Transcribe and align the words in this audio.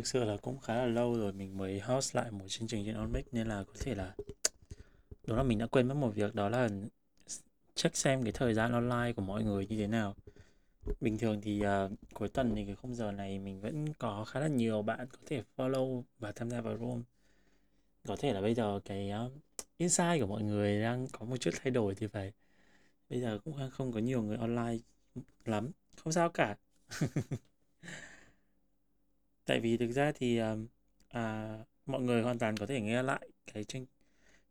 Thực 0.00 0.06
sự 0.06 0.24
là 0.24 0.36
cũng 0.36 0.58
khá 0.58 0.74
là 0.74 0.86
lâu 0.86 1.14
rồi 1.14 1.32
mình 1.32 1.58
mới 1.58 1.80
host 1.80 2.16
lại 2.16 2.30
một 2.30 2.44
chương 2.48 2.68
trình 2.68 2.84
trên 2.86 2.94
OnMix 2.94 3.24
nên 3.32 3.46
là 3.46 3.64
có 3.64 3.72
thể 3.80 3.94
là 3.94 4.14
đúng 5.26 5.36
là 5.36 5.42
mình 5.42 5.58
đã 5.58 5.66
quên 5.66 5.88
mất 5.88 5.94
một 5.94 6.14
việc 6.14 6.34
đó 6.34 6.48
là 6.48 6.68
check 7.74 7.96
xem 7.96 8.22
cái 8.22 8.32
thời 8.32 8.54
gian 8.54 8.72
online 8.72 9.12
của 9.12 9.22
mọi 9.22 9.44
người 9.44 9.66
như 9.66 9.76
thế 9.76 9.86
nào. 9.86 10.14
Bình 11.00 11.18
thường 11.18 11.40
thì 11.40 11.62
uh, 11.66 11.90
cuối 12.14 12.28
tuần 12.28 12.54
thì 12.56 12.64
cái 12.64 12.74
khung 12.74 12.94
giờ 12.94 13.12
này 13.12 13.38
mình 13.38 13.60
vẫn 13.60 13.94
có 13.94 14.24
khá 14.24 14.40
là 14.40 14.48
nhiều 14.48 14.82
bạn 14.82 15.06
có 15.12 15.18
thể 15.26 15.42
follow 15.56 16.02
và 16.18 16.32
tham 16.32 16.50
gia 16.50 16.60
vào 16.60 16.78
room. 16.78 17.02
Có 18.06 18.16
thể 18.16 18.32
là 18.32 18.40
bây 18.40 18.54
giờ 18.54 18.80
cái 18.84 19.10
uh, 19.26 19.32
insight 19.78 20.20
của 20.20 20.26
mọi 20.26 20.42
người 20.42 20.82
đang 20.82 21.06
có 21.08 21.26
một 21.26 21.36
chút 21.36 21.50
thay 21.62 21.70
đổi 21.70 21.94
thì 21.94 22.06
phải. 22.06 22.32
Bây 23.10 23.20
giờ 23.20 23.38
cũng 23.44 23.70
không 23.72 23.92
có 23.92 24.00
nhiều 24.00 24.22
người 24.22 24.36
online 24.36 24.78
lắm. 25.44 25.70
Không 25.96 26.12
sao 26.12 26.30
cả. 26.30 26.56
tại 29.50 29.60
vì 29.60 29.76
thực 29.76 29.92
ra 29.92 30.12
thì 30.12 30.38
à, 30.38 30.56
à, 31.08 31.58
mọi 31.86 32.00
người 32.00 32.22
hoàn 32.22 32.38
toàn 32.38 32.56
có 32.56 32.66
thể 32.66 32.80
nghe 32.80 33.02
lại 33.02 33.28
cái 33.54 33.64
chương 33.64 33.86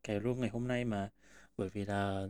cái 0.03 0.19
room 0.19 0.39
ngày 0.41 0.49
hôm 0.49 0.67
nay 0.67 0.85
mà. 0.85 1.09
Bởi 1.57 1.69
vì 1.69 1.85
là 1.85 2.27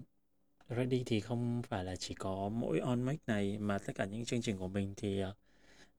ready 0.69 1.03
thì 1.05 1.19
không 1.19 1.61
phải 1.63 1.83
là 1.83 1.95
chỉ 1.95 2.13
có 2.15 2.49
mỗi 2.49 2.79
on 2.79 3.05
mic 3.05 3.19
này 3.27 3.57
mà 3.57 3.77
tất 3.77 3.93
cả 3.95 4.05
những 4.05 4.25
chương 4.25 4.41
trình 4.41 4.57
của 4.57 4.67
mình 4.67 4.93
thì 4.97 5.23
uh, 5.23 5.35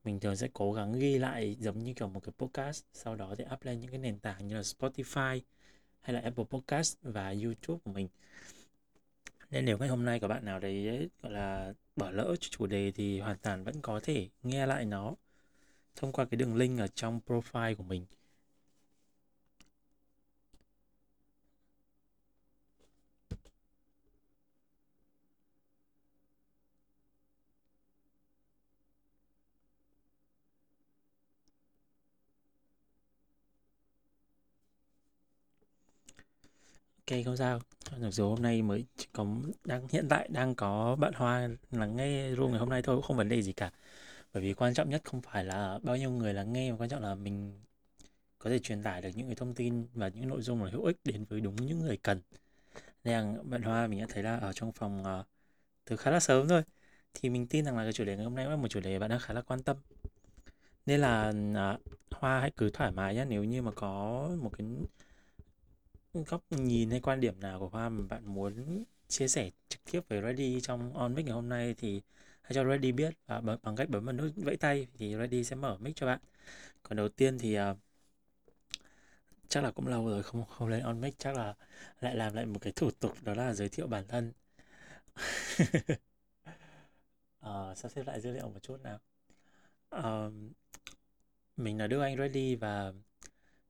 mình 0.04 0.20
thường 0.20 0.36
sẽ 0.36 0.48
cố 0.52 0.72
gắng 0.72 0.92
ghi 0.92 1.18
lại 1.18 1.56
giống 1.60 1.78
như 1.84 1.94
kiểu 1.94 2.08
một 2.08 2.20
cái 2.20 2.32
podcast 2.38 2.84
sau 2.94 3.16
đó 3.16 3.34
thì 3.38 3.44
up 3.52 3.64
lên 3.64 3.80
những 3.80 3.90
cái 3.90 3.98
nền 3.98 4.18
tảng 4.18 4.46
như 4.46 4.54
là 4.54 4.62
Spotify 4.62 5.40
hay 6.00 6.14
là 6.14 6.20
Apple 6.20 6.44
Podcast 6.50 6.96
và 7.02 7.34
YouTube 7.44 7.80
của 7.84 7.92
mình. 7.92 8.08
Nên 9.50 9.64
nếu 9.64 9.78
ngày 9.78 9.88
hôm 9.88 10.04
nay 10.04 10.20
có 10.20 10.28
bạn 10.28 10.44
nào 10.44 10.60
đấy 10.60 11.08
gọi 11.22 11.32
là 11.32 11.74
bỏ 11.96 12.10
lỡ 12.10 12.36
chủ 12.40 12.66
đề 12.66 12.90
thì 12.90 13.20
hoàn 13.20 13.38
toàn 13.38 13.64
vẫn 13.64 13.80
có 13.82 14.00
thể 14.02 14.28
nghe 14.42 14.66
lại 14.66 14.84
nó 14.84 15.14
thông 15.96 16.12
qua 16.12 16.24
cái 16.24 16.36
đường 16.38 16.56
link 16.56 16.80
ở 16.80 16.86
trong 16.88 17.20
profile 17.26 17.74
của 17.74 17.82
mình. 17.84 18.06
Ok, 37.10 37.18
không 37.24 37.36
sao. 37.36 37.60
Mặc 38.00 38.10
dù 38.10 38.28
hôm 38.28 38.42
nay 38.42 38.62
mới 38.62 38.84
có, 39.12 39.26
đang, 39.64 39.88
hiện 39.88 40.06
tại 40.10 40.28
đang 40.32 40.54
có 40.54 40.96
bạn 40.96 41.12
Hoa 41.16 41.48
lắng 41.70 41.96
nghe 41.96 42.30
room 42.36 42.50
ngày 42.50 42.60
hôm 42.60 42.68
nay 42.68 42.82
thôi, 42.82 42.96
cũng 42.96 43.02
không 43.04 43.16
vấn 43.16 43.28
đề 43.28 43.42
gì 43.42 43.52
cả 43.52 43.70
bởi 44.32 44.42
vì 44.42 44.54
quan 44.54 44.74
trọng 44.74 44.90
nhất 44.90 45.02
không 45.04 45.20
phải 45.22 45.44
là 45.44 45.78
bao 45.82 45.96
nhiêu 45.96 46.10
người 46.10 46.34
lắng 46.34 46.52
nghe 46.52 46.70
mà 46.72 46.76
quan 46.78 46.88
trọng 46.90 47.02
là 47.02 47.14
mình 47.14 47.60
có 48.38 48.50
thể 48.50 48.58
truyền 48.58 48.82
tải 48.82 49.02
được 49.02 49.10
những 49.14 49.26
cái 49.26 49.36
thông 49.36 49.54
tin 49.54 49.86
và 49.94 50.08
những 50.08 50.28
nội 50.28 50.42
dung 50.42 50.64
là 50.64 50.70
hữu 50.70 50.84
ích 50.84 50.96
đến 51.04 51.24
với 51.24 51.40
đúng 51.40 51.56
những 51.56 51.78
người 51.78 51.96
cần. 51.96 52.20
Nên 53.04 53.14
là 53.14 53.42
bạn 53.42 53.62
Hoa 53.62 53.86
mình 53.86 54.00
đã 54.00 54.06
thấy 54.08 54.22
là 54.22 54.36
ở 54.36 54.52
trong 54.52 54.72
phòng 54.72 55.02
uh, 55.20 55.26
từ 55.84 55.96
khá 55.96 56.10
là 56.10 56.20
sớm 56.20 56.48
thôi 56.48 56.62
thì 57.14 57.28
mình 57.30 57.46
tin 57.46 57.64
rằng 57.64 57.76
là 57.76 57.82
cái 57.84 57.92
chủ 57.92 58.04
đề 58.04 58.16
ngày 58.16 58.24
hôm 58.24 58.34
nay 58.34 58.46
là 58.46 58.56
một 58.56 58.68
chủ 58.68 58.80
đề 58.80 58.98
bạn 58.98 59.10
đang 59.10 59.20
khá 59.20 59.34
là 59.34 59.42
quan 59.42 59.62
tâm. 59.62 59.76
Nên 60.86 61.00
là 61.00 61.32
uh, 61.74 61.80
Hoa 62.10 62.40
hãy 62.40 62.52
cứ 62.56 62.70
thoải 62.70 62.92
mái 62.92 63.14
nhé 63.14 63.24
nếu 63.28 63.44
như 63.44 63.62
mà 63.62 63.70
có 63.72 64.28
một 64.40 64.50
cái 64.58 64.66
góc 66.14 66.42
nhìn 66.50 66.90
hay 66.90 67.00
quan 67.00 67.20
điểm 67.20 67.40
nào 67.40 67.58
của 67.60 67.68
Hoa 67.68 67.88
mà 67.88 68.04
bạn 68.08 68.34
muốn 68.34 68.84
chia 69.08 69.28
sẻ 69.28 69.50
trực 69.68 69.80
tiếp 69.92 70.00
với 70.08 70.22
Ready 70.22 70.60
trong 70.60 70.94
on 70.94 71.14
mic 71.14 71.24
ngày 71.26 71.34
hôm 71.34 71.48
nay 71.48 71.74
thì 71.78 72.02
hãy 72.50 72.54
cho 72.54 72.64
Ready 72.70 72.92
biết 72.92 73.14
và 73.26 73.40
bằng 73.40 73.76
cách 73.76 73.88
bấm 73.88 74.04
vào 74.04 74.12
nút 74.12 74.32
vẫy 74.36 74.56
tay 74.56 74.86
thì 74.98 75.16
Ready 75.16 75.44
sẽ 75.44 75.56
mở 75.56 75.76
mic 75.80 75.96
cho 75.96 76.06
bạn. 76.06 76.20
Còn 76.82 76.96
đầu 76.96 77.08
tiên 77.08 77.38
thì 77.38 77.60
uh, 77.60 77.76
chắc 79.48 79.64
là 79.64 79.70
cũng 79.70 79.86
lâu 79.86 80.08
rồi 80.08 80.22
không 80.22 80.44
không 80.44 80.68
lên 80.68 80.82
on 80.82 81.00
mic 81.00 81.14
chắc 81.18 81.36
là 81.36 81.54
lại 82.00 82.14
làm 82.16 82.34
lại 82.34 82.46
một 82.46 82.58
cái 82.62 82.72
thủ 82.72 82.90
tục 82.90 83.12
đó 83.22 83.34
là 83.34 83.54
giới 83.54 83.68
thiệu 83.68 83.86
bản 83.86 84.04
thân. 84.08 84.32
uh, 87.46 87.76
sắp 87.76 87.88
xếp 87.88 88.06
lại 88.06 88.20
dữ 88.20 88.32
liệu 88.32 88.48
một 88.48 88.62
chút 88.62 88.80
nào. 88.82 88.98
Uh, 89.96 90.32
mình 91.56 91.78
là 91.78 91.86
Đức 91.86 92.00
Anh 92.00 92.16
Ready 92.18 92.54
và 92.54 92.92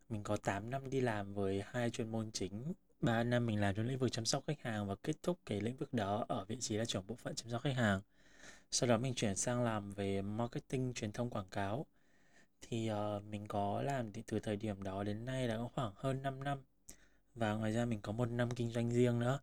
mình 0.09 0.23
có 0.23 0.37
8 0.37 0.71
năm 0.71 0.91
đi 0.91 1.01
làm 1.01 1.35
với 1.35 1.63
hai 1.67 1.91
chuyên 1.91 2.13
môn 2.13 2.31
chính 2.33 2.73
3 3.01 3.23
năm 3.25 3.47
mình 3.47 3.61
làm 3.61 3.75
trong 3.75 3.87
lĩnh 3.87 3.99
vực 3.99 4.13
chăm 4.13 4.25
sóc 4.25 4.45
khách 4.47 4.63
hàng 4.63 4.89
và 4.89 4.95
kết 5.03 5.17
thúc 5.23 5.39
cái 5.47 5.61
lĩnh 5.61 5.77
vực 5.77 5.95
đó 5.95 6.25
ở 6.29 6.45
vị 6.45 6.57
trí 6.61 6.77
là 6.77 6.85
trưởng 6.85 7.07
bộ 7.07 7.15
phận 7.17 7.35
chăm 7.35 7.51
sóc 7.51 7.63
khách 7.63 7.77
hàng 7.77 8.01
sau 8.71 8.89
đó 8.89 8.99
mình 8.99 9.15
chuyển 9.15 9.37
sang 9.37 9.65
làm 9.65 9.93
về 9.93 10.23
marketing 10.23 10.95
truyền 10.95 11.13
thông 11.13 11.31
quảng 11.31 11.49
cáo. 11.51 11.87
Thì 12.63 12.91
uh, 12.93 13.25
mình 13.25 13.47
có 13.49 13.83
làm 13.83 14.13
thì 14.13 14.23
từ 14.27 14.41
thời 14.41 14.57
điểm 14.57 14.83
đó 14.83 15.05
đến 15.05 15.25
nay 15.25 15.49
đã 15.49 15.57
có 15.57 15.69
khoảng 15.75 15.93
hơn 15.97 16.23
5 16.23 16.45
năm. 16.45 16.59
Và 17.35 17.55
ngoài 17.55 17.73
ra 17.73 17.85
mình 17.85 18.01
có 18.01 18.13
một 18.13 18.31
năm 18.31 18.51
kinh 18.51 18.71
doanh 18.71 18.91
riêng 18.93 19.19
nữa. 19.19 19.41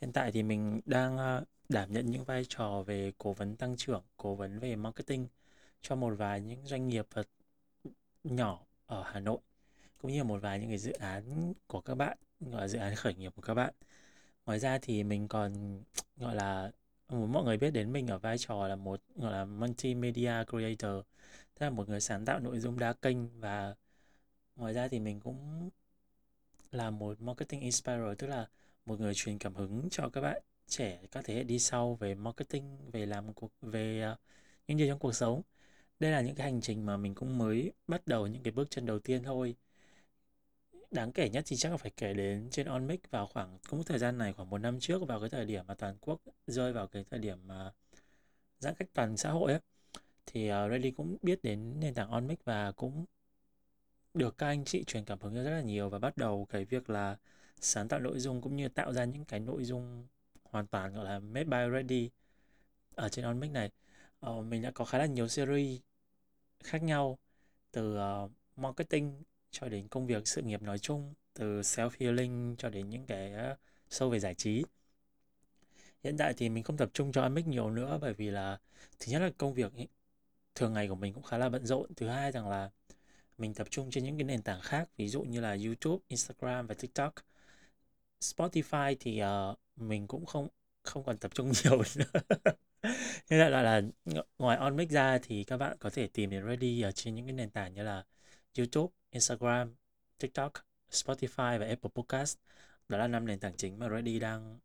Hiện 0.00 0.12
tại 0.12 0.32
thì 0.32 0.42
mình 0.42 0.80
đang 0.86 1.16
uh, 1.16 1.48
đảm 1.68 1.92
nhận 1.92 2.10
những 2.10 2.24
vai 2.24 2.44
trò 2.48 2.82
về 2.82 3.12
cố 3.18 3.32
vấn 3.32 3.56
tăng 3.56 3.76
trưởng 3.76 4.02
cố 4.16 4.34
vấn 4.34 4.58
về 4.58 4.76
marketing 4.76 5.28
cho 5.82 5.96
một 5.96 6.14
vài 6.18 6.40
những 6.40 6.66
doanh 6.66 6.88
nghiệp 6.88 7.06
ờ, 7.14 7.22
nhỏ 8.24 8.66
ở 8.86 9.02
Hà 9.06 9.20
Nội 9.20 9.38
cũng 10.02 10.12
như 10.12 10.24
một 10.24 10.42
vài 10.42 10.58
những 10.60 10.68
cái 10.68 10.78
dự 10.78 10.92
án 10.92 11.54
của 11.66 11.80
các 11.80 11.94
bạn 11.94 12.18
gọi 12.40 12.60
là 12.60 12.68
dự 12.68 12.78
án 12.78 12.94
khởi 12.96 13.14
nghiệp 13.14 13.32
của 13.36 13.42
các 13.42 13.54
bạn. 13.54 13.74
Ngoài 14.46 14.58
ra 14.58 14.78
thì 14.82 15.02
mình 15.04 15.28
còn 15.28 15.82
gọi 16.16 16.34
là 16.34 16.72
Ừ, 17.08 17.16
mọi 17.26 17.44
người 17.44 17.56
biết 17.56 17.70
đến 17.70 17.92
mình 17.92 18.06
ở 18.06 18.18
vai 18.18 18.38
trò 18.38 18.68
là 18.68 18.76
một 18.76 19.00
gọi 19.16 19.32
là 19.32 19.44
multimedia 19.44 20.32
creator 20.50 21.04
tức 21.54 21.66
là 21.66 21.70
một 21.70 21.88
người 21.88 22.00
sáng 22.00 22.24
tạo 22.24 22.38
nội 22.40 22.58
dung 22.60 22.78
đa 22.78 22.92
kênh 22.92 23.40
và 23.40 23.74
ngoài 24.56 24.74
ra 24.74 24.88
thì 24.88 25.00
mình 25.00 25.20
cũng 25.20 25.70
là 26.72 26.90
một 26.90 27.20
marketing 27.20 27.60
inspirer 27.60 28.18
tức 28.18 28.26
là 28.26 28.48
một 28.86 29.00
người 29.00 29.12
truyền 29.14 29.38
cảm 29.38 29.54
hứng 29.54 29.88
cho 29.90 30.08
các 30.08 30.20
bạn 30.20 30.42
trẻ 30.66 31.00
các 31.10 31.24
thế 31.24 31.34
hệ 31.34 31.44
đi 31.44 31.58
sau 31.58 31.94
về 31.94 32.14
marketing 32.14 32.90
về 32.92 33.06
làm 33.06 33.32
cuộc 33.34 33.52
về 33.62 34.10
uh, 34.12 34.18
những 34.68 34.76
điều 34.78 34.88
trong 34.88 34.98
cuộc 34.98 35.12
sống. 35.12 35.42
Đây 36.00 36.12
là 36.12 36.20
những 36.20 36.34
cái 36.36 36.52
hành 36.52 36.60
trình 36.60 36.86
mà 36.86 36.96
mình 36.96 37.14
cũng 37.14 37.38
mới 37.38 37.72
bắt 37.88 38.06
đầu 38.06 38.26
những 38.26 38.42
cái 38.42 38.52
bước 38.52 38.70
chân 38.70 38.86
đầu 38.86 38.98
tiên 38.98 39.22
thôi 39.24 39.56
đáng 40.90 41.12
kể 41.12 41.28
nhất 41.28 41.44
thì 41.46 41.56
chắc 41.56 41.70
là 41.70 41.76
phải 41.76 41.90
kể 41.96 42.14
đến 42.14 42.48
trên 42.50 42.66
OnMix 42.66 43.00
vào 43.10 43.26
khoảng 43.26 43.58
cũng 43.68 43.84
thời 43.84 43.98
gian 43.98 44.18
này 44.18 44.32
khoảng 44.32 44.50
một 44.50 44.58
năm 44.58 44.80
trước 44.80 45.06
vào 45.08 45.20
cái 45.20 45.30
thời 45.30 45.44
điểm 45.44 45.66
mà 45.66 45.74
toàn 45.74 45.96
quốc 46.00 46.20
rơi 46.46 46.72
vào 46.72 46.86
cái 46.86 47.04
thời 47.10 47.20
điểm 47.20 47.38
mà 47.46 47.72
giãn 48.58 48.74
cách 48.74 48.88
toàn 48.94 49.16
xã 49.16 49.30
hội 49.30 49.52
ấy 49.52 49.60
thì 50.26 50.48
ờ, 50.48 50.66
uh, 50.66 50.70
Ready 50.72 50.90
cũng 50.90 51.16
biết 51.22 51.42
đến 51.42 51.80
nền 51.80 51.94
tảng 51.94 52.10
OnMix 52.10 52.38
và 52.44 52.72
cũng 52.72 53.04
được 54.14 54.38
các 54.38 54.46
anh 54.46 54.64
chị 54.64 54.84
truyền 54.84 55.04
cảm 55.04 55.20
hứng 55.20 55.34
rất 55.34 55.50
là 55.50 55.60
nhiều 55.60 55.88
và 55.90 55.98
bắt 55.98 56.16
đầu 56.16 56.46
cái 56.50 56.64
việc 56.64 56.90
là 56.90 57.16
sáng 57.60 57.88
tạo 57.88 58.00
nội 58.00 58.18
dung 58.20 58.40
cũng 58.42 58.56
như 58.56 58.68
tạo 58.68 58.92
ra 58.92 59.04
những 59.04 59.24
cái 59.24 59.40
nội 59.40 59.64
dung 59.64 60.06
hoàn 60.44 60.66
toàn 60.66 60.94
gọi 60.94 61.04
là 61.04 61.18
made 61.18 61.44
by 61.44 61.72
Ready 61.72 62.10
ở 62.94 63.08
trên 63.08 63.24
OnMix 63.24 63.50
này. 63.52 63.70
Uh, 64.26 64.44
mình 64.44 64.62
đã 64.62 64.70
có 64.70 64.84
khá 64.84 64.98
là 64.98 65.06
nhiều 65.06 65.28
series 65.28 65.80
khác 66.64 66.82
nhau 66.82 67.18
từ 67.72 67.98
uh, 67.98 68.30
marketing 68.56 69.22
cho 69.50 69.68
đến 69.68 69.88
công 69.88 70.06
việc 70.06 70.28
sự 70.28 70.42
nghiệp 70.42 70.62
nói 70.62 70.78
chung 70.78 71.14
từ 71.34 71.60
self 71.60 71.90
healing 72.00 72.54
cho 72.58 72.70
đến 72.70 72.90
những 72.90 73.06
cái 73.06 73.32
ờ, 73.32 73.56
sâu 73.90 74.10
về 74.10 74.20
giải 74.20 74.34
trí. 74.34 74.64
Hiện 76.04 76.16
tại 76.16 76.34
thì 76.36 76.48
mình 76.48 76.64
không 76.64 76.76
tập 76.76 76.90
trung 76.94 77.12
cho 77.12 77.22
amic 77.22 77.46
nhiều 77.46 77.70
nữa 77.70 77.98
bởi 78.00 78.14
vì 78.14 78.30
là 78.30 78.58
thứ 78.98 79.12
nhất 79.12 79.18
là 79.18 79.30
công 79.38 79.54
việc 79.54 79.72
thường 80.54 80.72
ngày 80.72 80.88
của 80.88 80.94
mình 80.94 81.12
cũng 81.12 81.22
khá 81.22 81.38
là 81.38 81.48
bận 81.48 81.66
rộn. 81.66 81.94
Thứ 81.94 82.08
hai 82.08 82.32
rằng 82.32 82.48
là 82.48 82.70
mình 83.38 83.54
tập 83.54 83.66
trung 83.70 83.90
trên 83.90 84.04
những 84.04 84.18
cái 84.18 84.24
nền 84.24 84.42
tảng 84.42 84.60
khác 84.60 84.88
ví 84.96 85.08
dụ 85.08 85.22
như 85.22 85.40
là 85.40 85.56
youtube 85.64 86.04
instagram 86.08 86.66
và 86.66 86.74
tiktok. 86.74 87.14
Spotify 88.20 88.96
thì 89.00 89.22
uh, 89.22 89.58
mình 89.76 90.06
cũng 90.06 90.26
không 90.26 90.48
không 90.82 91.04
còn 91.04 91.18
tập 91.18 91.30
trung 91.34 91.52
nhiều 91.64 91.82
nữa. 91.96 92.20
Nên 93.30 93.40
là, 93.40 93.48
là, 93.48 93.62
là 93.62 93.82
ngoài 94.38 94.56
on 94.58 94.76
mic 94.76 94.90
ra 94.90 95.18
thì 95.22 95.44
các 95.44 95.56
bạn 95.56 95.76
có 95.80 95.90
thể 95.90 96.06
tìm 96.06 96.30
đến 96.30 96.46
ready 96.46 96.82
ở 96.82 96.92
trên 96.92 97.14
những 97.14 97.26
cái 97.26 97.32
nền 97.32 97.50
tảng 97.50 97.74
như 97.74 97.82
là 97.82 98.04
YouTube, 98.58 98.92
Instagram, 99.10 99.74
TikTok, 100.18 100.52
Spotify 100.90 101.58
và 101.58 101.66
Apple 101.66 101.90
Podcast. 101.94 102.38
Đó 102.88 102.98
là 102.98 103.08
năm 103.08 103.26
nền 103.26 103.38
tảng 103.38 103.56
chính 103.56 103.78
mà 103.78 103.88
Ready 103.88 104.18
đang 104.18 104.58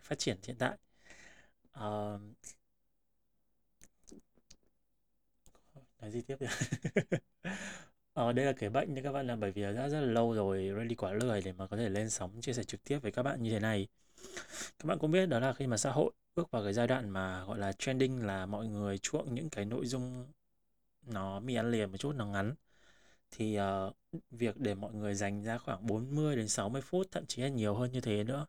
phát 0.00 0.18
triển 0.18 0.38
hiện 0.46 0.56
tại. 0.58 0.78
Uh, 1.78 2.20
nói 6.00 6.10
gì 6.10 6.22
tiếp 6.22 6.36
nhỉ? 6.40 6.46
ờ, 8.12 8.32
đây 8.32 8.46
là 8.46 8.52
cái 8.52 8.70
bệnh 8.70 8.94
đấy 8.94 9.04
các 9.04 9.12
bạn 9.12 9.26
là 9.26 9.36
bởi 9.36 9.52
vì 9.52 9.62
đã 9.62 9.88
rất 9.88 10.00
là 10.00 10.06
lâu 10.06 10.32
rồi 10.34 10.72
Ready 10.78 10.94
quá 10.94 11.12
lười 11.12 11.42
để 11.42 11.52
mà 11.52 11.66
có 11.66 11.76
thể 11.76 11.88
lên 11.88 12.10
sóng 12.10 12.40
chia 12.40 12.52
sẻ 12.52 12.64
trực 12.64 12.84
tiếp 12.84 12.98
với 12.98 13.12
các 13.12 13.22
bạn 13.22 13.42
như 13.42 13.50
thế 13.50 13.60
này. 13.60 13.88
Các 14.78 14.86
bạn 14.86 14.98
cũng 14.98 15.10
biết 15.10 15.26
đó 15.26 15.40
là 15.40 15.52
khi 15.52 15.66
mà 15.66 15.76
xã 15.76 15.90
hội 15.92 16.12
bước 16.36 16.50
vào 16.50 16.64
cái 16.64 16.72
giai 16.72 16.86
đoạn 16.86 17.10
mà 17.10 17.44
gọi 17.44 17.58
là 17.58 17.72
trending 17.72 18.26
là 18.26 18.46
mọi 18.46 18.66
người 18.66 18.98
chuộng 18.98 19.34
những 19.34 19.50
cái 19.50 19.64
nội 19.64 19.86
dung 19.86 20.26
nó 21.06 21.40
mì 21.40 21.54
ăn 21.54 21.70
liền 21.70 21.90
một 21.90 21.96
chút 21.96 22.12
nó 22.16 22.26
ngắn 22.26 22.54
thì 23.32 23.58
uh, 23.60 23.96
việc 24.30 24.56
để 24.56 24.74
mọi 24.74 24.94
người 24.94 25.14
dành 25.14 25.42
ra 25.42 25.58
khoảng 25.58 25.86
40 25.86 26.36
đến 26.36 26.48
60 26.48 26.82
phút 26.82 27.06
thậm 27.10 27.26
chí 27.26 27.42
là 27.42 27.48
nhiều 27.48 27.74
hơn 27.74 27.92
như 27.92 28.00
thế 28.00 28.24
nữa 28.24 28.46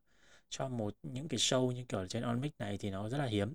cho 0.50 0.68
một 0.69 0.95
những 1.03 1.27
cái 1.27 1.38
show 1.38 1.71
như 1.71 1.83
kiểu 1.89 2.07
trên 2.07 2.24
on 2.24 2.41
mic 2.41 2.53
này 2.59 2.77
thì 2.77 2.89
nó 2.89 3.09
rất 3.09 3.18
là 3.18 3.25
hiếm. 3.25 3.53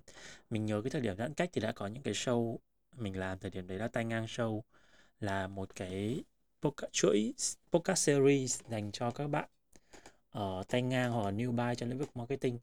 Mình 0.49 0.65
nhớ 0.65 0.81
cái 0.83 0.89
thời 0.89 1.01
điểm 1.01 1.17
giãn 1.17 1.33
cách 1.33 1.49
thì 1.53 1.61
đã 1.61 1.71
có 1.71 1.87
những 1.87 2.03
cái 2.03 2.13
show 2.13 2.57
mình 2.97 3.19
làm 3.19 3.39
thời 3.39 3.51
điểm 3.51 3.67
đấy 3.67 3.77
là 3.79 3.87
tay 3.87 4.05
ngang 4.05 4.25
show 4.25 4.61
là 5.19 5.47
một 5.47 5.75
cái 5.75 6.23
podcast, 6.61 6.91
chuỗi 6.91 7.33
podcast 7.71 7.99
series 7.99 8.61
dành 8.69 8.91
cho 8.91 9.11
các 9.11 9.27
bạn 9.27 9.49
ở 10.31 10.63
tay 10.67 10.81
ngang 10.81 11.11
hoặc 11.11 11.31
new 11.31 11.51
buy 11.51 11.75
trong 11.77 11.89
lĩnh 11.89 11.99
vực 11.99 12.17
marketing. 12.17 12.59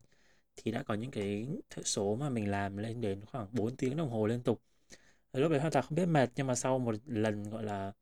Thì 0.56 0.70
đã 0.72 0.82
có 0.82 0.94
những 0.94 1.10
cái 1.10 1.46
số 1.84 2.16
mà 2.16 2.30
mình 2.30 2.50
làm 2.50 2.76
lên 2.76 3.00
đến 3.00 3.24
khoảng 3.26 3.48
4 3.52 3.76
tiếng 3.76 3.96
đồng 3.96 4.10
hồ 4.10 4.26
liên 4.26 4.42
tục. 4.42 4.62
Lúc 5.32 5.50
đấy 5.50 5.60
hoàn 5.60 5.72
toàn 5.72 5.84
không 5.88 5.96
biết 5.96 6.06
mệt 6.06 6.30
nhưng 6.36 6.46
mà 6.46 6.54
sau 6.54 6.78
một 6.78 6.94
lần 7.06 7.50
gọi 7.50 7.62
là 7.64 7.92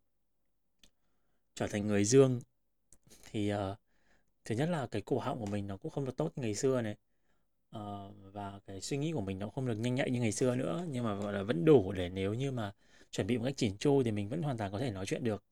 trở 1.55 1.67
thành 1.67 1.87
người 1.87 2.05
dương. 2.05 2.41
Thì 3.31 3.55
uh, 3.55 3.59
thứ 4.45 4.55
nhất 4.55 4.69
là 4.69 4.87
cái 4.87 5.03
cổ 5.03 5.19
họng 5.19 5.41
của 5.41 5.47
mình 5.47 5.67
nó 5.67 5.77
cũng 5.77 5.91
không 5.91 6.05
được 6.05 6.17
tốt 6.17 6.33
như 6.37 6.43
ngày 6.43 6.55
xưa 6.55 6.83
này. 6.83 6.97
Uh, 7.77 8.15
và 8.33 8.61
cái 8.67 8.81
suy 8.81 8.97
nghĩ 8.97 9.13
của 9.13 9.21
mình 9.21 9.39
nó 9.39 9.49
không 9.49 9.67
được 9.67 9.75
nhanh 9.75 9.95
nhạy 9.95 10.11
như 10.11 10.21
ngày 10.21 10.33
xưa 10.33 10.57
nữa. 10.57 10.87
Nhưng 10.91 11.05
mà 11.05 11.15
gọi 11.15 11.33
là 11.33 11.43
vẫn 11.43 11.65
đủ 11.65 11.93
để 11.93 12.09
nếu 12.09 12.35
như 12.35 12.53
mà 12.53 12.73
chuẩn 13.11 13.27
bị 13.27 13.39
một 13.39 13.45
cách 13.45 13.57
chỉn 13.57 13.77
chu 13.79 14.03
thì 14.03 14.11
mình 14.11 14.29
vẫn 14.29 14.43
hoàn 14.43 14.59
toàn 14.59 14.73
có 14.73 14.79
thể 14.79 14.91
nói 14.91 15.07
chuyện 15.07 15.25
được. 15.25 15.45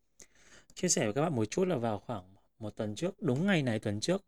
Chia 0.74 0.88
sẻ 0.88 1.04
với 1.04 1.12
các 1.12 1.22
bạn 1.22 1.36
một 1.36 1.44
chút 1.44 1.68
là 1.68 1.76
vào 1.76 1.98
khoảng 1.98 2.34
một 2.58 2.76
tuần 2.76 2.94
trước 2.94 3.22
đúng 3.22 3.46
ngày 3.46 3.62
này 3.62 3.78
tuần 3.78 4.00
trước 4.00 4.24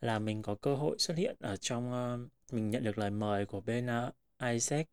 là 0.00 0.18
mình 0.18 0.42
có 0.42 0.54
cơ 0.54 0.74
hội 0.74 0.98
xuất 0.98 1.16
hiện 1.16 1.36
ở 1.40 1.56
trong 1.56 1.92
uh, 1.92 2.52
mình 2.52 2.70
nhận 2.70 2.84
được 2.84 2.98
lời 2.98 3.10
mời 3.10 3.46
của 3.46 3.60
bên 3.60 3.86
uh, 3.86 4.14
Isaac 4.42 4.88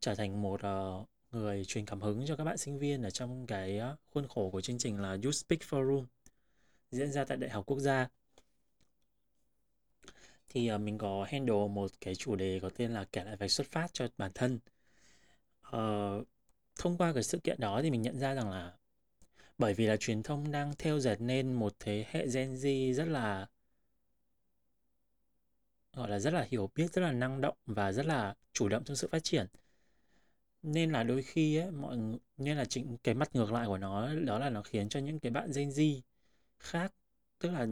trở 0.00 0.14
thành 0.14 0.42
một 0.42 0.60
uh, 0.66 1.08
người 1.32 1.64
truyền 1.64 1.86
cảm 1.86 2.00
hứng 2.00 2.26
cho 2.26 2.36
các 2.36 2.44
bạn 2.44 2.58
sinh 2.58 2.78
viên 2.78 3.02
ở 3.02 3.10
trong 3.10 3.46
cái 3.46 3.80
khuôn 4.10 4.28
khổ 4.28 4.50
của 4.50 4.60
chương 4.60 4.78
trình 4.78 5.00
là 5.00 5.16
You 5.24 5.32
Speak 5.32 5.60
Forum 5.60 6.06
diễn 6.90 7.12
ra 7.12 7.24
tại 7.24 7.36
Đại 7.36 7.50
học 7.50 7.66
Quốc 7.66 7.78
gia 7.78 8.08
thì 10.48 10.72
uh, 10.74 10.80
mình 10.80 10.98
có 10.98 11.26
handle 11.30 11.68
một 11.70 11.90
cái 12.00 12.14
chủ 12.14 12.36
đề 12.36 12.58
có 12.62 12.70
tên 12.76 12.94
là 12.94 13.04
kể 13.12 13.24
lại 13.24 13.36
vạch 13.36 13.50
xuất 13.50 13.66
phát 13.66 13.88
cho 13.92 14.08
bản 14.18 14.30
thân 14.34 14.58
uh, 15.68 16.26
thông 16.76 16.96
qua 16.98 17.12
cái 17.12 17.22
sự 17.22 17.38
kiện 17.38 17.60
đó 17.60 17.80
thì 17.82 17.90
mình 17.90 18.02
nhận 18.02 18.18
ra 18.18 18.34
rằng 18.34 18.50
là 18.50 18.72
bởi 19.58 19.74
vì 19.74 19.86
là 19.86 19.96
truyền 19.96 20.22
thông 20.22 20.50
đang 20.50 20.74
theo 20.78 21.00
dệt 21.00 21.20
nên 21.20 21.52
một 21.52 21.74
thế 21.78 22.04
hệ 22.10 22.26
Gen 22.26 22.54
Z 22.54 22.94
rất 22.94 23.08
là 23.08 23.48
gọi 25.92 26.08
là 26.08 26.18
rất 26.18 26.34
là 26.34 26.46
hiểu 26.50 26.70
biết, 26.74 26.92
rất 26.92 27.02
là 27.02 27.12
năng 27.12 27.40
động 27.40 27.56
và 27.66 27.92
rất 27.92 28.06
là 28.06 28.34
chủ 28.52 28.68
động 28.68 28.84
trong 28.84 28.96
sự 28.96 29.08
phát 29.08 29.24
triển. 29.24 29.46
Nên 30.62 30.90
là 30.92 31.02
đôi 31.02 31.22
khi 31.22 31.56
ấy, 31.56 31.70
mọi 31.70 31.96
nên 32.36 32.56
là 32.56 32.64
chính 32.64 32.96
cái 33.02 33.14
mặt 33.14 33.30
ngược 33.34 33.52
lại 33.52 33.66
của 33.66 33.78
nó 33.78 34.14
đó 34.14 34.38
là 34.38 34.50
nó 34.50 34.62
khiến 34.62 34.88
cho 34.88 35.00
những 35.00 35.20
cái 35.20 35.32
bạn 35.32 35.50
Gen 35.54 35.68
Z 35.68 36.00
khác 36.58 36.94
tức 37.38 37.50
là 37.50 37.66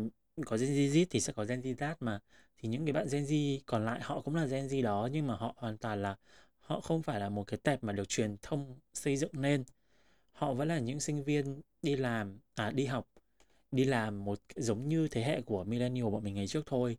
có 0.47 0.57
Gen 0.59 0.71
Z 0.71 0.91
Z 0.93 1.07
thì 1.11 1.21
sẽ 1.21 1.33
có 1.33 1.45
Gen 1.45 1.61
Z 1.61 1.75
Z 1.77 1.95
mà. 2.01 2.21
Thì 2.59 2.69
những 2.69 2.87
cái 2.87 2.93
bạn 2.93 3.07
Gen 3.13 3.25
Z 3.25 3.61
còn 3.67 3.85
lại 3.85 4.01
họ 4.03 4.21
cũng 4.21 4.35
là 4.35 4.47
Gen 4.47 4.67
Z 4.69 4.83
đó 4.83 5.09
nhưng 5.13 5.27
mà 5.27 5.37
họ 5.37 5.55
hoàn 5.57 5.79
toàn 5.79 6.03
là 6.03 6.17
họ 6.61 6.81
không 6.81 7.03
phải 7.03 7.21
là 7.21 7.29
một 7.29 7.45
cái 7.47 7.59
tệp 7.63 7.85
mà 7.85 7.93
được 7.93 8.09
truyền 8.09 8.37
thông 8.43 8.79
xây 8.95 9.17
dựng 9.17 9.33
nên. 9.35 9.65
Họ 10.33 10.55
vẫn 10.55 10.69
là 10.69 10.79
những 10.79 11.01
sinh 11.01 11.25
viên 11.25 11.63
đi 11.83 11.97
làm 11.97 12.41
à 12.55 12.71
đi 12.71 12.87
học 12.87 13.09
đi 13.73 13.85
làm 13.85 14.25
một 14.25 14.41
giống 14.57 14.89
như 14.89 15.09
thế 15.09 15.25
hệ 15.25 15.43
của 15.43 15.65
millennial 15.65 16.11
bọn 16.11 16.25
mình 16.25 16.35
ngày 16.35 16.47
trước 16.49 16.67
thôi. 16.67 16.99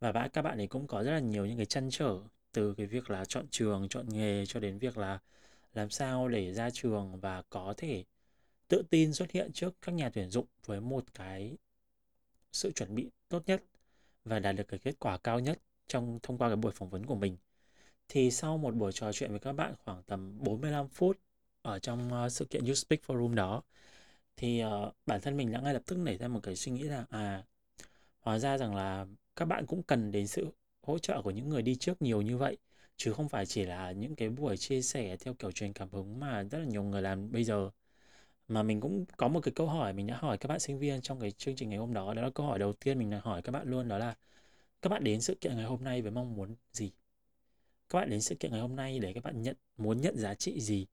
Và 0.00 0.28
các 0.32 0.42
bạn 0.42 0.58
ấy 0.58 0.66
cũng 0.68 0.86
có 0.86 1.04
rất 1.04 1.12
là 1.12 1.18
nhiều 1.20 1.46
những 1.46 1.56
cái 1.56 1.66
chăn 1.66 1.88
trở 1.92 2.20
từ 2.52 2.74
cái 2.74 2.86
việc 2.86 3.10
là 3.10 3.24
chọn 3.24 3.46
trường 3.50 3.88
chọn 3.88 4.08
nghề 4.08 4.46
cho 4.46 4.60
đến 4.60 4.78
việc 4.78 4.98
là 4.98 5.18
làm 5.74 5.90
sao 5.90 6.28
để 6.28 6.52
ra 6.54 6.70
trường 6.70 7.20
và 7.20 7.42
có 7.50 7.74
thể 7.76 8.04
tự 8.68 8.82
tin 8.90 9.12
xuất 9.14 9.30
hiện 9.30 9.52
trước 9.52 9.74
các 9.82 9.92
nhà 9.92 10.10
tuyển 10.10 10.30
dụng 10.30 10.46
với 10.66 10.80
một 10.80 11.04
cái 11.14 11.56
sự 12.52 12.72
chuẩn 12.72 12.94
bị 12.94 13.10
tốt 13.28 13.42
nhất 13.46 13.62
và 14.24 14.38
đạt 14.38 14.56
được 14.56 14.68
cái 14.68 14.78
kết 14.80 14.98
quả 14.98 15.18
cao 15.18 15.40
nhất 15.40 15.58
trong 15.88 16.18
thông 16.22 16.38
qua 16.38 16.48
cái 16.48 16.56
buổi 16.56 16.72
phỏng 16.72 16.90
vấn 16.90 17.06
của 17.06 17.14
mình. 17.14 17.36
Thì 18.08 18.30
sau 18.30 18.58
một 18.58 18.74
buổi 18.74 18.92
trò 18.92 19.12
chuyện 19.12 19.30
với 19.30 19.40
các 19.40 19.52
bạn 19.52 19.74
khoảng 19.84 20.02
tầm 20.02 20.38
45 20.44 20.88
phút 20.88 21.18
ở 21.62 21.78
trong 21.78 22.10
uh, 22.26 22.32
sự 22.32 22.44
kiện 22.44 22.64
You 22.66 22.74
Speak 22.74 23.00
Forum 23.06 23.34
đó 23.34 23.62
thì 24.36 24.64
uh, 24.64 24.94
bản 25.06 25.20
thân 25.20 25.36
mình 25.36 25.52
đã 25.52 25.60
ngay 25.60 25.74
lập 25.74 25.82
tức 25.86 25.96
nảy 25.98 26.18
ra 26.18 26.28
một 26.28 26.40
cái 26.42 26.56
suy 26.56 26.72
nghĩ 26.72 26.82
là 26.82 27.06
à 27.10 27.44
hóa 28.20 28.38
ra 28.38 28.58
rằng 28.58 28.74
là 28.74 29.06
các 29.36 29.44
bạn 29.44 29.66
cũng 29.66 29.82
cần 29.82 30.12
đến 30.12 30.26
sự 30.26 30.48
hỗ 30.82 30.98
trợ 30.98 31.22
của 31.22 31.30
những 31.30 31.48
người 31.48 31.62
đi 31.62 31.76
trước 31.76 32.02
nhiều 32.02 32.22
như 32.22 32.36
vậy, 32.36 32.56
chứ 32.96 33.12
không 33.12 33.28
phải 33.28 33.46
chỉ 33.46 33.64
là 33.64 33.92
những 33.92 34.16
cái 34.16 34.30
buổi 34.30 34.56
chia 34.56 34.82
sẻ 34.82 35.16
theo 35.16 35.34
kiểu 35.34 35.52
truyền 35.52 35.72
cảm 35.72 35.88
hứng 35.92 36.20
mà 36.20 36.42
rất 36.42 36.58
là 36.58 36.64
nhiều 36.64 36.82
người 36.82 37.02
làm 37.02 37.32
bây 37.32 37.44
giờ. 37.44 37.70
Mà 38.48 38.62
mình 38.62 38.80
cũng 38.80 39.04
có 39.16 39.28
một 39.28 39.40
cái 39.40 39.52
câu 39.56 39.66
hỏi 39.66 39.92
mình 39.92 40.06
đã 40.06 40.16
hỏi 40.16 40.38
các 40.38 40.48
bạn 40.48 40.60
sinh 40.60 40.78
viên 40.78 41.00
trong 41.00 41.20
cái 41.20 41.30
chương 41.30 41.56
trình 41.56 41.70
ngày 41.70 41.78
hôm 41.78 41.94
đó 41.94 42.14
đó 42.14 42.22
là 42.22 42.30
câu 42.30 42.46
hỏi 42.46 42.58
đầu 42.58 42.72
tiên 42.72 42.98
mình 42.98 43.10
đã 43.10 43.20
hỏi 43.24 43.42
các 43.42 43.52
bạn 43.52 43.68
luôn, 43.70 43.88
đó 43.88 43.98
là 43.98 44.16
các 44.82 44.88
bạn 44.90 45.04
đến 45.04 45.20
sự 45.20 45.34
kiện 45.34 45.56
ngày 45.56 45.64
hôm 45.64 45.84
nay 45.84 46.02
với 46.02 46.10
mong 46.10 46.34
muốn 46.36 46.54
gì? 46.72 46.92
Các 47.88 47.98
bạn 47.98 48.10
đến 48.10 48.20
sự 48.20 48.34
kiện 48.34 48.50
ngày 48.52 48.60
hôm 48.60 48.76
nay 48.76 48.98
để 48.98 49.12
các 49.12 49.24
bạn 49.24 49.42
nhận, 49.42 49.56
muốn 49.76 50.00
nhận 50.00 50.18
giá 50.18 50.34
trị 50.34 50.60
gì? 50.60 50.86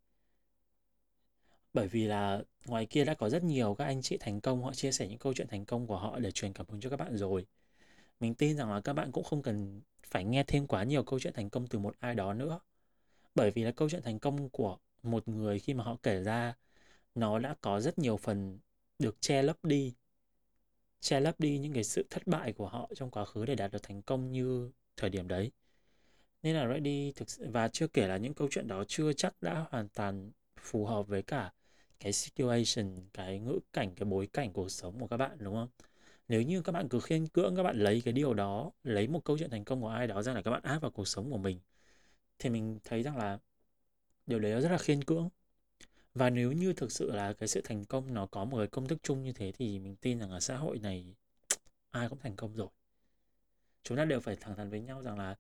Bởi 1.74 1.88
vì 1.88 2.06
là 2.06 2.42
ngoài 2.66 2.86
kia 2.86 3.06
đã 3.06 3.14
có 3.14 3.30
rất 3.30 3.44
nhiều 3.44 3.76
các 3.76 3.86
anh 3.86 4.02
chị 4.02 4.18
thành 4.20 4.42
công, 4.42 4.64
họ 4.64 4.74
chia 4.74 4.92
sẻ 4.92 5.08
những 5.08 5.18
câu 5.20 5.34
chuyện 5.34 5.48
thành 5.48 5.66
công 5.66 5.88
của 5.88 5.98
họ 5.98 6.20
để 6.20 6.32
truyền 6.32 6.54
cảm 6.54 6.66
hứng 6.70 6.82
cho 6.82 6.90
các 6.90 7.00
bạn 7.00 7.18
rồi 7.18 7.46
mình 8.20 8.36
tin 8.36 8.58
rằng 8.58 8.72
là 8.72 8.82
các 8.82 8.94
bạn 8.94 9.12
cũng 9.12 9.24
không 9.24 9.42
cần 9.42 9.82
phải 10.08 10.26
nghe 10.26 10.44
thêm 10.44 10.68
quá 10.68 10.84
nhiều 10.84 11.04
câu 11.04 11.20
chuyện 11.20 11.34
thành 11.34 11.50
công 11.50 11.68
từ 11.68 11.80
một 11.80 11.96
ai 12.00 12.16
đó 12.16 12.34
nữa. 12.34 12.60
Bởi 13.36 13.52
vì 13.52 13.64
là 13.64 13.72
câu 13.72 13.90
chuyện 13.90 14.02
thành 14.02 14.20
công 14.20 14.50
của 14.50 14.78
một 15.04 15.28
người 15.28 15.60
khi 15.60 15.74
mà 15.74 15.84
họ 15.84 15.98
kể 16.04 16.24
ra, 16.24 16.56
nó 17.16 17.40
đã 17.40 17.56
có 17.62 17.82
rất 17.82 18.00
nhiều 18.00 18.18
phần 18.18 18.60
được 19.00 19.22
che 19.22 19.42
lấp 19.42 19.66
đi, 19.66 19.96
che 21.00 21.20
lấp 21.20 21.40
đi 21.40 21.60
những 21.60 21.74
cái 21.74 21.84
sự 21.84 22.08
thất 22.10 22.28
bại 22.28 22.54
của 22.54 22.70
họ 22.70 22.90
trong 22.96 23.12
quá 23.12 23.26
khứ 23.26 23.46
để 23.46 23.56
đạt 23.56 23.72
được 23.72 23.84
thành 23.84 24.02
công 24.02 24.32
như 24.32 24.72
thời 24.98 25.10
điểm 25.10 25.28
đấy. 25.28 25.52
Nên 26.44 26.56
là 26.56 26.68
ready 26.68 27.12
thực 27.12 27.30
sự, 27.30 27.48
và 27.50 27.68
chưa 27.68 27.88
kể 27.88 28.08
là 28.08 28.18
những 28.18 28.34
câu 28.34 28.48
chuyện 28.52 28.68
đó 28.68 28.84
chưa 28.88 29.14
chắc 29.14 29.42
đã 29.42 29.66
hoàn 29.70 29.90
toàn 29.90 30.32
phù 30.62 30.86
hợp 30.86 31.08
với 31.08 31.22
cả 31.24 31.54
cái 32.00 32.14
situation, 32.14 32.96
cái 33.14 33.40
ngữ 33.40 33.60
cảnh, 33.74 33.96
cái 33.96 34.06
bối 34.06 34.28
cảnh 34.34 34.54
cuộc 34.54 34.70
sống 34.70 35.00
của 35.00 35.08
các 35.08 35.18
bạn, 35.18 35.38
đúng 35.40 35.56
không? 35.56 35.89
Nếu 36.30 36.42
như 36.42 36.62
các 36.62 36.72
bạn 36.72 36.90
cứ 36.90 37.00
khiên 37.00 37.28
cưỡng 37.28 37.56
các 37.56 37.64
bạn 37.64 37.80
lấy 37.80 38.02
cái 38.06 38.14
điều 38.14 38.34
đó, 38.34 38.72
lấy 38.84 39.08
một 39.08 39.26
câu 39.26 39.38
chuyện 39.38 39.50
thành 39.50 39.66
công 39.66 39.82
của 39.82 39.90
ai 39.90 40.08
đó 40.08 40.22
ra 40.22 40.34
là 40.34 40.42
các 40.42 40.52
bạn 40.52 40.64
áp 40.64 40.80
vào 40.80 40.92
cuộc 40.92 41.08
sống 41.08 41.32
của 41.32 41.38
mình, 41.38 41.60
thì 42.40 42.50
mình 42.50 42.80
thấy 42.84 43.04
rằng 43.04 43.18
là 43.18 43.40
điều 44.28 44.40
đấy 44.40 44.52
nó 44.54 44.62
rất 44.62 44.72
là 44.72 44.78
khiên 44.78 45.04
cưỡng. 45.04 45.30
Và 46.14 46.30
nếu 46.30 46.52
như 46.52 46.74
thực 46.74 46.92
sự 46.92 47.12
là 47.12 47.34
cái 47.34 47.48
sự 47.48 47.62
thành 47.64 47.86
công 47.86 48.14
nó 48.14 48.26
có 48.28 48.46
một 48.46 48.58
cái 48.58 48.68
công 48.68 48.88
thức 48.88 49.00
chung 49.04 49.24
như 49.24 49.34
thế 49.34 49.52
thì 49.52 49.80
mình 49.80 49.96
tin 49.96 50.20
rằng 50.20 50.32
ở 50.32 50.40
xã 50.40 50.58
hội 50.58 50.80
này 50.80 51.16
ai 51.92 52.10
cũng 52.10 52.20
thành 52.20 52.36
công 52.36 52.56
rồi. 52.56 52.68
Chúng 53.84 53.98
ta 53.98 54.06
đều 54.06 54.20
phải 54.20 54.36
thẳng 54.36 54.56
thắn 54.56 54.70
với 54.70 54.82
nhau 54.82 55.02
rằng 55.02 55.18
là 55.18 55.36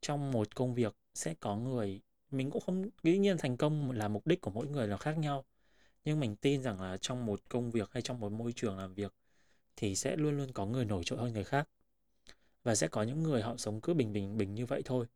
trong 0.00 0.32
một 0.32 0.54
công 0.54 0.74
việc 0.74 0.96
sẽ 1.14 1.34
có 1.40 1.56
người, 1.56 2.00
mình 2.30 2.50
cũng 2.50 2.62
không 2.66 2.90
dĩ 3.02 3.18
nhiên 3.18 3.38
thành 3.38 3.56
công 3.56 3.90
là 3.90 4.08
mục 4.08 4.26
đích 4.26 4.40
của 4.40 4.50
mỗi 4.50 4.66
người 4.66 4.88
là 4.88 4.96
khác 4.96 5.18
nhau. 5.18 5.44
Nhưng 6.04 6.20
mình 6.20 6.36
tin 6.36 6.62
rằng 6.62 6.80
là 6.80 6.96
trong 6.96 7.26
một 7.26 7.40
công 7.48 7.70
việc 7.70 7.90
hay 7.92 8.02
trong 8.02 8.20
một 8.20 8.32
môi 8.32 8.52
trường 8.52 8.78
làm 8.78 8.94
việc 8.94 9.14
thì 9.76 9.94
sẽ 9.94 10.16
luôn 10.16 10.36
luôn 10.36 10.52
có 10.52 10.66
người 10.66 10.84
nổi 10.84 11.04
trội 11.04 11.18
hơn 11.18 11.32
người 11.32 11.44
khác. 11.44 11.68
Và 12.62 12.74
sẽ 12.74 12.88
có 12.88 13.02
những 13.02 13.22
người 13.22 13.42
họ 13.42 13.56
sống 13.56 13.80
cứ 13.80 13.94
bình 13.94 14.12
bình 14.12 14.36
bình 14.36 14.54
như 14.54 14.66
vậy 14.66 14.82
thôi. 14.84 15.06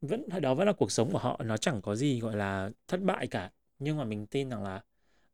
Vẫn, 0.00 0.28
đó 0.42 0.54
vẫn 0.54 0.66
là 0.66 0.72
cuộc 0.72 0.92
sống 0.92 1.12
của 1.12 1.18
họ, 1.18 1.40
nó 1.44 1.56
chẳng 1.56 1.82
có 1.82 1.96
gì 1.96 2.20
gọi 2.20 2.36
là 2.36 2.70
thất 2.88 3.02
bại 3.02 3.26
cả. 3.26 3.50
Nhưng 3.78 3.96
mà 3.96 4.04
mình 4.04 4.26
tin 4.26 4.50
rằng 4.50 4.62
là 4.62 4.82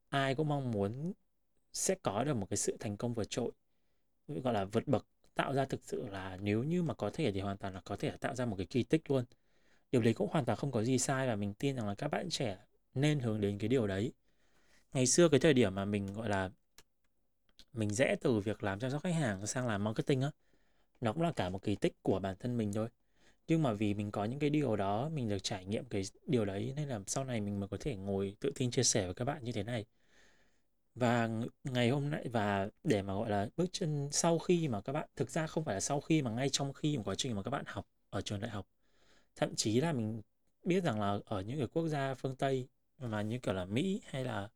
ai 0.08 0.34
cũng 0.34 0.48
mong 0.48 0.70
muốn 0.70 1.12
sẽ 1.72 1.94
có 2.02 2.24
được 2.24 2.34
một 2.34 2.46
cái 2.50 2.56
sự 2.56 2.76
thành 2.80 2.96
công 2.96 3.14
vượt 3.14 3.30
trội. 3.30 3.52
Gọi 4.28 4.54
là 4.54 4.64
vượt 4.64 4.86
bậc, 4.86 5.06
tạo 5.34 5.54
ra 5.54 5.64
thực 5.64 5.84
sự 5.84 6.06
là 6.08 6.36
nếu 6.40 6.62
như 6.62 6.82
mà 6.82 6.94
có 6.94 7.10
thể 7.10 7.32
thì 7.32 7.40
hoàn 7.40 7.56
toàn 7.56 7.74
là 7.74 7.80
có 7.84 7.96
thể 7.96 8.10
tạo 8.10 8.34
ra 8.34 8.44
một 8.44 8.56
cái 8.56 8.66
kỳ 8.66 8.82
tích 8.82 9.10
luôn. 9.10 9.24
Điều 9.92 10.02
đấy 10.02 10.14
cũng 10.14 10.28
hoàn 10.32 10.44
toàn 10.44 10.58
không 10.58 10.72
có 10.72 10.84
gì 10.84 10.98
sai 10.98 11.26
và 11.26 11.36
mình 11.36 11.54
tin 11.54 11.76
rằng 11.76 11.88
là 11.88 11.94
các 11.94 12.08
bạn 12.08 12.30
trẻ 12.30 12.58
nên 12.94 13.20
hướng 13.20 13.40
đến 13.40 13.58
cái 13.58 13.68
điều 13.68 13.86
đấy. 13.86 14.12
Ngày 14.92 15.06
xưa 15.06 15.28
cái 15.28 15.40
thời 15.40 15.54
điểm 15.54 15.74
mà 15.74 15.84
mình 15.84 16.12
gọi 16.14 16.28
là 16.28 16.50
mình 17.72 17.90
rẽ 17.90 18.16
từ 18.20 18.40
việc 18.40 18.62
làm 18.62 18.78
chăm 18.80 18.90
sóc 18.90 19.02
khách 19.02 19.14
hàng 19.14 19.46
sang 19.46 19.66
làm 19.66 19.84
marketing 19.84 20.22
á. 20.22 20.30
Nó 21.00 21.12
cũng 21.12 21.22
là 21.22 21.32
cả 21.32 21.48
một 21.48 21.62
kỳ 21.62 21.76
tích 21.76 22.02
của 22.02 22.18
bản 22.18 22.36
thân 22.40 22.56
mình 22.56 22.72
thôi. 22.72 22.88
Nhưng 23.48 23.62
mà 23.62 23.72
vì 23.72 23.94
mình 23.94 24.10
có 24.10 24.24
những 24.24 24.38
cái 24.38 24.50
điều 24.50 24.76
đó, 24.76 25.08
mình 25.08 25.28
được 25.28 25.38
trải 25.42 25.64
nghiệm 25.64 25.84
cái 25.84 26.02
điều 26.26 26.44
đấy, 26.44 26.72
nên 26.76 26.88
là 26.88 27.00
sau 27.06 27.24
này 27.24 27.40
mình 27.40 27.60
mới 27.60 27.68
có 27.68 27.76
thể 27.80 27.96
ngồi 27.96 28.36
tự 28.40 28.52
tin 28.54 28.70
chia 28.70 28.82
sẻ 28.82 29.04
với 29.04 29.14
các 29.14 29.24
bạn 29.24 29.44
như 29.44 29.52
thế 29.52 29.62
này. 29.62 29.84
Và 30.94 31.28
ngày 31.64 31.90
hôm 31.90 32.10
nay, 32.10 32.28
và 32.32 32.68
để 32.84 33.02
mà, 33.02 33.14
gọi 33.14 33.30
là, 33.30 33.48
bước 33.56 33.66
chân 33.72 34.08
sau 34.12 34.38
khi 34.38 34.68
mà 34.68 34.80
các 34.80 34.92
bạn, 34.92 35.08
thực 35.16 35.30
ra 35.30 35.46
không 35.46 35.64
phải 35.64 35.74
là 35.74 35.80
sau 35.80 36.00
khi 36.00 36.22
mà 36.22 36.30
ngay 36.30 36.48
trong 36.50 36.72
khi 36.72 36.96
một 36.96 37.02
quá 37.06 37.14
trình 37.14 37.36
mà 37.36 37.42
các 37.42 37.50
bạn 37.50 37.64
học 37.66 37.86
ở 38.10 38.20
trường 38.20 38.40
đại 38.40 38.50
học. 38.50 38.66
Thậm 39.36 39.56
chí 39.56 39.80
là 39.80 39.92
mình 39.92 40.22
biết 40.64 40.84
rằng 40.84 41.00
là 41.00 41.18
ở 41.24 41.40
những 41.40 41.58
cái 41.58 41.66
quốc 41.68 41.88
gia 41.88 42.14
phương 42.14 42.36
Tây 42.36 42.68
mà 42.98 43.22
như 43.22 43.38
kiểu 43.38 43.54
là 43.54 43.64
Mỹ 43.64 44.00
hay 44.06 44.24
là 44.24 44.48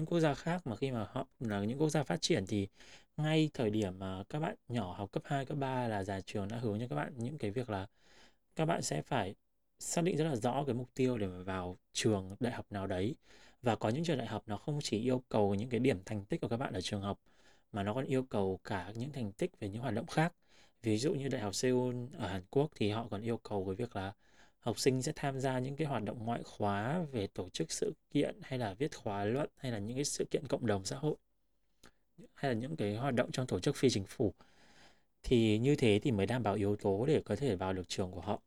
những 0.00 0.06
quốc 0.06 0.20
gia 0.20 0.34
khác 0.34 0.66
mà 0.66 0.76
khi 0.76 0.90
mà 0.90 1.06
họ 1.12 1.26
là 1.40 1.64
những 1.64 1.78
quốc 1.80 1.90
gia 1.90 2.02
phát 2.02 2.22
triển 2.22 2.46
thì 2.46 2.68
ngay 3.16 3.50
thời 3.54 3.70
điểm 3.70 3.98
mà 3.98 4.24
các 4.28 4.40
bạn 4.40 4.56
nhỏ 4.68 4.94
học 4.94 5.12
cấp 5.12 5.22
2, 5.26 5.44
cấp 5.46 5.58
3 5.58 5.88
là 5.88 6.02
nhà 6.02 6.20
trường 6.20 6.48
đã 6.48 6.56
hướng 6.58 6.80
cho 6.80 6.88
các 6.88 6.96
bạn 6.96 7.12
những 7.16 7.38
cái 7.38 7.50
việc 7.50 7.70
là 7.70 7.86
các 8.56 8.66
bạn 8.66 8.82
sẽ 8.82 9.02
phải 9.02 9.34
xác 9.78 10.02
định 10.04 10.16
rất 10.16 10.24
là 10.24 10.36
rõ 10.36 10.64
cái 10.66 10.74
mục 10.74 10.94
tiêu 10.94 11.18
để 11.18 11.26
mà 11.26 11.42
vào 11.42 11.78
trường 11.92 12.36
đại 12.40 12.52
học 12.52 12.66
nào 12.72 12.86
đấy. 12.86 13.16
Và 13.62 13.76
có 13.76 13.88
những 13.88 14.04
trường 14.04 14.18
đại 14.18 14.26
học 14.26 14.42
nó 14.46 14.56
không 14.56 14.78
chỉ 14.82 14.98
yêu 15.00 15.22
cầu 15.28 15.54
những 15.54 15.68
cái 15.68 15.80
điểm 15.80 16.04
thành 16.04 16.24
tích 16.24 16.40
của 16.40 16.48
các 16.48 16.56
bạn 16.56 16.72
ở 16.72 16.80
trường 16.80 17.02
học 17.02 17.20
mà 17.72 17.82
nó 17.82 17.94
còn 17.94 18.04
yêu 18.04 18.22
cầu 18.22 18.60
cả 18.64 18.92
những 18.96 19.12
thành 19.12 19.32
tích 19.32 19.60
về 19.60 19.68
những 19.68 19.82
hoạt 19.82 19.94
động 19.94 20.06
khác. 20.06 20.34
Ví 20.82 20.98
dụ 20.98 21.14
như 21.14 21.28
đại 21.28 21.40
học 21.42 21.54
Seoul 21.54 21.96
ở 22.18 22.28
Hàn 22.28 22.42
Quốc 22.50 22.70
thì 22.76 22.90
họ 22.90 23.06
còn 23.10 23.22
yêu 23.22 23.36
cầu 23.38 23.64
cái 23.66 23.74
việc 23.74 23.96
là 23.96 24.12
học 24.60 24.78
sinh 24.78 25.02
sẽ 25.02 25.12
tham 25.16 25.40
gia 25.40 25.58
những 25.58 25.76
cái 25.76 25.86
hoạt 25.86 26.04
động 26.04 26.24
ngoại 26.24 26.42
khóa 26.42 27.04
về 27.12 27.26
tổ 27.26 27.48
chức 27.48 27.72
sự 27.72 27.92
kiện 28.10 28.38
hay 28.42 28.58
là 28.58 28.74
viết 28.74 28.96
khóa 28.96 29.24
luận 29.24 29.50
hay 29.56 29.72
là 29.72 29.78
những 29.78 29.96
cái 29.96 30.04
sự 30.04 30.24
kiện 30.30 30.46
cộng 30.46 30.66
đồng 30.66 30.84
xã 30.84 30.96
hội, 30.96 31.16
hay 32.34 32.54
là 32.54 32.60
những 32.60 32.76
cái 32.76 32.96
hoạt 32.96 33.14
động 33.14 33.30
trong 33.32 33.46
tổ 33.46 33.60
chức 33.60 33.76
phi 33.76 33.90
chính 33.90 34.04
phủ. 34.04 34.34
Thì 35.22 35.58
như 35.58 35.76
thế 35.76 36.00
thì 36.02 36.10
mới 36.10 36.26
đảm 36.26 36.42
bảo 36.42 36.54
yếu 36.54 36.76
tố 36.76 37.06
để 37.06 37.22
có 37.24 37.36
thể 37.36 37.56
vào 37.56 37.72
được 37.72 37.88
trường 37.88 38.12
của 38.12 38.20
họ. 38.20 38.42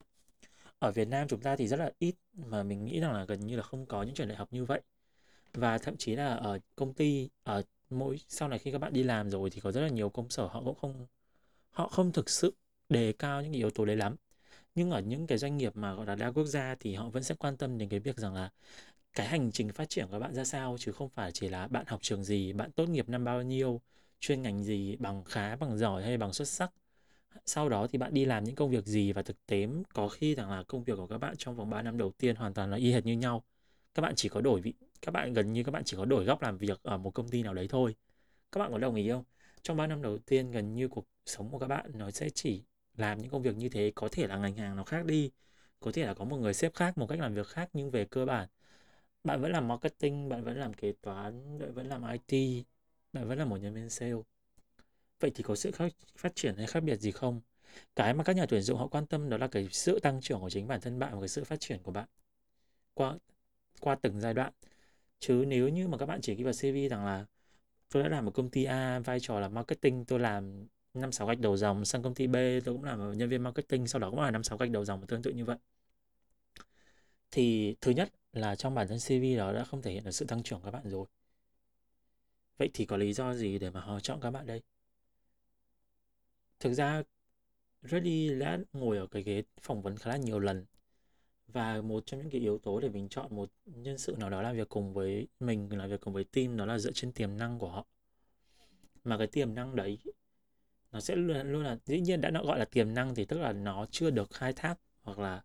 Ở 0.80 0.92
Việt 0.92 1.08
Nam 1.08 1.28
chúng 1.28 1.42
ta 1.42 1.56
thì 1.56 1.68
rất 1.68 1.80
là 1.80 1.92
ít 2.00 2.16
mà 2.34 2.64
mình 2.64 2.86
nghĩ 2.86 3.00
rằng 3.00 3.14
là 3.14 3.26
gần 3.26 3.40
như 3.46 3.56
là 3.56 3.64
không 3.64 3.86
có 3.86 4.04
những 4.04 4.16
trường 4.16 4.28
đại 4.28 4.38
học 4.38 4.48
như 4.52 4.66
vậy. 4.66 4.82
Và 5.54 5.78
thậm 5.78 5.98
chí 5.98 6.16
là 6.16 6.36
ở 6.36 6.60
công 6.76 6.94
ty, 6.94 7.30
ở 7.44 7.64
mỗi, 7.90 8.20
sau 8.28 8.48
này 8.48 8.60
khi 8.60 8.72
các 8.72 8.78
bạn 8.78 8.94
đi 8.94 9.04
làm 9.04 9.30
rồi 9.30 9.50
thì 9.50 9.62
có 9.62 9.72
rất 9.72 9.82
là 9.82 9.88
nhiều 9.90 10.10
công 10.10 10.30
sở 10.30 10.48
họ 10.48 10.62
cũng 10.66 10.76
không, 10.76 11.08
họ 11.72 11.88
không 11.88 12.12
thực 12.12 12.30
sự 12.30 12.54
đề 12.90 13.14
cao 13.14 13.42
những 13.42 13.54
yếu 13.54 13.70
tố 13.72 13.86
đấy 13.86 13.96
lắm 13.96 14.16
nhưng 14.76 14.92
ở 14.92 15.00
những 15.00 15.28
cái 15.28 15.38
doanh 15.38 15.58
nghiệp 15.58 15.76
mà, 15.76 15.94
gọi 15.94 16.06
là, 16.06 16.16
đa 16.16 16.32
quốc 16.32 16.46
gia 16.46 16.76
thì 16.76 16.94
họ 16.96 17.10
vẫn 17.10 17.24
sẽ 17.24 17.36
quan 17.36 17.58
tâm 17.58 17.78
đến 17.78 17.90
cái 17.90 18.00
việc 18.00 18.18
rằng 18.18 18.34
là 18.36 18.52
cái 19.14 19.28
hành 19.28 19.52
trình 19.52 19.70
phát 19.74 19.90
triển 19.90 20.08
của 20.12 20.20
bạn 20.20 20.34
ra 20.34 20.44
sao, 20.46 20.76
chứ 20.80 20.92
không 20.92 21.10
phải 21.10 21.32
chỉ 21.32 21.50
là 21.50 21.68
bạn 21.68 21.86
học 21.88 22.00
trường 22.02 22.24
gì, 22.24 22.54
bạn 22.54 22.72
tốt 22.72 22.90
nghiệp 22.90 23.10
năm 23.10 23.24
bao 23.24 23.42
nhiêu, 23.42 23.82
chuyên 24.20 24.42
ngành 24.42 24.64
gì, 24.64 24.96
bằng 25.00 25.24
khá, 25.24 25.56
bằng 25.56 25.78
giỏi 25.78 26.04
hay 26.04 26.18
bằng 26.18 26.34
xuất 26.34 26.48
sắc. 26.48 26.72
Sau 27.46 27.70
đó 27.70 27.88
thì 27.88 27.98
bạn 27.98 28.14
đi 28.14 28.26
làm 28.26 28.44
những 28.44 28.56
công 28.56 28.72
việc 28.72 28.86
gì 28.86 29.12
và 29.12 29.22
thực 29.24 29.46
tế 29.46 29.68
có 29.94 30.08
khi 30.10 30.36
rằng 30.36 30.50
là 30.52 30.64
công 30.64 30.84
việc 30.84 30.94
của 30.98 31.08
các 31.08 31.18
bạn 31.18 31.36
trong 31.38 31.56
vòng 31.56 31.70
3 31.70 31.82
năm 31.82 31.98
đầu 31.98 32.12
tiên 32.12 32.36
hoàn 32.36 32.54
toàn 32.54 32.72
là 32.72 32.78
y 32.78 32.92
hệt 32.92 33.06
như 33.06 33.14
nhau. 33.14 33.44
Các 33.94 34.02
bạn 34.02 34.14
chỉ 34.16 34.30
có 34.30 34.42
đổi 34.42 34.62
vị, 34.62 34.74
các 35.02 35.12
bạn 35.12 35.34
gần 35.34 35.54
như 35.54 35.64
các 35.64 35.72
bạn 35.72 35.84
chỉ 35.86 35.98
có 35.98 36.06
đổi 36.06 36.26
góc 36.26 36.42
làm 36.42 36.58
việc 36.58 36.80
ở 36.84 36.98
một 36.98 37.12
công 37.12 37.30
ty 37.30 37.44
nào 37.44 37.54
đấy 37.54 37.68
thôi. 37.70 37.96
Các 38.52 38.60
bạn 38.60 38.72
có 38.72 38.78
đồng 38.78 38.96
ý 38.96 39.10
không? 39.10 39.24
Trong 39.62 39.78
3 39.78 39.88
năm 39.88 40.02
đầu 40.02 40.18
tiên 40.18 40.52
gần 40.52 40.76
như 40.76 40.88
cuộc 40.88 41.06
sống 41.26 41.50
của 41.52 41.60
các 41.60 41.68
bạn 41.68 41.92
nó 41.94 42.12
sẽ 42.12 42.30
chỉ 42.30 42.64
làm 42.98 43.20
những 43.20 43.32
công 43.32 43.42
việc 43.42 43.58
như 43.58 43.70
thế 43.70 43.92
có 43.96 44.10
thể 44.12 44.28
là 44.28 44.38
ngành 44.38 44.56
hàng 44.56 44.76
nó 44.76 44.84
khác 44.84 45.06
đi 45.06 45.32
có 45.80 45.92
thể 45.94 46.06
là 46.06 46.14
có 46.14 46.26
một 46.26 46.38
người 46.38 46.54
sếp 46.54 46.74
khác 46.76 46.98
một 46.98 47.08
cách 47.08 47.20
làm 47.20 47.34
việc 47.34 47.48
khác 47.48 47.70
nhưng 47.74 47.92
về 47.92 48.06
cơ 48.06 48.26
bản 48.26 48.50
bạn 49.24 49.42
vẫn 49.42 49.52
làm 49.52 49.68
marketing 49.68 50.30
bạn 50.30 50.44
vẫn 50.44 50.58
làm 50.60 50.74
kế 50.74 50.94
toán 51.02 51.60
bạn 51.60 51.74
vẫn 51.74 51.88
làm 51.88 52.04
IT 52.12 52.66
bạn 53.14 53.28
vẫn 53.28 53.40
là 53.40 53.46
một 53.46 53.58
nhân 53.58 53.74
viên 53.74 53.90
sale. 53.90 54.14
Vậy 55.20 55.32
thì 55.36 55.44
có 55.44 55.56
sự 55.56 55.72
khác, 55.72 55.94
phát 56.18 56.36
triển 56.36 56.56
hay 56.58 56.68
khác 56.68 56.84
biệt 56.84 56.96
gì 57.00 57.12
không? 57.12 57.42
Cái 57.96 58.14
mà 58.14 58.24
các 58.24 58.36
nhà 58.36 58.46
tuyển 58.50 58.62
dụng 58.62 58.80
họ 58.80 58.88
quan 58.88 59.06
tâm 59.06 59.30
đó 59.30 59.38
là 59.38 59.48
cái 59.48 59.68
sự 59.72 60.00
tăng 60.00 60.22
trưởng 60.22 60.42
của 60.42 60.50
chính 60.50 60.68
bản 60.68 60.82
thân 60.82 61.00
bạn 61.00 61.14
và 61.14 61.20
cái 61.22 61.28
sự 61.28 61.44
phát 61.44 61.60
triển 61.60 61.84
của 61.84 61.92
bạn 61.92 62.08
qua 62.94 63.18
qua 63.82 63.96
từng 63.96 64.22
giai 64.22 64.34
đoạn. 64.34 64.54
Chứ 65.20 65.46
nếu 65.48 65.70
như 65.70 65.88
mà 65.88 65.98
các 65.98 66.06
bạn 66.06 66.22
chỉ 66.22 66.36
ghi 66.36 66.44
vào 66.44 66.54
CV 66.54 66.90
rằng 66.90 67.06
là 67.06 67.26
tôi 67.94 68.04
đã 68.04 68.10
làm 68.10 68.28
ở 68.30 68.32
công 68.32 68.50
ty 68.50 68.64
A 68.64 69.00
vai 69.00 69.20
trò 69.20 69.40
là 69.40 69.50
marketing 69.50 70.06
tôi 70.06 70.20
làm 70.20 70.68
năm 70.94 71.12
sáu 71.12 71.28
gạch 71.28 71.40
đầu 71.40 71.58
dòng 71.58 71.86
sang 71.86 72.04
công 72.04 72.16
ty 72.16 72.28
B, 72.28 72.36
tôi 72.36 72.76
cũng 72.76 72.84
làm 72.84 73.18
nhân 73.18 73.30
viên 73.30 73.44
marketing, 73.44 73.88
sau 73.88 74.00
đó 74.00 74.10
cũng 74.10 74.22
là 74.22 74.32
năm 74.32 74.44
sáu 74.44 74.58
gạch 74.58 74.72
đầu 74.72 74.86
dòng 74.86 75.08
tương 75.08 75.22
tự 75.22 75.32
như 75.32 75.46
vậy. 75.46 75.58
Thì 77.32 77.76
thứ 77.82 77.92
nhất 77.92 78.14
là 78.34 78.56
trong 78.56 78.76
bản 78.76 78.88
thân 78.88 79.00
CV 79.00 79.38
đó 79.38 79.54
đã 79.54 79.64
không 79.64 79.82
thể 79.82 79.92
hiện 79.92 80.04
được 80.04 80.12
sự 80.12 80.26
tăng 80.26 80.44
trưởng 80.44 80.60
của 80.60 80.66
các 80.66 80.72
bạn 80.72 80.90
rồi. 80.90 81.06
Vậy 82.58 82.70
thì 82.74 82.86
có 82.86 82.98
lý 82.98 83.14
do 83.14 83.34
gì 83.34 83.60
để 83.60 83.70
mà 83.70 83.82
họ 83.82 84.00
chọn 84.00 84.20
các 84.22 84.32
bạn 84.32 84.46
đây? 84.48 84.62
Thực 86.60 86.74
ra, 86.74 87.04
Reddy 87.82 88.40
đã 88.40 88.60
ngồi 88.74 88.98
ở 88.98 89.08
cái 89.08 89.24
ghế 89.24 89.44
phỏng 89.62 89.82
vấn 89.82 89.98
khá 89.98 90.10
là 90.10 90.18
nhiều 90.18 90.40
lần 90.40 90.66
và 91.48 91.82
một 91.82 92.06
trong 92.06 92.20
những 92.20 92.30
cái 92.30 92.42
yếu 92.42 92.58
tố 92.58 92.80
để 92.80 92.90
mình 92.90 93.10
chọn 93.10 93.36
một 93.36 93.52
nhân 93.66 93.98
sự 93.98 94.16
nào 94.20 94.30
đó 94.30 94.42
làm 94.42 94.56
việc 94.56 94.70
cùng 94.70 94.94
với 94.94 95.28
mình, 95.40 95.78
làm 95.78 95.90
việc 95.90 96.02
cùng 96.02 96.14
với 96.14 96.24
team 96.24 96.58
đó 96.58 96.66
là 96.66 96.80
dựa 96.80 96.92
trên 96.94 97.12
tiềm 97.12 97.38
năng 97.38 97.60
của 97.60 97.70
họ. 97.70 97.86
Mà 99.04 99.18
cái 99.18 99.28
tiềm 99.28 99.56
năng 99.56 99.76
đấy 99.76 99.98
nó 100.94 101.00
sẽ 101.00 101.16
luôn, 101.16 101.52
luôn 101.52 101.64
là 101.64 101.78
dĩ 101.86 102.00
nhiên 102.00 102.22
đã 102.22 102.30
nó 102.30 102.44
gọi 102.44 102.60
là 102.60 102.66
tiềm 102.66 102.94
năng 102.94 103.16
thì 103.16 103.26
tức 103.26 103.40
là 103.40 103.54
nó 103.54 103.86
chưa 103.92 104.10
được 104.10 104.32
khai 104.32 104.54
thác 104.54 104.76
hoặc 105.02 105.20
là 105.20 105.42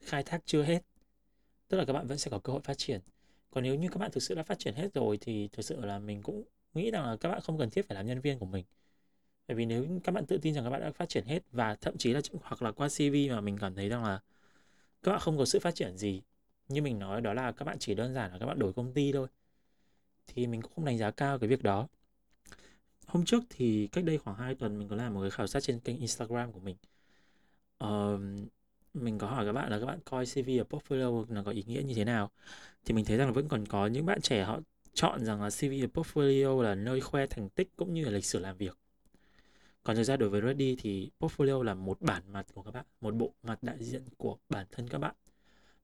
khai 0.00 0.22
thác 0.22 0.42
chưa 0.46 0.62
hết. 0.62 0.82
Tức 1.68 1.78
là 1.78 1.84
các 1.84 1.92
bạn 1.92 2.06
vẫn 2.06 2.18
sẽ 2.18 2.30
có 2.30 2.38
cơ 2.38 2.52
hội 2.52 2.62
phát 2.64 2.78
triển. 2.78 3.00
Còn 3.50 3.64
nếu 3.64 3.74
như 3.74 3.88
các 3.88 3.98
bạn 3.98 4.10
thực 4.10 4.22
sự 4.22 4.34
đã 4.34 4.42
phát 4.42 4.58
triển 4.58 4.74
hết 4.74 4.94
rồi 4.94 5.18
thì 5.20 5.48
thực 5.48 5.64
sự 5.64 5.84
là 5.84 5.98
mình 5.98 6.22
cũng 6.22 6.44
nghĩ 6.74 6.90
rằng 6.90 7.06
là 7.06 7.16
các 7.16 7.28
bạn 7.28 7.40
không 7.40 7.58
cần 7.58 7.70
thiết 7.70 7.88
phải 7.88 7.94
làm 7.94 8.06
nhân 8.06 8.20
viên 8.20 8.38
của 8.38 8.46
mình. 8.46 8.64
Bởi 9.48 9.56
vì 9.56 9.66
nếu 9.66 9.86
các 10.04 10.12
bạn 10.12 10.26
tự 10.26 10.38
tin 10.38 10.54
rằng 10.54 10.64
các 10.64 10.70
bạn 10.70 10.80
đã 10.80 10.92
phát 10.92 11.08
triển 11.08 11.24
hết 11.26 11.42
và 11.52 11.74
thậm 11.74 11.96
chí 11.96 12.12
là 12.12 12.20
hoặc 12.42 12.62
là 12.62 12.72
qua 12.72 12.88
CV 12.88 13.30
mà 13.30 13.40
mình 13.40 13.58
cảm 13.58 13.74
thấy 13.74 13.88
rằng 13.88 14.04
là 14.04 14.20
các 15.02 15.10
bạn 15.10 15.20
không 15.20 15.38
có 15.38 15.44
sự 15.44 15.60
phát 15.60 15.74
triển 15.74 15.96
gì 15.96 16.22
như 16.68 16.82
mình 16.82 16.98
nói 16.98 17.20
đó 17.20 17.34
là 17.34 17.52
các 17.52 17.64
bạn 17.64 17.76
chỉ 17.78 17.94
đơn 17.94 18.14
giản 18.14 18.32
là 18.32 18.38
các 18.38 18.46
bạn 18.46 18.58
đổi 18.58 18.72
công 18.72 18.92
ty 18.92 19.12
thôi 19.12 19.28
thì 20.26 20.46
mình 20.46 20.62
cũng 20.62 20.72
không 20.74 20.84
đánh 20.84 20.98
giá 20.98 21.10
cao 21.10 21.38
cái 21.38 21.48
việc 21.48 21.62
đó 21.62 21.88
hôm 23.06 23.24
trước 23.24 23.44
thì 23.50 23.86
cách 23.86 24.04
đây 24.04 24.18
khoảng 24.18 24.36
2 24.36 24.54
tuần 24.54 24.78
mình 24.78 24.88
có 24.88 24.96
làm 24.96 25.14
một 25.14 25.20
cái 25.20 25.30
khảo 25.30 25.46
sát 25.46 25.62
trên 25.62 25.80
kênh 25.80 25.98
Instagram 25.98 26.52
của 26.52 26.60
mình 26.60 26.76
uh, 27.84 28.20
mình 28.94 29.18
có 29.18 29.26
hỏi 29.26 29.46
các 29.46 29.52
bạn 29.52 29.70
là 29.70 29.78
các 29.78 29.86
bạn 29.86 29.98
coi 30.04 30.26
CV 30.26 30.48
ở 30.60 30.64
portfolio 30.70 31.26
là 31.28 31.42
có 31.42 31.50
ý 31.50 31.64
nghĩa 31.66 31.82
như 31.82 31.94
thế 31.94 32.04
nào 32.04 32.30
thì 32.84 32.94
mình 32.94 33.04
thấy 33.04 33.16
rằng 33.16 33.28
là 33.28 33.32
vẫn 33.32 33.48
còn 33.48 33.66
có 33.66 33.86
những 33.86 34.06
bạn 34.06 34.20
trẻ 34.20 34.44
họ 34.44 34.60
chọn 34.94 35.24
rằng 35.24 35.42
là 35.42 35.50
CV 35.50 35.64
ở 35.64 35.88
portfolio 35.94 36.62
là 36.62 36.74
nơi 36.74 37.00
khoe 37.00 37.26
thành 37.26 37.48
tích 37.48 37.68
cũng 37.76 37.94
như 37.94 38.04
là 38.04 38.10
lịch 38.10 38.24
sử 38.24 38.38
làm 38.38 38.56
việc 38.56 38.78
còn 39.84 39.96
thực 39.96 40.04
ra 40.04 40.16
đối 40.16 40.28
với 40.28 40.40
Ready 40.40 40.76
thì 40.76 41.10
portfolio 41.20 41.62
là 41.62 41.74
một 41.74 42.00
bản 42.00 42.22
mặt 42.32 42.46
của 42.54 42.62
các 42.62 42.70
bạn, 42.70 42.84
một 43.00 43.14
bộ 43.14 43.34
mặt 43.42 43.58
đại 43.62 43.76
diện 43.80 44.04
của 44.16 44.38
bản 44.48 44.66
thân 44.72 44.88
các 44.88 44.98
bạn. 44.98 45.14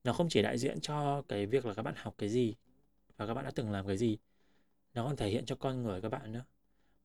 Nó 0.03 0.13
không 0.13 0.29
chỉ 0.29 0.41
đại 0.41 0.57
diện 0.57 0.81
cho 0.81 1.21
cái 1.27 1.45
việc 1.45 1.65
là 1.65 1.73
các 1.73 1.81
bạn 1.81 1.93
học 1.97 2.15
cái 2.17 2.29
gì 2.29 2.55
và 3.17 3.27
các 3.27 3.33
bạn 3.33 3.45
đã 3.45 3.51
từng 3.55 3.71
làm 3.71 3.87
cái 3.87 3.97
gì. 3.97 4.17
Nó 4.93 5.05
còn 5.05 5.17
thể 5.17 5.29
hiện 5.29 5.45
cho 5.45 5.55
con 5.55 5.83
người 5.83 6.01
các 6.01 6.09
bạn 6.09 6.31
nữa. 6.31 6.43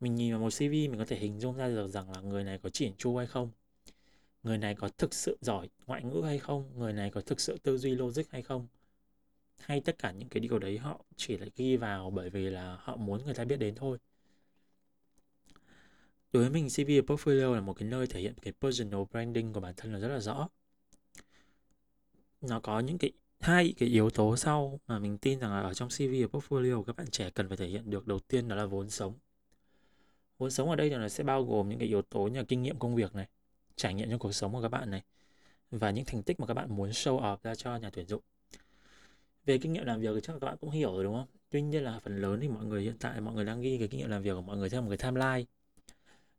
Mình 0.00 0.14
nhìn 0.14 0.32
vào 0.32 0.40
một 0.40 0.50
CV 0.50 0.70
mình 0.70 0.98
có 0.98 1.04
thể 1.04 1.16
hình 1.18 1.40
dung 1.40 1.56
ra 1.56 1.68
được 1.68 1.88
rằng 1.88 2.10
là 2.12 2.20
người 2.20 2.44
này 2.44 2.58
có 2.62 2.70
chỉn 2.70 2.92
chu 2.98 3.16
hay 3.16 3.26
không. 3.26 3.50
Người 4.42 4.58
này 4.58 4.74
có 4.74 4.88
thực 4.98 5.14
sự 5.14 5.38
giỏi 5.40 5.68
ngoại 5.86 6.04
ngữ 6.04 6.22
hay 6.24 6.38
không, 6.38 6.78
người 6.78 6.92
này 6.92 7.10
có 7.10 7.20
thực 7.20 7.40
sự 7.40 7.58
tư 7.62 7.78
duy 7.78 7.90
logic 7.94 8.22
hay 8.30 8.42
không. 8.42 8.66
Hay 9.58 9.80
tất 9.80 9.98
cả 9.98 10.12
những 10.12 10.28
cái 10.28 10.40
điều 10.40 10.58
đấy 10.58 10.78
họ 10.78 11.04
chỉ 11.16 11.38
là 11.38 11.46
ghi 11.56 11.76
vào 11.76 12.10
bởi 12.10 12.30
vì 12.30 12.50
là 12.50 12.76
họ 12.80 12.96
muốn 12.96 13.24
người 13.24 13.34
ta 13.34 13.44
biết 13.44 13.56
đến 13.56 13.74
thôi 13.74 13.98
đối 16.32 16.42
với 16.42 16.50
mình 16.50 16.68
CV 16.68 16.90
portfolio 17.12 17.54
là 17.54 17.60
một 17.60 17.72
cái 17.72 17.88
nơi 17.88 18.06
thể 18.06 18.20
hiện 18.20 18.34
cái 18.42 18.52
personal 18.60 19.00
branding 19.10 19.52
của 19.52 19.60
bản 19.60 19.74
thân 19.76 19.92
là 19.92 19.98
rất 19.98 20.08
là 20.08 20.20
rõ 20.20 20.48
nó 22.40 22.60
có 22.60 22.80
những 22.80 22.98
cái 22.98 23.12
hai 23.40 23.74
cái 23.78 23.88
yếu 23.88 24.10
tố 24.10 24.36
sau 24.36 24.80
mà 24.86 24.98
mình 24.98 25.18
tin 25.18 25.38
rằng 25.40 25.50
là 25.50 25.60
ở 25.60 25.74
trong 25.74 25.88
CV 25.88 26.02
và 26.22 26.38
portfolio 26.38 26.82
các 26.82 26.96
bạn 26.96 27.06
trẻ 27.10 27.30
cần 27.30 27.48
phải 27.48 27.56
thể 27.56 27.66
hiện 27.66 27.90
được 27.90 28.06
đầu 28.06 28.18
tiên 28.18 28.48
đó 28.48 28.56
là 28.56 28.66
vốn 28.66 28.90
sống 28.90 29.14
vốn 30.38 30.50
sống 30.50 30.70
ở 30.70 30.76
đây 30.76 30.90
là 30.90 30.98
nó 30.98 31.08
sẽ 31.08 31.24
bao 31.24 31.44
gồm 31.44 31.68
những 31.68 31.78
cái 31.78 31.88
yếu 31.88 32.02
tố 32.02 32.26
như 32.26 32.38
là 32.38 32.44
kinh 32.48 32.62
nghiệm 32.62 32.78
công 32.78 32.94
việc 32.94 33.14
này, 33.14 33.28
trải 33.76 33.94
nghiệm 33.94 34.10
trong 34.10 34.18
cuộc 34.18 34.32
sống 34.32 34.52
của 34.52 34.62
các 34.62 34.68
bạn 34.68 34.90
này, 34.90 35.02
và 35.70 35.90
những 35.90 36.04
thành 36.04 36.22
tích 36.22 36.40
mà 36.40 36.46
các 36.46 36.54
bạn 36.54 36.76
muốn 36.76 36.90
show 36.90 37.20
off 37.20 37.36
ra 37.42 37.54
cho 37.54 37.76
nhà 37.76 37.90
tuyển 37.90 38.06
dụng. 38.06 38.22
Về 39.46 39.58
kinh 39.58 39.72
nghiệm 39.72 39.84
làm 39.84 40.00
việc 40.00 40.10
thì 40.14 40.20
chắc 40.22 40.32
là 40.32 40.38
các 40.38 40.46
bạn 40.46 40.56
cũng 40.60 40.70
hiểu 40.70 40.94
rồi, 40.94 41.04
đúng 41.04 41.14
không? 41.14 41.26
Tuy 41.50 41.62
nhiên 41.62 41.84
là 41.84 42.00
phần 42.00 42.20
lớn 42.20 42.38
thì 42.40 42.48
mọi 42.48 42.64
người 42.64 42.82
hiện 42.82 42.96
tại, 43.00 43.20
mọi 43.20 43.34
người 43.34 43.44
đang 43.44 43.60
ghi 43.60 43.78
cái 43.78 43.88
kinh 43.88 44.00
nghiệm 44.00 44.10
làm 44.10 44.22
việc 44.22 44.34
của 44.34 44.42
mọi 44.42 44.56
người 44.56 44.70
theo 44.70 44.82
một 44.82 44.88
cái 44.88 44.98
timeline. 44.98 45.44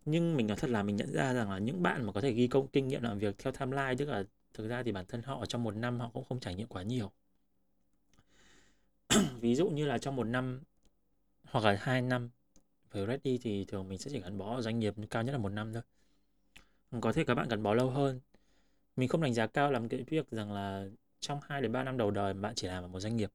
Nhưng 0.05 0.37
mình 0.37 0.47
nói 0.47 0.57
thật 0.57 0.69
là 0.69 0.83
mình 0.83 0.95
nhận 0.95 1.11
ra 1.11 1.33
rằng 1.33 1.51
là 1.51 1.57
những 1.57 1.83
bạn 1.83 2.05
mà 2.05 2.11
có 2.11 2.21
thể 2.21 2.31
ghi 2.31 2.47
công 2.47 2.67
kinh 2.67 2.87
nghiệm 2.87 3.03
làm 3.03 3.19
việc 3.19 3.37
theo 3.37 3.53
timeline, 3.53 3.95
tức 3.97 4.09
là 4.09 4.23
thực 4.53 4.67
ra 4.67 4.83
thì 4.83 4.91
bản 4.91 5.05
thân 5.05 5.21
họ 5.21 5.45
trong 5.45 5.63
một 5.63 5.75
năm 5.75 5.99
họ 5.99 6.09
cũng 6.13 6.23
không 6.23 6.39
trải 6.39 6.55
nghiệm 6.55 6.67
quá 6.67 6.83
nhiều. 6.83 7.11
Ví 9.41 9.55
dụ 9.55 9.69
như 9.69 9.85
là 9.85 9.97
trong 9.97 10.15
một 10.15 10.23
năm 10.23 10.61
hoặc 11.43 11.65
là 11.65 11.77
hai 11.81 12.01
năm 12.01 12.29
với 12.91 13.07
Ready 13.07 13.37
thì 13.37 13.65
thường 13.65 13.89
mình 13.89 13.97
sẽ 13.97 14.11
chỉ 14.13 14.19
gắn 14.19 14.37
bó 14.37 14.55
ở 14.55 14.61
doanh 14.61 14.79
nghiệp 14.79 14.93
cao 15.09 15.23
nhất 15.23 15.31
là 15.31 15.37
một 15.37 15.49
năm 15.49 15.73
thôi. 15.73 15.83
Có 17.01 17.13
thể 17.13 17.23
các 17.23 17.35
bạn 17.35 17.47
gắn 17.47 17.63
bó 17.63 17.73
lâu 17.73 17.89
hơn. 17.89 18.19
Mình 18.95 19.07
không 19.09 19.21
đánh 19.21 19.33
giá 19.33 19.47
cao 19.47 19.71
làm 19.71 19.89
cái 19.89 20.03
việc 20.07 20.31
rằng 20.31 20.51
là 20.51 20.85
trong 21.19 21.39
2 21.43 21.61
đến 21.61 21.71
3 21.71 21.83
năm 21.83 21.97
đầu 21.97 22.11
đời 22.11 22.33
bạn 22.33 22.55
chỉ 22.55 22.67
làm 22.67 22.83
ở 22.83 22.87
một 22.87 22.99
doanh 22.99 23.15
nghiệp. 23.15 23.31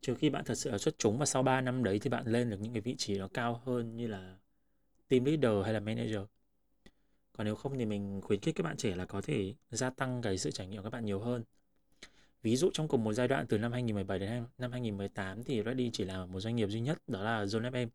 Trừ 0.00 0.14
khi 0.14 0.30
bạn 0.30 0.44
thật 0.44 0.54
sự 0.54 0.70
là 0.70 0.78
xuất 0.78 0.98
chúng 0.98 1.18
và 1.18 1.26
sau 1.26 1.42
3 1.42 1.60
năm 1.60 1.84
đấy 1.84 1.98
thì 1.98 2.10
bạn 2.10 2.26
lên 2.26 2.50
được 2.50 2.60
những 2.60 2.72
cái 2.72 2.80
vị 2.80 2.94
trí 2.98 3.18
nó 3.18 3.28
cao 3.34 3.62
hơn 3.64 3.96
như 3.96 4.06
là 4.06 4.36
team 5.08 5.24
leader 5.24 5.64
hay 5.64 5.72
là 5.74 5.80
manager. 5.80 6.20
Còn 7.32 7.44
nếu 7.44 7.54
không 7.54 7.78
thì 7.78 7.86
mình 7.86 8.20
khuyến 8.20 8.40
khích 8.40 8.54
các 8.54 8.64
bạn 8.64 8.76
trẻ 8.76 8.94
là 8.94 9.06
có 9.06 9.20
thể 9.20 9.54
gia 9.70 9.90
tăng 9.90 10.22
cái 10.22 10.38
sự 10.38 10.50
trải 10.50 10.66
nghiệm 10.66 10.78
của 10.78 10.84
các 10.84 10.90
bạn 10.90 11.04
nhiều 11.04 11.20
hơn. 11.20 11.44
Ví 12.42 12.56
dụ 12.56 12.70
trong 12.72 12.88
cùng 12.88 13.04
một 13.04 13.12
giai 13.12 13.28
đoạn 13.28 13.46
từ 13.46 13.58
năm 13.58 13.72
2017 13.72 14.18
đến 14.18 14.44
năm 14.58 14.72
2018 14.72 15.44
thì 15.44 15.62
Ready 15.62 15.90
chỉ 15.92 16.04
là 16.04 16.26
một 16.26 16.40
doanh 16.40 16.56
nghiệp 16.56 16.68
duy 16.68 16.80
nhất, 16.80 16.98
đó 17.06 17.22
là 17.22 17.44
Zone 17.44 17.70
FM 17.70 17.88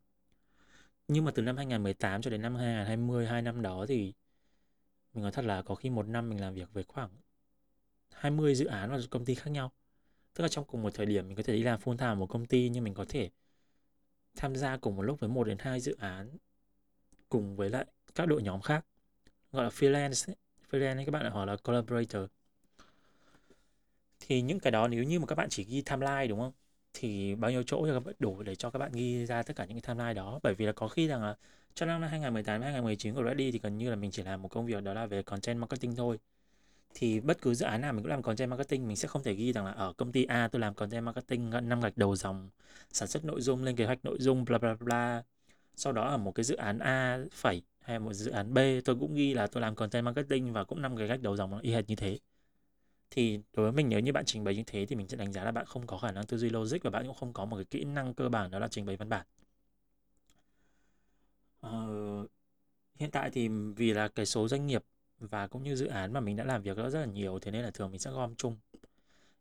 nhưng 1.08 1.26
mà 1.26 1.32
từ 1.36 1.42
năm 1.42 1.58
2018 1.58 2.22
cho 2.22 2.30
đến 2.30 2.42
năm 2.42 2.56
2020 2.56 3.28
hai 3.28 3.42
năm 3.42 3.62
đó 3.62 3.86
thì 3.90 4.14
mình 5.14 5.22
nói 5.22 5.32
thật 5.32 5.46
là 5.46 5.62
có 5.62 5.76
khi 5.76 5.90
một 5.90 6.08
năm 6.08 6.30
mình 6.30 6.42
làm 6.42 6.54
việc 6.54 6.74
với 6.74 6.84
khoảng 6.84 7.10
20 8.12 8.56
dự 8.56 8.66
án 8.66 8.92
và 8.92 9.00
công 9.10 9.26
ty 9.26 9.36
khác 9.36 9.52
nhau. 9.52 9.72
Tức 10.34 10.42
là 10.42 10.48
trong 10.48 10.66
cùng 10.66 10.84
một 10.84 10.94
thời 10.94 11.06
điểm 11.06 11.28
mình 11.28 11.38
có 11.38 11.44
thể 11.44 11.54
đi 11.54 11.64
làm 11.64 11.80
full 11.80 11.98
time 11.98 12.16
một 12.16 12.28
công 12.28 12.46
ty, 12.46 12.70
nhưng 12.70 12.84
mình 12.84 12.94
có 12.94 13.06
thể 13.10 13.30
tham 14.36 14.56
gia 14.56 14.78
cùng 14.78 14.96
một 14.96 15.02
lúc 15.02 15.20
với 15.20 15.30
một 15.30 15.44
đến 15.44 15.58
hai 15.60 15.80
dự 15.80 15.96
án 16.00 16.38
cùng 17.30 17.56
với 17.56 17.70
lại 17.70 17.86
các 18.16 18.26
đội 18.26 18.44
nhóm 18.44 18.62
khác, 18.62 18.86
gọi 19.52 19.64
là 19.64 19.70
freelance 19.70 20.32
ấy. 20.32 20.36
freelance 20.72 20.98
ấy, 20.98 21.06
các 21.06 21.12
bạn 21.12 21.24
lại 21.24 21.32
hỏi 21.32 21.48
là 21.48 21.58
collaborator. 21.58 22.24
Thì 24.20 24.42
những 24.42 24.60
cái 24.60 24.72
đó 24.72 24.88
nếu 24.88 25.04
như 25.04 25.20
mà 25.20 25.26
các 25.26 25.36
bạn 25.36 25.50
chỉ 25.50 25.64
ghi 25.64 25.82
timeline, 25.82 26.28
đúng 26.28 26.40
không? 26.40 26.54
Thì 26.94 27.36
bao 27.36 27.52
nhiêu 27.52 27.64
chỗ 27.64 27.88
cho 27.88 27.94
các 27.94 28.00
bạn, 28.00 28.16
đủ 28.20 28.44
để 28.44 28.56
cho 28.56 28.70
các 28.70 28.80
bạn 28.80 28.92
ghi 28.92 29.26
ra 29.26 29.44
tất 29.44 29.56
cả 29.56 29.66
những 29.66 29.82
cái 29.82 29.96
timeline 29.96 30.14
đó. 30.14 30.40
Bởi 30.44 30.54
vì 30.56 30.66
là 30.66 30.72
có 30.72 30.88
khi 30.88 31.08
rằng 31.08 31.24
là 31.24 31.36
trong 31.76 31.90
năm 31.90 32.02
2018 32.02 32.62
2019 32.62 33.16
của 33.16 33.24
Ready 33.24 33.52
thì 33.52 33.60
gần 33.64 33.78
như 33.78 33.90
là 33.90 33.96
mình 33.96 34.12
chỉ 34.12 34.24
làm 34.24 34.42
một 34.42 34.48
công 34.48 34.66
việc 34.66 34.84
đó 34.84 34.94
là 34.94 35.06
về 35.06 35.24
content 35.24 35.60
marketing 35.60 35.96
thôi. 35.96 36.20
Thì 36.94 37.20
bất 37.20 37.42
cứ 37.42 37.54
dự 37.54 37.66
án 37.66 37.82
nào 37.82 37.94
mình 37.94 38.04
cũng 38.04 38.12
làm 38.12 38.22
content 38.22 38.50
marketing, 38.50 38.88
mình 38.88 38.98
sẽ 38.98 39.08
không 39.08 39.24
thể 39.24 39.34
ghi 39.34 39.54
rằng 39.54 39.66
là 39.66 39.72
ở 39.72 39.94
công 39.94 40.12
ty 40.12 40.26
A 40.26 40.48
tôi 40.48 40.60
làm 40.60 40.74
content 40.74 41.06
marketing 41.06 41.50
năm 41.50 41.82
gạch 41.82 41.98
đầu 41.98 42.16
dòng, 42.16 42.50
sản 42.92 43.08
xuất 43.08 43.26
nội 43.26 43.42
dung, 43.42 43.64
lên 43.64 43.76
kế 43.76 43.86
hoạch 43.86 44.06
nội 44.06 44.18
dung, 44.20 44.46
bla 44.46 44.58
bla 44.58 44.76
bla 44.80 45.24
sau 45.76 45.94
đó 45.94 46.08
ở 46.10 46.18
một 46.18 46.32
cái 46.32 46.44
dự 46.44 46.56
án 46.56 46.80
A 46.80 47.20
phẩy 47.32 47.62
hay 47.82 48.00
một 48.00 48.14
dự 48.14 48.32
án 48.32 48.54
B 48.54 48.58
tôi 48.86 48.96
cũng 49.00 49.16
ghi 49.16 49.34
là 49.34 49.48
tôi 49.48 49.62
làm 49.62 49.76
content 49.76 50.06
marketing 50.06 50.54
và 50.54 50.64
cũng 50.64 50.82
năm 50.82 50.98
cái 50.98 51.08
gạch 51.08 51.22
đầu 51.22 51.36
dòng, 51.38 51.60
y 51.60 51.72
hệt 51.74 51.90
như 51.90 51.96
thế 51.96 52.20
thì 53.12 53.40
đối 53.54 53.64
với 53.66 53.72
mình 53.72 53.90
nếu 53.90 54.00
như 54.00 54.14
bạn 54.14 54.26
trình 54.26 54.44
bày 54.44 54.56
như 54.56 54.64
thế 54.68 54.86
thì 54.86 54.96
mình 54.96 55.08
sẽ 55.08 55.18
đánh 55.18 55.32
giá 55.32 55.44
là 55.44 55.52
bạn 55.52 55.66
không 55.66 55.88
có 55.88 55.98
khả 55.98 56.12
năng 56.12 56.26
tư 56.26 56.38
duy 56.38 56.50
logic 56.50 56.78
và 56.84 56.90
bạn 56.90 57.06
cũng 57.08 57.16
không 57.16 57.34
có 57.34 57.46
một 57.46 57.58
cái 57.58 57.66
kỹ 57.66 57.84
năng 57.86 58.14
cơ 58.14 58.30
bản 58.30 58.52
đó 58.52 58.60
là 58.60 58.68
trình 58.68 58.86
bày 58.86 58.98
văn 58.98 59.10
bản. 59.10 59.26
Ờ, 61.60 62.28
hiện 62.96 63.12
tại 63.12 63.30
thì 63.34 63.48
vì 63.76 63.94
là 63.94 64.08
cái 64.08 64.26
số 64.26 64.48
doanh 64.48 64.68
nghiệp 64.68 64.84
và 65.20 65.48
cũng 65.48 65.64
như 65.64 65.76
dự 65.76 65.88
án 65.88 66.14
mà 66.14 66.20
mình 66.20 66.36
đã 66.36 66.44
làm 66.44 66.62
việc 66.62 66.78
đó 66.78 66.90
rất 66.90 67.00
là 67.00 67.06
nhiều 67.06 67.40
thế 67.40 67.52
nên 67.52 67.64
là 67.64 67.72
thường 67.72 67.92
mình 67.92 68.00
sẽ 68.00 68.12
gom 68.12 68.36
chung. 68.36 68.58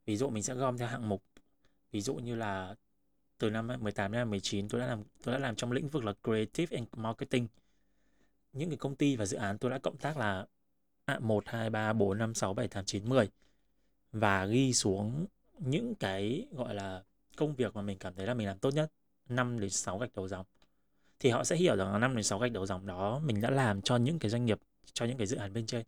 Ví 0.06 0.16
dụ 0.16 0.30
mình 0.30 0.42
sẽ 0.42 0.54
gom 0.54 0.78
theo 0.78 0.88
hạng 0.88 1.08
mục. 1.08 1.22
Ví 1.92 2.00
dụ 2.00 2.14
như 2.14 2.34
là 2.34 2.74
từ 3.38 3.50
năm 3.50 3.68
18 3.80 4.12
đến 4.12 4.18
năm 4.20 4.30
19 4.30 4.68
tôi 4.68 4.80
đã 4.80 4.86
làm 4.86 5.02
tôi 5.22 5.34
đã 5.34 5.38
làm 5.38 5.56
trong 5.56 5.72
lĩnh 5.72 5.88
vực 5.88 6.04
là 6.04 6.12
creative 6.24 6.76
and 6.76 6.88
marketing. 6.96 7.48
Những 8.52 8.70
cái 8.70 8.78
công 8.78 8.96
ty 8.96 9.16
và 9.16 9.26
dự 9.26 9.36
án 9.36 9.58
tôi 9.58 9.70
đã 9.70 9.78
cộng 9.78 9.96
tác 9.96 10.16
là 10.16 10.46
à, 11.04 11.18
1, 11.18 11.44
2, 11.48 11.70
3, 11.70 11.92
4, 11.92 12.18
5, 12.18 12.34
6, 12.34 12.54
7, 12.54 12.68
8, 12.68 12.84
9, 12.84 13.08
10 13.08 13.30
và 14.20 14.46
ghi 14.46 14.72
xuống 14.72 15.26
những 15.58 15.94
cái, 15.94 16.46
gọi 16.52 16.74
là, 16.74 17.02
công 17.36 17.54
việc 17.54 17.76
mà 17.76 17.82
mình 17.82 17.98
cảm 17.98 18.14
thấy 18.14 18.26
là 18.26 18.34
mình 18.34 18.46
làm 18.46 18.58
tốt 18.58 18.70
nhất 18.74 18.92
5 19.28 19.60
đến 19.60 19.70
6 19.70 19.98
gạch 19.98 20.14
đầu 20.14 20.28
dòng. 20.28 20.46
Thì 21.18 21.30
họ 21.30 21.44
sẽ 21.44 21.56
hiểu 21.56 21.76
rằng 21.76 21.92
là 21.92 21.98
5 21.98 22.16
đến 22.16 22.24
6 22.24 22.38
gạch 22.38 22.52
đầu 22.52 22.66
dòng 22.66 22.86
đó 22.86 23.20
mình 23.24 23.40
đã 23.40 23.50
làm 23.50 23.82
cho 23.82 23.96
những 23.96 24.18
cái 24.18 24.30
doanh 24.30 24.44
nghiệp, 24.44 24.60
cho 24.92 25.06
những 25.06 25.18
cái 25.18 25.26
dự 25.26 25.36
án 25.36 25.52
bên 25.52 25.66
trên. 25.66 25.86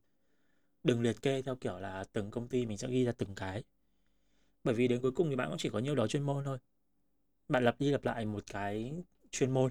Đừng 0.85 1.03
liệt 1.03 1.23
kê 1.23 1.43
theo 1.43 1.57
kiểu 1.57 1.79
là 1.79 2.05
từng 2.13 2.31
công 2.31 2.49
ty 2.49 2.67
mình 2.67 2.79
sẽ 2.79 2.89
ghi 2.89 3.05
ra 3.05 3.13
từng 3.13 3.35
cái. 3.35 3.65
Bởi 4.65 4.75
vì 4.75 4.89
đến 4.89 5.01
cuối 5.03 5.13
cùng 5.13 5.31
thì 5.31 5.37
bạn 5.37 5.49
cũng 5.49 5.59
chỉ 5.59 5.71
có 5.71 5.79
nhiêu 5.79 5.95
đó 5.95 6.07
chuyên 6.07 6.23
môn 6.23 6.45
thôi. 6.45 6.59
Bạn 7.49 7.65
lặp 7.65 7.81
đi 7.81 7.91
lặp 7.91 8.05
lại 8.05 8.25
một 8.25 8.45
cái 8.53 8.93
chuyên 9.31 9.51
môn 9.51 9.71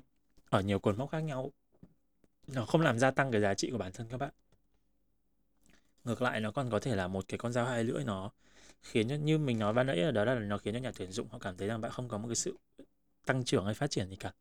ở 0.50 0.62
nhiều 0.62 0.80
cột 0.80 0.98
mốc 0.98 1.10
khác 1.10 1.20
nhau. 1.20 1.52
Nó 2.48 2.66
không 2.66 2.82
làm 2.82 3.00
gia 3.00 3.12
tăng 3.12 3.32
cái 3.32 3.42
giá 3.42 3.54
trị 3.54 3.70
của 3.72 3.78
bản 3.78 3.92
thân 3.92 4.08
các 4.10 4.18
bạn 4.18 4.32
ngược 6.08 6.22
lại 6.22 6.40
nó 6.42 6.52
còn 6.52 6.70
có 6.70 6.80
thể 6.80 6.96
là 6.96 7.08
một 7.08 7.26
cái 7.28 7.38
con 7.38 7.52
dao 7.52 7.66
hai 7.66 7.84
lưỡi 7.84 8.04
nó 8.04 8.32
khiến 8.82 9.10
cho 9.10 9.16
như 9.16 9.38
mình 9.38 9.60
nói 9.60 9.74
ban 9.74 9.88
nãy 9.88 9.98
là 9.98 10.12
đó 10.12 10.26
là 10.26 10.36
nó 10.36 10.58
khiến 10.58 10.74
cho 10.74 10.80
nhà 10.80 10.92
tuyển 10.98 11.12
dụng 11.12 11.28
họ 11.30 11.40
cảm 11.40 11.58
thấy 11.58 11.68
rằng 11.68 11.82
bạn 11.82 11.92
không 11.92 12.10
có 12.10 12.18
một 12.18 12.28
cái 12.28 12.36
sự 12.36 12.58
tăng 13.26 13.44
trưởng 13.46 13.66
hay 13.66 13.74
phát 13.74 13.92
triển 13.92 14.10
gì 14.10 14.16
cả. 14.16 14.34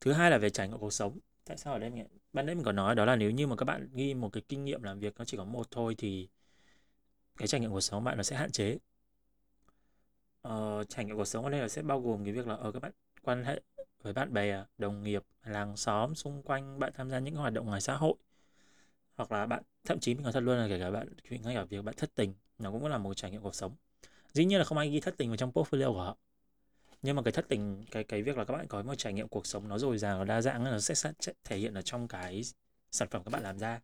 Thứ 0.00 0.12
hai 0.12 0.30
là 0.30 0.38
về 0.38 0.50
trải 0.50 0.68
nghiệm 0.68 0.78
cuộc 0.78 0.92
sống. 0.92 1.18
Tại 1.44 1.56
sao 1.56 1.72
ở 1.72 1.78
đây 1.78 1.90
mình 1.90 2.06
ban 2.32 2.46
nãy 2.46 2.54
mình 2.54 2.64
có 2.64 2.72
nói 2.72 2.94
đó 2.94 3.04
là 3.04 3.16
nếu 3.16 3.30
như 3.30 3.46
mà 3.46 3.56
các 3.56 3.64
bạn 3.64 3.88
ghi 3.94 4.14
một 4.14 4.28
cái 4.32 4.42
kinh 4.48 4.64
nghiệm 4.64 4.82
làm 4.82 5.00
việc 5.00 5.14
nó 5.18 5.24
chỉ 5.24 5.36
có 5.36 5.44
một 5.44 5.70
thôi 5.70 5.94
thì 5.98 6.28
cái 7.38 7.48
trải 7.48 7.60
nghiệm 7.60 7.70
cuộc 7.70 7.80
sống 7.80 8.00
của 8.00 8.04
bạn 8.04 8.16
nó 8.16 8.22
sẽ 8.22 8.36
hạn 8.36 8.50
chế. 8.50 8.78
Ờ, 10.42 10.84
trải 10.88 11.04
nghiệm 11.04 11.16
cuộc 11.16 11.24
sống 11.24 11.44
ở 11.44 11.50
đây 11.50 11.60
là 11.60 11.68
sẽ 11.68 11.82
bao 11.82 12.00
gồm 12.00 12.24
cái 12.24 12.32
việc 12.34 12.46
là 12.46 12.54
ở 12.54 12.72
các 12.72 12.80
bạn 12.82 12.92
quan 13.22 13.44
hệ 13.44 13.60
với 14.02 14.12
bạn 14.12 14.32
bè 14.32 14.64
đồng 14.78 15.02
nghiệp 15.02 15.22
làng 15.44 15.76
xóm 15.76 16.14
xung 16.14 16.42
quanh 16.42 16.78
bạn 16.78 16.92
tham 16.94 17.10
gia 17.10 17.18
những 17.18 17.36
hoạt 17.36 17.52
động 17.52 17.66
ngoài 17.66 17.80
xã 17.80 17.96
hội 17.96 18.14
hoặc 19.20 19.32
là 19.32 19.46
bạn 19.46 19.62
thậm 19.84 20.00
chí 20.00 20.14
mình 20.14 20.22
nói 20.22 20.32
thật 20.32 20.40
luôn 20.40 20.58
là 20.58 20.68
kể 20.68 20.78
cả 20.78 20.90
bạn 20.90 21.08
ngay 21.30 21.54
cả 21.54 21.64
việc 21.64 21.84
bạn 21.84 21.94
thất 21.98 22.14
tình 22.14 22.34
nó 22.58 22.70
cũng 22.70 22.86
là 22.86 22.98
một 22.98 23.14
trải 23.14 23.30
nghiệm 23.30 23.42
cuộc 23.42 23.54
sống. 23.54 23.76
Dĩ 24.32 24.44
nhiên 24.44 24.58
là 24.58 24.64
không 24.64 24.78
ai 24.78 24.90
ghi 24.90 25.00
thất 25.00 25.14
tình 25.16 25.28
vào 25.28 25.36
trong 25.36 25.52
portfolio 25.52 25.92
của 25.92 26.02
họ. 26.02 26.16
Nhưng 27.02 27.16
mà 27.16 27.22
cái 27.22 27.32
thất 27.32 27.48
tình 27.48 27.84
cái 27.90 28.04
cái 28.04 28.22
việc 28.22 28.38
là 28.38 28.44
các 28.44 28.54
bạn 28.54 28.66
có 28.68 28.82
một 28.82 28.94
trải 28.94 29.12
nghiệm 29.12 29.28
cuộc 29.28 29.46
sống 29.46 29.68
nó 29.68 29.78
dồi 29.78 29.98
dào 29.98 30.18
nó 30.18 30.24
đa 30.24 30.40
dạng 30.40 30.64
nó 30.64 30.78
sẽ, 30.78 30.94
sẽ 30.94 31.32
thể 31.44 31.56
hiện 31.58 31.74
ở 31.74 31.82
trong 31.82 32.08
cái 32.08 32.42
sản 32.90 33.08
phẩm 33.10 33.22
các 33.24 33.30
bạn 33.30 33.42
làm 33.42 33.58
ra. 33.58 33.80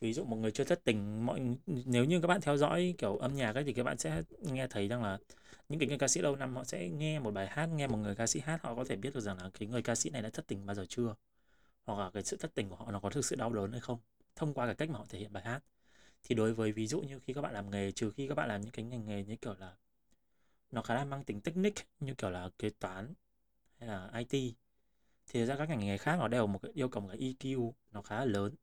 Ví 0.00 0.12
dụ 0.12 0.24
một 0.24 0.36
người 0.36 0.50
chưa 0.50 0.64
thất 0.64 0.84
tình 0.84 1.26
mọi 1.26 1.40
nếu 1.66 2.04
như 2.04 2.20
các 2.20 2.28
bạn 2.28 2.40
theo 2.40 2.56
dõi 2.56 2.94
kiểu 2.98 3.16
âm 3.16 3.36
nhạc 3.36 3.54
ấy 3.54 3.64
thì 3.64 3.72
các 3.72 3.82
bạn 3.82 3.98
sẽ 3.98 4.22
nghe 4.40 4.66
thấy 4.66 4.88
rằng 4.88 5.02
là 5.02 5.18
những 5.68 5.78
cái 5.78 5.88
người 5.88 5.98
ca 5.98 6.08
sĩ 6.08 6.20
lâu 6.20 6.36
năm 6.36 6.56
họ 6.56 6.64
sẽ 6.64 6.88
nghe 6.88 7.18
một 7.18 7.30
bài 7.30 7.46
hát 7.46 7.66
nghe 7.66 7.86
một 7.86 7.96
người 7.96 8.14
ca 8.14 8.26
sĩ 8.26 8.40
hát 8.40 8.62
họ 8.62 8.74
có 8.74 8.84
thể 8.84 8.96
biết 8.96 9.14
được 9.14 9.20
rằng 9.20 9.38
là 9.42 9.50
cái 9.58 9.68
người 9.68 9.82
ca 9.82 9.94
sĩ 9.94 10.10
này 10.10 10.22
đã 10.22 10.30
thất 10.30 10.46
tình 10.46 10.66
bao 10.66 10.74
giờ 10.74 10.86
chưa? 10.88 11.14
Hoặc 11.84 11.98
là 11.98 12.10
cái 12.10 12.22
sự 12.22 12.36
thất 12.36 12.54
tình 12.54 12.68
của 12.68 12.76
họ 12.76 12.90
nó 12.90 13.00
có 13.00 13.10
thực 13.10 13.24
sự 13.24 13.36
đau 13.36 13.52
đớn 13.52 13.72
hay 13.72 13.80
không? 13.80 13.98
Thông 14.36 14.54
qua 14.54 14.66
cái 14.66 14.74
cách 14.74 14.90
mà 14.90 14.98
họ 14.98 15.06
thể 15.08 15.18
hiện 15.18 15.32
bài 15.32 15.42
hát. 15.42 15.60
Thì 16.24 16.34
đối 16.34 16.54
với 16.54 16.72
ví 16.72 16.86
dụ 16.86 17.00
như 17.00 17.18
khi 17.18 17.32
các 17.32 17.40
bạn 17.40 17.54
làm 17.54 17.70
nghề, 17.70 17.92
trừ 17.92 18.10
khi 18.10 18.28
các 18.28 18.34
bạn 18.34 18.48
làm 18.48 18.60
những 18.60 18.70
cái 18.70 18.84
ngành 18.84 19.06
nghề 19.06 19.24
như 19.24 19.36
kiểu 19.36 19.54
là 19.58 19.76
nó 20.70 20.82
khá 20.82 20.94
là 20.94 21.04
mang 21.04 21.24
tính 21.24 21.40
technique, 21.40 21.84
như 22.00 22.14
kiểu 22.14 22.30
là 22.30 22.50
kế 22.58 22.70
toán 22.70 23.14
hay 23.78 23.88
là 23.88 24.10
IT 24.30 24.54
thì 25.26 25.46
ra 25.46 25.56
các 25.56 25.68
ngành 25.68 25.80
nghề 25.80 25.98
khác 25.98 26.16
nó 26.18 26.28
đều 26.28 26.46
một 26.46 26.58
cái 26.62 26.72
yêu 26.74 26.88
cầu 26.88 27.02
một 27.02 27.08
cái 27.08 27.18
EQ 27.18 27.72
nó 27.92 28.02
khá 28.02 28.18
là 28.18 28.24
lớn. 28.24 28.54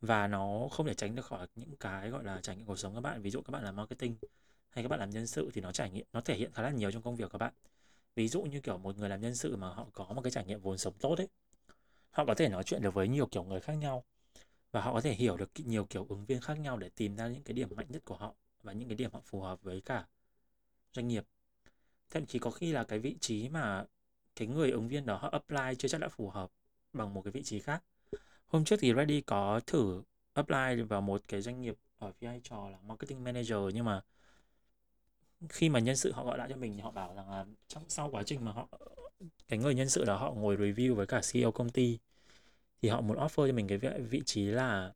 Và 0.00 0.26
nó 0.26 0.68
không 0.70 0.86
thể 0.86 0.94
tránh 0.94 1.14
được 1.14 1.26
khỏi 1.26 1.46
những 1.54 1.76
cái 1.76 2.10
gọi 2.10 2.24
là 2.24 2.40
trải 2.42 2.56
nghiệm 2.56 2.66
cuộc 2.66 2.78
sống 2.78 2.94
các 2.94 3.00
bạn. 3.00 3.22
Ví 3.22 3.30
dụ 3.30 3.42
các 3.42 3.50
bạn 3.50 3.64
làm 3.64 3.76
marketing 3.76 4.16
hay 4.70 4.84
các 4.84 4.88
bạn 4.88 5.00
làm 5.00 5.10
nhân 5.10 5.26
sự 5.26 5.50
thì 5.54 5.60
nó 5.60 5.72
trải 5.72 5.90
nghiệm, 5.90 6.06
nó 6.12 6.20
thể 6.20 6.36
hiện 6.36 6.52
khá 6.52 6.62
là 6.62 6.70
nhiều 6.70 6.90
trong 6.90 7.02
công 7.02 7.16
việc 7.16 7.24
của 7.24 7.28
các 7.30 7.38
bạn. 7.38 7.52
Ví 8.14 8.28
dụ 8.28 8.42
như 8.42 8.60
kiểu 8.60 8.78
một 8.78 8.96
người 8.98 9.08
làm 9.08 9.20
nhân 9.20 9.34
sự 9.34 9.56
mà 9.56 9.68
họ 9.68 9.86
có 9.92 10.04
một 10.04 10.22
cái 10.22 10.30
trải 10.30 10.44
nghiệm 10.44 10.60
vốn 10.60 10.78
sống 10.78 10.94
tốt 11.00 11.18
ấy, 11.18 11.28
họ 12.10 12.24
có 12.24 12.34
thể 12.34 12.48
nói 12.48 12.64
chuyện 12.64 12.82
được 12.82 12.94
với 12.94 13.08
nhiều 13.08 13.26
kiểu 13.26 13.44
người 13.44 13.60
khác 13.60 13.72
nhau 13.72 14.04
và 14.72 14.80
họ 14.80 14.94
có 14.94 15.00
thể 15.00 15.12
hiểu 15.12 15.36
được 15.36 15.50
nhiều 15.56 15.84
kiểu 15.84 16.06
ứng 16.08 16.24
viên 16.24 16.40
khác 16.40 16.58
nhau 16.60 16.76
để 16.76 16.88
tìm 16.88 17.16
ra 17.16 17.28
những 17.28 17.42
cái 17.42 17.54
điểm 17.54 17.68
mạnh 17.76 17.86
nhất 17.88 18.04
của 18.04 18.16
họ 18.16 18.34
và 18.62 18.72
những 18.72 18.88
cái 18.88 18.96
điểm 18.96 19.10
họ 19.12 19.20
phù 19.24 19.40
hợp 19.40 19.62
với 19.62 19.80
cả 19.80 20.06
doanh 20.92 21.08
nghiệp. 21.08 21.24
Thậm 22.10 22.26
chí 22.26 22.38
có 22.38 22.50
khi 22.50 22.72
là 22.72 22.84
cái 22.84 22.98
vị 22.98 23.16
trí 23.20 23.48
mà 23.48 23.84
cái 24.36 24.48
người 24.48 24.70
ứng 24.70 24.88
viên 24.88 25.06
đó 25.06 25.16
họ 25.16 25.28
apply 25.28 25.74
chưa 25.78 25.88
chắc 25.88 26.00
đã 26.00 26.08
phù 26.08 26.30
hợp 26.30 26.50
bằng 26.92 27.14
một 27.14 27.22
cái 27.22 27.32
vị 27.32 27.42
trí 27.42 27.60
khác. 27.60 27.84
Hôm 28.46 28.64
trước 28.64 28.76
thì 28.80 28.94
Ready 28.94 29.20
có 29.20 29.60
thử 29.66 30.02
apply 30.32 30.82
vào 30.88 31.00
một 31.00 31.22
cái 31.28 31.42
doanh 31.42 31.60
nghiệp 31.60 31.76
ở 31.98 32.12
vai 32.20 32.40
trò 32.44 32.68
là 32.68 32.78
marketing 32.80 33.24
manager, 33.24 33.74
nhưng 33.74 33.84
mà 33.84 34.02
khi 35.48 35.68
mà 35.68 35.80
nhân 35.80 35.96
sự 35.96 36.12
họ 36.12 36.24
gọi 36.24 36.38
lại 36.38 36.48
cho 36.50 36.56
mình 36.56 36.74
thì 36.74 36.80
họ 36.80 36.90
bảo 36.90 37.14
rằng 37.14 37.30
là 37.30 37.46
trong 37.68 37.84
sau 37.88 38.10
quá 38.10 38.22
trình 38.22 38.44
mà 38.44 38.52
họ, 38.52 38.68
cái 39.48 39.58
người 39.58 39.74
nhân 39.74 39.88
sự 39.88 40.04
đó 40.04 40.16
họ 40.16 40.32
ngồi 40.32 40.56
review 40.56 40.94
với 40.94 41.06
cả 41.06 41.20
CEO 41.32 41.52
công 41.52 41.70
ty 41.70 41.98
thì 42.82 42.88
họ 42.88 43.00
muốn 43.00 43.16
offer 43.16 43.46
cho 43.46 43.52
mình 43.52 43.68
cái 43.68 44.00
vị 44.00 44.22
trí 44.26 44.44
là 44.44 44.92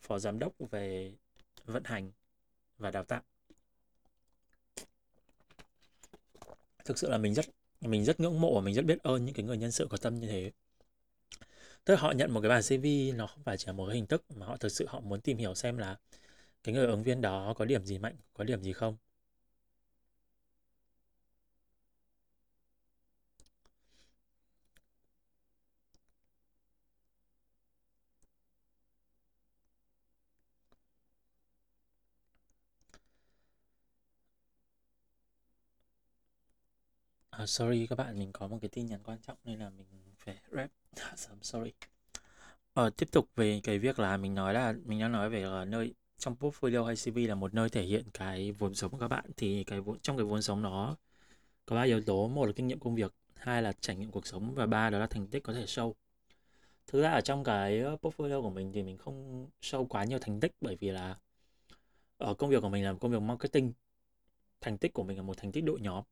phó 0.00 0.18
giám 0.18 0.38
đốc 0.38 0.52
về 0.70 1.12
vận 1.64 1.84
hành 1.84 2.12
và 2.78 2.90
đào 2.90 3.04
tạo. 3.04 3.22
Thực 6.84 6.98
sự 6.98 7.10
là 7.10 7.18
mình 7.18 7.34
rất 7.34 7.44
mình 7.80 8.04
rất 8.04 8.20
ngưỡng 8.20 8.40
mộ 8.40 8.54
và 8.54 8.60
mình 8.60 8.74
rất 8.74 8.84
biết 8.84 9.02
ơn 9.02 9.24
những 9.24 9.34
cái 9.34 9.44
người 9.44 9.56
nhân 9.56 9.72
sự 9.72 9.86
có 9.90 9.96
tâm 9.96 10.20
như 10.20 10.28
thế. 10.28 10.52
Tức 11.84 11.94
là 11.94 12.00
họ 12.00 12.12
nhận 12.12 12.30
một 12.32 12.40
cái 12.40 12.48
bản 12.48 12.62
CV 12.62 13.16
nó 13.16 13.26
không 13.26 13.42
phải 13.44 13.56
chỉ 13.56 13.66
là 13.66 13.72
một 13.72 13.86
cái 13.86 13.96
hình 13.96 14.06
thức 14.06 14.24
mà 14.34 14.46
họ 14.46 14.56
thực 14.56 14.68
sự 14.68 14.86
họ 14.88 15.00
muốn 15.00 15.20
tìm 15.20 15.38
hiểu 15.38 15.54
xem 15.54 15.78
là 15.78 15.96
cái 16.62 16.74
người 16.74 16.86
ứng 16.86 17.02
viên 17.02 17.20
đó 17.20 17.54
có 17.56 17.64
điểm 17.64 17.84
gì 17.84 17.98
mạnh, 17.98 18.16
có 18.34 18.44
điểm 18.44 18.62
gì 18.62 18.72
không. 18.72 18.96
Uh, 37.44 37.48
sorry 37.48 37.86
các 37.86 37.98
bạn, 37.98 38.18
mình 38.18 38.32
có 38.32 38.48
một 38.48 38.58
cái 38.62 38.68
tin 38.68 38.86
nhắn 38.86 39.00
quan 39.04 39.18
trọng 39.18 39.36
nên 39.44 39.58
là 39.58 39.70
mình 39.70 39.86
phải 40.16 40.36
rep. 40.52 40.70
sớm 41.16 41.38
sorry. 41.42 41.72
Ờ, 42.74 42.90
tiếp 42.90 43.08
tục 43.12 43.28
về 43.36 43.60
cái 43.62 43.78
việc 43.78 43.98
là 43.98 44.16
mình 44.16 44.34
nói 44.34 44.54
là 44.54 44.74
mình 44.84 45.00
đang 45.00 45.12
nói 45.12 45.30
về 45.30 45.40
là 45.40 45.64
nơi 45.64 45.94
trong 46.18 46.36
portfolio 46.40 46.84
hay 46.84 46.96
CV 46.96 47.18
là 47.28 47.34
một 47.34 47.54
nơi 47.54 47.68
thể 47.68 47.82
hiện 47.82 48.04
cái 48.14 48.52
vốn 48.52 48.74
sống 48.74 48.90
của 48.90 48.98
các 48.98 49.08
bạn. 49.08 49.24
Thì 49.36 49.64
cái 49.64 49.80
vốn 49.80 49.98
trong 50.00 50.16
cái 50.16 50.24
vốn 50.24 50.42
sống 50.42 50.62
đó 50.62 50.96
có 51.66 51.76
ba 51.76 51.82
yếu 51.82 52.02
tố. 52.02 52.28
Một 52.28 52.46
là 52.46 52.52
kinh 52.56 52.66
nghiệm 52.66 52.80
công 52.80 52.94
việc 52.94 53.14
hai 53.36 53.62
là 53.62 53.72
trải 53.80 53.96
nghiệm 53.96 54.10
cuộc 54.10 54.26
sống 54.26 54.54
và 54.54 54.66
ba 54.66 54.90
đó 54.90 54.98
là 54.98 55.06
thành 55.06 55.26
tích 55.28 55.42
có 55.42 55.52
thể 55.52 55.64
show. 55.64 55.92
Thực 56.86 57.02
ra 57.02 57.10
ở 57.10 57.20
trong 57.20 57.44
cái 57.44 57.80
ờ, 57.80 57.96
portfolio 58.02 58.42
của 58.42 58.50
mình 58.50 58.72
thì 58.72 58.82
mình 58.82 58.98
không 58.98 59.48
show 59.62 59.86
quá 59.86 60.04
nhiều 60.04 60.18
thành 60.18 60.40
tích 60.40 60.52
bởi 60.60 60.76
vì 60.80 60.90
là 60.90 61.16
ở 62.18 62.34
công 62.34 62.50
việc 62.50 62.62
của 62.62 62.68
mình 62.68 62.84
là 62.84 62.94
công 63.00 63.10
việc 63.10 63.22
marketing. 63.22 63.72
Thành 64.60 64.78
tích 64.78 64.92
của 64.94 65.02
mình 65.02 65.16
là 65.16 65.22
một 65.22 65.36
thành 65.38 65.52
tích 65.52 65.64
đội 65.64 65.80
nhóm 65.80 66.04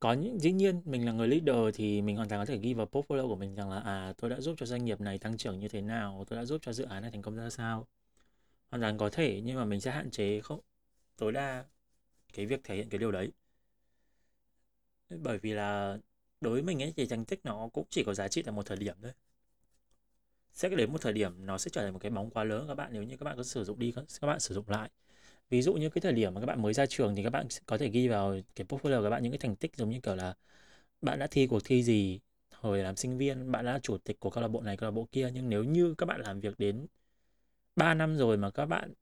có 0.00 0.12
những, 0.12 0.40
dĩ 0.40 0.52
nhiên 0.52 0.82
mình 0.84 1.06
là 1.06 1.12
người 1.12 1.28
leader 1.28 1.74
thì 1.74 2.02
mình 2.02 2.16
hoàn 2.16 2.28
toàn 2.28 2.40
có 2.40 2.46
thể 2.46 2.58
ghi 2.58 2.74
vào 2.74 2.86
portfolio 2.92 3.28
của 3.28 3.36
mình 3.36 3.54
rằng 3.54 3.70
là 3.70 3.80
à 3.80 4.12
tôi 4.18 4.30
đã 4.30 4.40
giúp 4.40 4.54
cho 4.58 4.66
doanh 4.66 4.84
nghiệp 4.84 5.00
này 5.00 5.18
tăng 5.18 5.36
trưởng 5.36 5.60
như 5.60 5.68
thế 5.68 5.80
nào, 5.80 6.24
tôi 6.28 6.38
đã 6.38 6.44
giúp 6.44 6.58
cho 6.62 6.72
dự 6.72 6.84
án 6.84 7.02
này 7.02 7.10
thành 7.10 7.22
công 7.22 7.36
ra 7.36 7.50
sao. 7.50 7.86
Hoàn 8.70 8.80
toàn 8.82 8.98
có 8.98 9.10
thể, 9.10 9.40
nhưng 9.44 9.56
mà 9.56 9.64
mình 9.64 9.80
sẽ 9.80 9.90
hạn 9.90 10.10
chế 10.10 10.40
không, 10.40 10.60
tối 11.16 11.32
đa 11.32 11.64
cái 12.34 12.46
việc 12.46 12.64
thể 12.64 12.76
hiện 12.76 12.88
cái 12.90 12.98
điều 12.98 13.12
đấy. 13.12 13.32
Bởi 15.10 15.38
vì 15.38 15.52
là 15.52 15.98
đối 16.40 16.52
với 16.52 16.62
mình 16.62 16.82
ấy 16.82 16.92
thì 16.96 17.06
thành 17.06 17.24
tích 17.24 17.40
nó 17.44 17.68
cũng 17.72 17.86
chỉ 17.90 18.04
có 18.04 18.14
giá 18.14 18.28
trị 18.28 18.42
tại 18.42 18.52
một 18.52 18.66
thời 18.66 18.76
điểm 18.76 18.96
thôi. 19.02 19.12
Sẽ 20.54 20.68
đến 20.68 20.92
một 20.92 21.00
thời 21.00 21.12
điểm 21.12 21.46
nó 21.46 21.58
sẽ 21.58 21.70
trở 21.72 21.82
thành 21.82 21.92
một 21.92 21.98
cái 21.98 22.10
bóng 22.10 22.30
quá 22.30 22.44
lớn, 22.44 22.64
các 22.68 22.74
bạn, 22.74 22.90
nếu 22.92 23.02
như 23.02 23.16
các 23.16 23.24
bạn 23.24 23.36
có 23.36 23.42
sử 23.42 23.64
dụng 23.64 23.78
đi, 23.78 23.92
các 24.20 24.26
bạn 24.26 24.40
sử 24.40 24.54
dụng 24.54 24.68
lại 24.68 24.90
ví 25.50 25.62
dụ 25.62 25.74
như 25.74 25.90
cái 25.90 26.00
thời 26.02 26.12
điểm 26.12 26.34
mà 26.34 26.40
các 26.40 26.46
bạn 26.46 26.62
mới 26.62 26.74
ra 26.74 26.86
trường 26.86 27.16
thì 27.16 27.24
các 27.24 27.30
bạn 27.30 27.46
có 27.66 27.78
thể 27.78 27.88
ghi 27.88 28.08
vào 28.08 28.36
cái 28.54 28.66
portfolio 28.68 28.98
của 28.98 29.04
các 29.04 29.10
bạn 29.10 29.22
những 29.22 29.32
cái 29.32 29.38
thành 29.38 29.56
tích 29.56 29.76
giống 29.76 29.90
như 29.90 30.00
kiểu 30.00 30.14
là 30.16 30.34
bạn 31.02 31.18
đã 31.18 31.26
thi 31.30 31.46
cuộc 31.46 31.60
thi 31.64 31.82
gì 31.82 32.20
hồi 32.60 32.78
làm 32.78 32.96
sinh 32.96 33.18
viên, 33.18 33.52
bạn 33.52 33.64
đã 33.64 33.78
chủ 33.82 33.98
tịch 33.98 34.20
của 34.20 34.30
câu 34.30 34.42
lạc 34.42 34.48
bộ 34.48 34.60
này, 34.62 34.76
câu 34.76 34.86
lạc 34.86 34.90
bộ 34.90 35.08
kia. 35.12 35.30
Nhưng 35.34 35.48
nếu 35.50 35.64
như 35.64 35.94
các 35.98 36.06
bạn 36.06 36.20
làm 36.20 36.40
việc 36.40 36.58
đến 36.58 36.86
3 37.76 37.94
năm 37.94 38.16
rồi 38.16 38.36
mà 38.36 38.50
các 38.50 38.66
bạn 38.66 38.94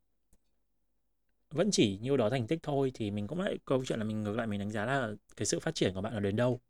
vẫn 1.51 1.71
chỉ 1.71 1.99
nhiêu 2.03 2.17
đó 2.17 2.31
thành 2.31 2.47
tích 2.47 2.59
thôi 2.63 2.91
thì 2.95 3.11
mình 3.11 3.27
cũng 3.27 3.41
lại, 3.41 3.59
câu 3.65 3.85
chuyện 3.85 3.99
là 3.99 4.05
mình 4.05 4.23
ngược 4.23 4.37
lại 4.37 4.47
mình 4.47 4.61
đánh 4.61 4.71
giá 4.71 4.85
là 4.87 5.13
cái 5.37 5.47
sự 5.47 5.61
phát 5.61 5.75
triển 5.75 5.95
của 5.95 6.01
bạn 6.01 6.15
là 6.15 6.21
đến 6.21 6.37
đâu. 6.37 6.61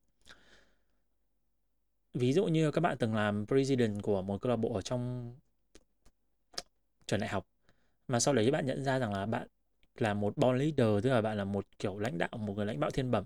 Ví 2.15 2.33
dụ 2.33 2.47
như 2.47 2.71
các 2.71 2.81
bạn 2.81 2.97
từng 2.99 3.15
làm 3.15 3.47
president 3.47 4.03
của 4.03 4.23
một 4.23 4.41
câu 4.41 4.51
lạc 4.51 4.57
bộ 4.57 4.75
ở 4.75 4.83
trong 4.83 5.35
trường 7.07 7.21
đại 7.21 7.29
học 7.29 7.47
mà 8.09 8.21
sau 8.21 8.35
đấy 8.35 8.45
các 8.45 8.53
bạn 8.53 8.67
nhận 8.67 8.85
ra 8.85 8.99
rằng 8.99 9.13
là 9.13 9.27
bạn 9.27 9.49
là 10.03 10.15
một 10.15 10.37
born 10.37 10.59
leader, 10.59 11.05
tức 11.05 11.11
là 11.11 11.21
bạn 11.21 11.39
là 11.39 11.45
một 11.45 11.67
kiểu 11.79 11.99
lãnh 11.99 12.19
đạo, 12.19 12.29
một 12.39 12.55
người 12.57 12.67
lãnh 12.67 12.81
đạo 12.81 12.91
thiên 12.91 13.11
bẩm. 13.11 13.25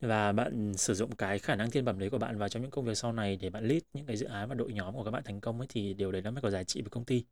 Và 0.00 0.32
bạn 0.32 0.74
sử 0.76 0.94
dụng 0.94 1.16
cái 1.16 1.38
khả 1.38 1.56
năng 1.56 1.70
thiên 1.70 1.84
bẩm 1.84 1.98
đấy 1.98 2.10
của 2.10 2.18
bạn 2.18 2.38
vào 2.38 2.48
trong 2.48 2.62
những 2.62 2.70
công 2.70 2.84
việc 2.84 2.94
sau 2.94 3.12
này 3.12 3.36
để 3.36 3.50
bạn 3.50 3.68
lead 3.68 3.82
những 3.92 4.06
cái 4.06 4.16
dự 4.16 4.26
án 4.26 4.48
và 4.48 4.54
đội 4.54 4.72
nhóm 4.72 4.94
của 4.94 5.04
các 5.04 5.10
bạn 5.10 5.22
thành 5.24 5.40
công 5.40 5.60
ấy, 5.60 5.66
thì 5.70 5.94
điều 5.94 6.12
đấy 6.12 6.22
nó 6.22 6.30
mới 6.30 6.42
có 6.42 6.50
giá 6.50 6.64
trị 6.64 6.82
với 6.82 6.90
công 6.90 7.04
ty. 7.04 7.24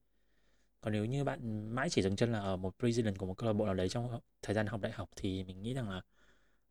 Còn 0.81 0.93
nếu 0.93 1.05
như 1.05 1.25
bạn 1.25 1.69
mãi 1.75 1.91
chỉ 1.91 2.03
dừng 2.03 2.17
chân 2.17 2.33
là 2.33 2.41
ở 2.41 2.57
một 2.57 2.75
president 2.79 3.19
của 3.19 3.27
một 3.27 3.35
câu 3.35 3.47
lạc 3.47 3.53
bộ 3.53 3.67
nào 3.67 3.75
đấy 3.75 3.89
trong 3.89 4.21
thời 4.43 4.55
gian 4.55 4.67
học 4.67 4.81
đại 4.81 4.93
học, 4.93 5.11
thì 5.17 5.45
mình 5.45 5.63
nghĩ 5.63 5.75
rằng 5.75 5.91
là 5.91 6.03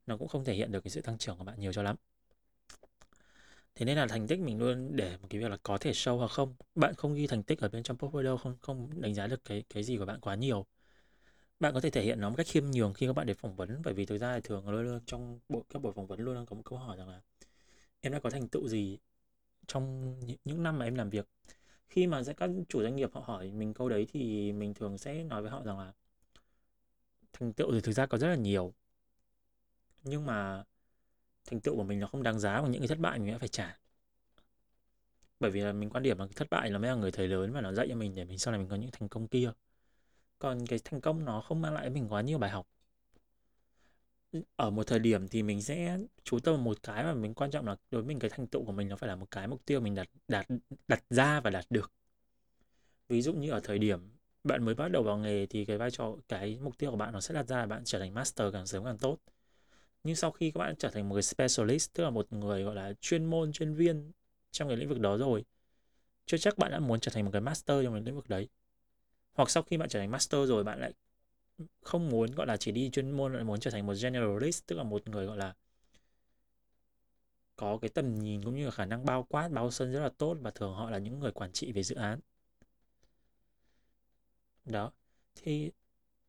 nó 0.07 0.17
cũng 0.17 0.27
không 0.27 0.45
thể 0.45 0.53
hiện 0.53 0.71
được 0.71 0.83
cái 0.83 0.91
sự 0.91 1.01
tăng 1.01 1.17
trưởng 1.17 1.37
của 1.37 1.43
bạn 1.43 1.59
nhiều 1.59 1.73
cho 1.73 1.83
lắm. 1.83 1.95
Thế 3.75 3.85
nên 3.85 3.97
là 3.97 4.07
thành 4.07 4.27
tích 4.27 4.39
mình 4.39 4.59
luôn 4.59 4.95
để 4.95 5.17
một 5.21 5.27
cái 5.29 5.41
việc 5.41 5.51
là 5.51 5.57
có 5.63 5.77
thể 5.77 5.91
show 5.91 6.17
hoặc 6.17 6.31
không. 6.31 6.55
Bạn 6.75 6.95
không 6.95 7.13
ghi 7.15 7.27
thành 7.27 7.43
tích 7.43 7.59
ở 7.59 7.69
bên 7.69 7.83
trong 7.83 7.97
portfolio 7.97 8.37
không 8.37 8.55
không 8.61 9.01
đánh 9.01 9.13
giá 9.13 9.27
được 9.27 9.45
cái 9.45 9.63
cái 9.69 9.83
gì 9.83 9.97
của 9.97 10.05
bạn 10.05 10.19
quá 10.19 10.35
nhiều 10.35 10.65
bạn 11.59 11.73
có 11.73 11.79
thể 11.81 11.89
thể 11.89 12.01
hiện 12.03 12.21
nó 12.21 12.29
một 12.29 12.35
cách 12.37 12.47
khiêm 12.49 12.71
nhường 12.71 12.93
khi 12.93 13.07
các 13.07 13.13
bạn 13.13 13.27
để 13.27 13.33
phỏng 13.33 13.55
vấn, 13.55 13.81
bởi 13.83 13.93
vì 13.93 14.05
thực 14.05 14.17
ra 14.17 14.35
thì 14.35 14.41
thường 14.43 14.69
luôn 14.69 14.83
luôn 14.83 14.99
trong 15.05 15.39
bộ, 15.49 15.65
các 15.69 15.81
buổi 15.81 15.93
phỏng 15.93 16.07
vấn 16.07 16.19
luôn 16.19 16.35
luôn 16.35 16.45
có 16.45 16.55
một 16.55 16.61
câu 16.65 16.79
hỏi 16.79 16.97
rằng 16.97 17.09
là, 17.09 17.21
em 18.01 18.13
đã 18.13 18.19
có 18.19 18.29
thành 18.29 18.47
tựu 18.47 18.67
gì 18.67 18.97
trong 19.67 20.15
những 20.45 20.63
năm 20.63 20.79
mà 20.79 20.85
em 20.85 20.95
làm 20.95 21.09
việc? 21.09 21.27
Khi 21.87 22.07
mà 22.07 22.21
các 22.37 22.49
chủ 22.69 22.83
doanh 22.83 22.95
nghiệp 22.95 23.09
họ 23.13 23.21
hỏi 23.25 23.51
mình 23.51 23.73
câu 23.73 23.89
đấy 23.89 24.07
thì 24.11 24.51
mình 24.51 24.73
thường 24.73 24.97
sẽ 24.97 25.23
nói 25.23 25.41
với 25.41 25.51
họ 25.51 25.63
rằng 25.63 25.79
là, 25.79 25.93
thành 27.33 27.53
tựu 27.53 27.71
thì 27.71 27.81
thực 27.81 27.91
ra 27.91 28.05
có 28.05 28.17
rất 28.17 28.27
là 28.27 28.35
nhiều, 28.35 28.73
nhưng 30.03 30.25
mà 30.25 30.63
thành 31.45 31.59
tựu 31.61 31.75
của 31.75 31.83
mình 31.83 31.99
nó 31.99 32.07
không 32.07 32.23
đáng 32.23 32.39
giá 32.39 32.61
bằng 32.61 32.71
những 32.71 32.81
cái 32.81 32.87
thất 32.87 32.99
bại 32.99 33.19
mình 33.19 33.31
đã 33.31 33.37
phải 33.37 33.47
trả. 33.47 33.79
Bởi 35.39 35.51
vì 35.51 35.61
là 35.61 35.73
mình 35.73 35.89
quan 35.89 36.03
điểm 36.03 36.17
là 36.17 36.27
thất 36.35 36.49
bại 36.49 36.71
là 36.71 36.77
mới 36.79 36.89
là 36.89 36.95
người 36.95 37.11
thầy 37.11 37.27
lớn 37.27 37.51
và 37.53 37.61
nó 37.61 37.73
dạy 37.73 37.87
cho 37.89 37.95
mình 37.95 38.15
để 38.15 38.25
mình 38.25 38.37
sau 38.37 38.51
này 38.51 38.59
mình 38.59 38.69
có 38.69 38.75
những 38.75 38.91
thành 38.91 39.09
công 39.09 39.27
kia 39.27 39.51
còn 40.39 40.65
cái 40.67 40.79
thành 40.83 41.01
công 41.01 41.25
nó 41.25 41.41
không 41.41 41.61
mang 41.61 41.73
lại 41.73 41.89
mình 41.89 42.07
quá 42.09 42.21
nhiều 42.21 42.37
bài 42.37 42.49
học. 42.49 42.67
Ở 44.55 44.69
một 44.69 44.87
thời 44.87 44.99
điểm 44.99 45.27
thì 45.27 45.43
mình 45.43 45.61
sẽ 45.61 45.97
chú 46.23 46.39
tâm 46.39 46.55
vào 46.55 46.63
một 46.63 46.83
cái 46.83 47.03
mà 47.03 47.13
mình 47.13 47.33
quan 47.33 47.51
trọng 47.51 47.65
là 47.67 47.75
đối 47.91 48.01
với 48.01 48.07
mình 48.07 48.19
cái 48.19 48.29
thành 48.29 48.47
tựu 48.47 48.65
của 48.65 48.71
mình 48.71 48.89
nó 48.89 48.95
phải 48.95 49.07
là 49.07 49.15
một 49.15 49.31
cái 49.31 49.47
mục 49.47 49.65
tiêu 49.65 49.79
mình 49.79 49.95
đặt 49.95 50.09
đặt 50.27 50.47
đặt 50.87 51.03
ra 51.09 51.39
và 51.41 51.49
đạt 51.49 51.65
được. 51.69 51.91
Ví 53.09 53.21
dụ 53.21 53.33
như 53.33 53.51
ở 53.51 53.59
thời 53.63 53.79
điểm 53.79 53.99
bạn 54.43 54.63
mới 54.65 54.75
bắt 54.75 54.91
đầu 54.91 55.03
vào 55.03 55.17
nghề 55.17 55.45
thì 55.45 55.65
cái 55.65 55.77
vai 55.77 55.91
trò, 55.91 56.15
cái 56.27 56.59
mục 56.61 56.77
tiêu 56.77 56.91
của 56.91 56.97
bạn 56.97 57.13
nó 57.13 57.21
sẽ 57.21 57.33
đặt 57.33 57.47
ra 57.47 57.57
là 57.57 57.65
bạn 57.65 57.81
trở 57.85 57.99
thành 57.99 58.13
master 58.13 58.53
càng 58.53 58.67
sớm 58.67 58.83
càng 58.85 58.97
tốt. 58.97 59.17
Nhưng 60.03 60.15
sau 60.15 60.31
khi 60.31 60.51
các 60.51 60.59
bạn 60.59 60.75
trở 60.75 60.89
thành 60.89 61.09
một 61.09 61.13
người 61.13 61.21
specialist, 61.21 61.93
tức 61.93 62.03
là 62.03 62.09
một 62.09 62.33
người 62.33 62.63
gọi 62.63 62.75
là 62.75 62.93
chuyên 63.01 63.25
môn, 63.25 63.51
chuyên 63.51 63.73
viên 63.73 64.11
trong 64.51 64.67
cái 64.67 64.77
lĩnh 64.77 64.89
vực 64.89 64.99
đó 64.99 65.17
rồi, 65.17 65.45
chưa 66.25 66.37
chắc 66.37 66.57
bạn 66.57 66.71
đã 66.71 66.79
muốn 66.79 66.99
trở 66.99 67.11
thành 67.15 67.25
một 67.25 67.31
cái 67.33 67.41
master 67.41 67.85
trong 67.85 67.93
cái 67.93 68.01
lĩnh 68.03 68.15
vực 68.15 68.29
đấy 68.29 68.49
hoặc 69.33 69.49
sau 69.49 69.63
khi 69.63 69.77
bạn 69.77 69.89
trở 69.89 69.99
thành 69.99 70.11
master 70.11 70.49
rồi 70.49 70.63
bạn 70.63 70.79
lại 70.79 70.93
không 71.81 72.09
muốn 72.09 72.31
gọi 72.31 72.47
là 72.47 72.57
chỉ 72.57 72.71
đi 72.71 72.89
chuyên 72.89 73.11
môn 73.11 73.33
lại 73.33 73.43
muốn 73.43 73.59
trở 73.59 73.71
thành 73.71 73.85
một 73.85 73.93
generalist 74.01 74.65
tức 74.67 74.75
là 74.75 74.83
một 74.83 75.07
người 75.09 75.25
gọi 75.25 75.37
là 75.37 75.55
có 77.59 77.77
cái 77.81 77.89
tầm 77.89 78.19
nhìn 78.19 78.43
cũng 78.43 78.55
như 78.55 78.65
là 78.65 78.71
khả 78.71 78.85
năng 78.85 79.05
bao 79.05 79.23
quát 79.23 79.47
bao 79.51 79.71
sân 79.71 79.91
rất 79.93 79.99
là 79.99 80.09
tốt 80.09 80.37
và 80.41 80.51
thường 80.51 80.73
họ 80.73 80.89
là 80.89 80.97
những 80.97 81.19
người 81.19 81.31
quản 81.31 81.51
trị 81.51 81.71
về 81.71 81.83
dự 81.83 81.95
án. 81.95 82.19
Đó. 84.65 84.91
Thì 85.35 85.71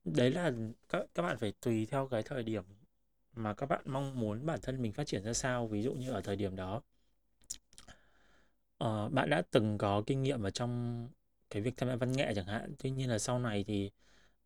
đấy 0.04 0.30
là 0.30 0.52
các 0.88 1.06
các 1.14 1.22
bạn 1.22 1.38
phải 1.38 1.52
tùy 1.60 1.86
theo 1.86 2.08
cái 2.08 2.22
thời 2.22 2.42
điểm 2.42 2.64
mà 3.34 3.54
các 3.54 3.66
bạn 3.66 3.82
mong 3.86 4.20
muốn 4.20 4.46
bản 4.46 4.58
thân 4.62 4.82
mình 4.82 4.92
phát 4.92 5.06
triển 5.06 5.24
ra 5.24 5.32
sao. 5.32 5.66
Ví 5.68 5.82
dụ 5.82 5.94
như 5.94 6.10
ở 6.10 6.20
thời 6.20 6.36
điểm 6.36 6.56
đó 6.56 6.82
uh, 8.84 9.12
bạn 9.12 9.30
đã 9.30 9.42
từng 9.50 9.78
có 9.78 10.02
kinh 10.06 10.22
nghiệm 10.22 10.42
ở 10.42 10.50
trong 10.50 11.08
cái 11.50 11.62
việc 11.62 11.76
tham 11.76 11.88
gia 11.88 11.96
văn 11.96 12.12
nghệ 12.12 12.32
chẳng 12.36 12.46
hạn. 12.46 12.74
Tuy 12.78 12.90
nhiên 12.90 13.10
là 13.10 13.18
sau 13.18 13.38
này 13.38 13.64
thì 13.64 13.90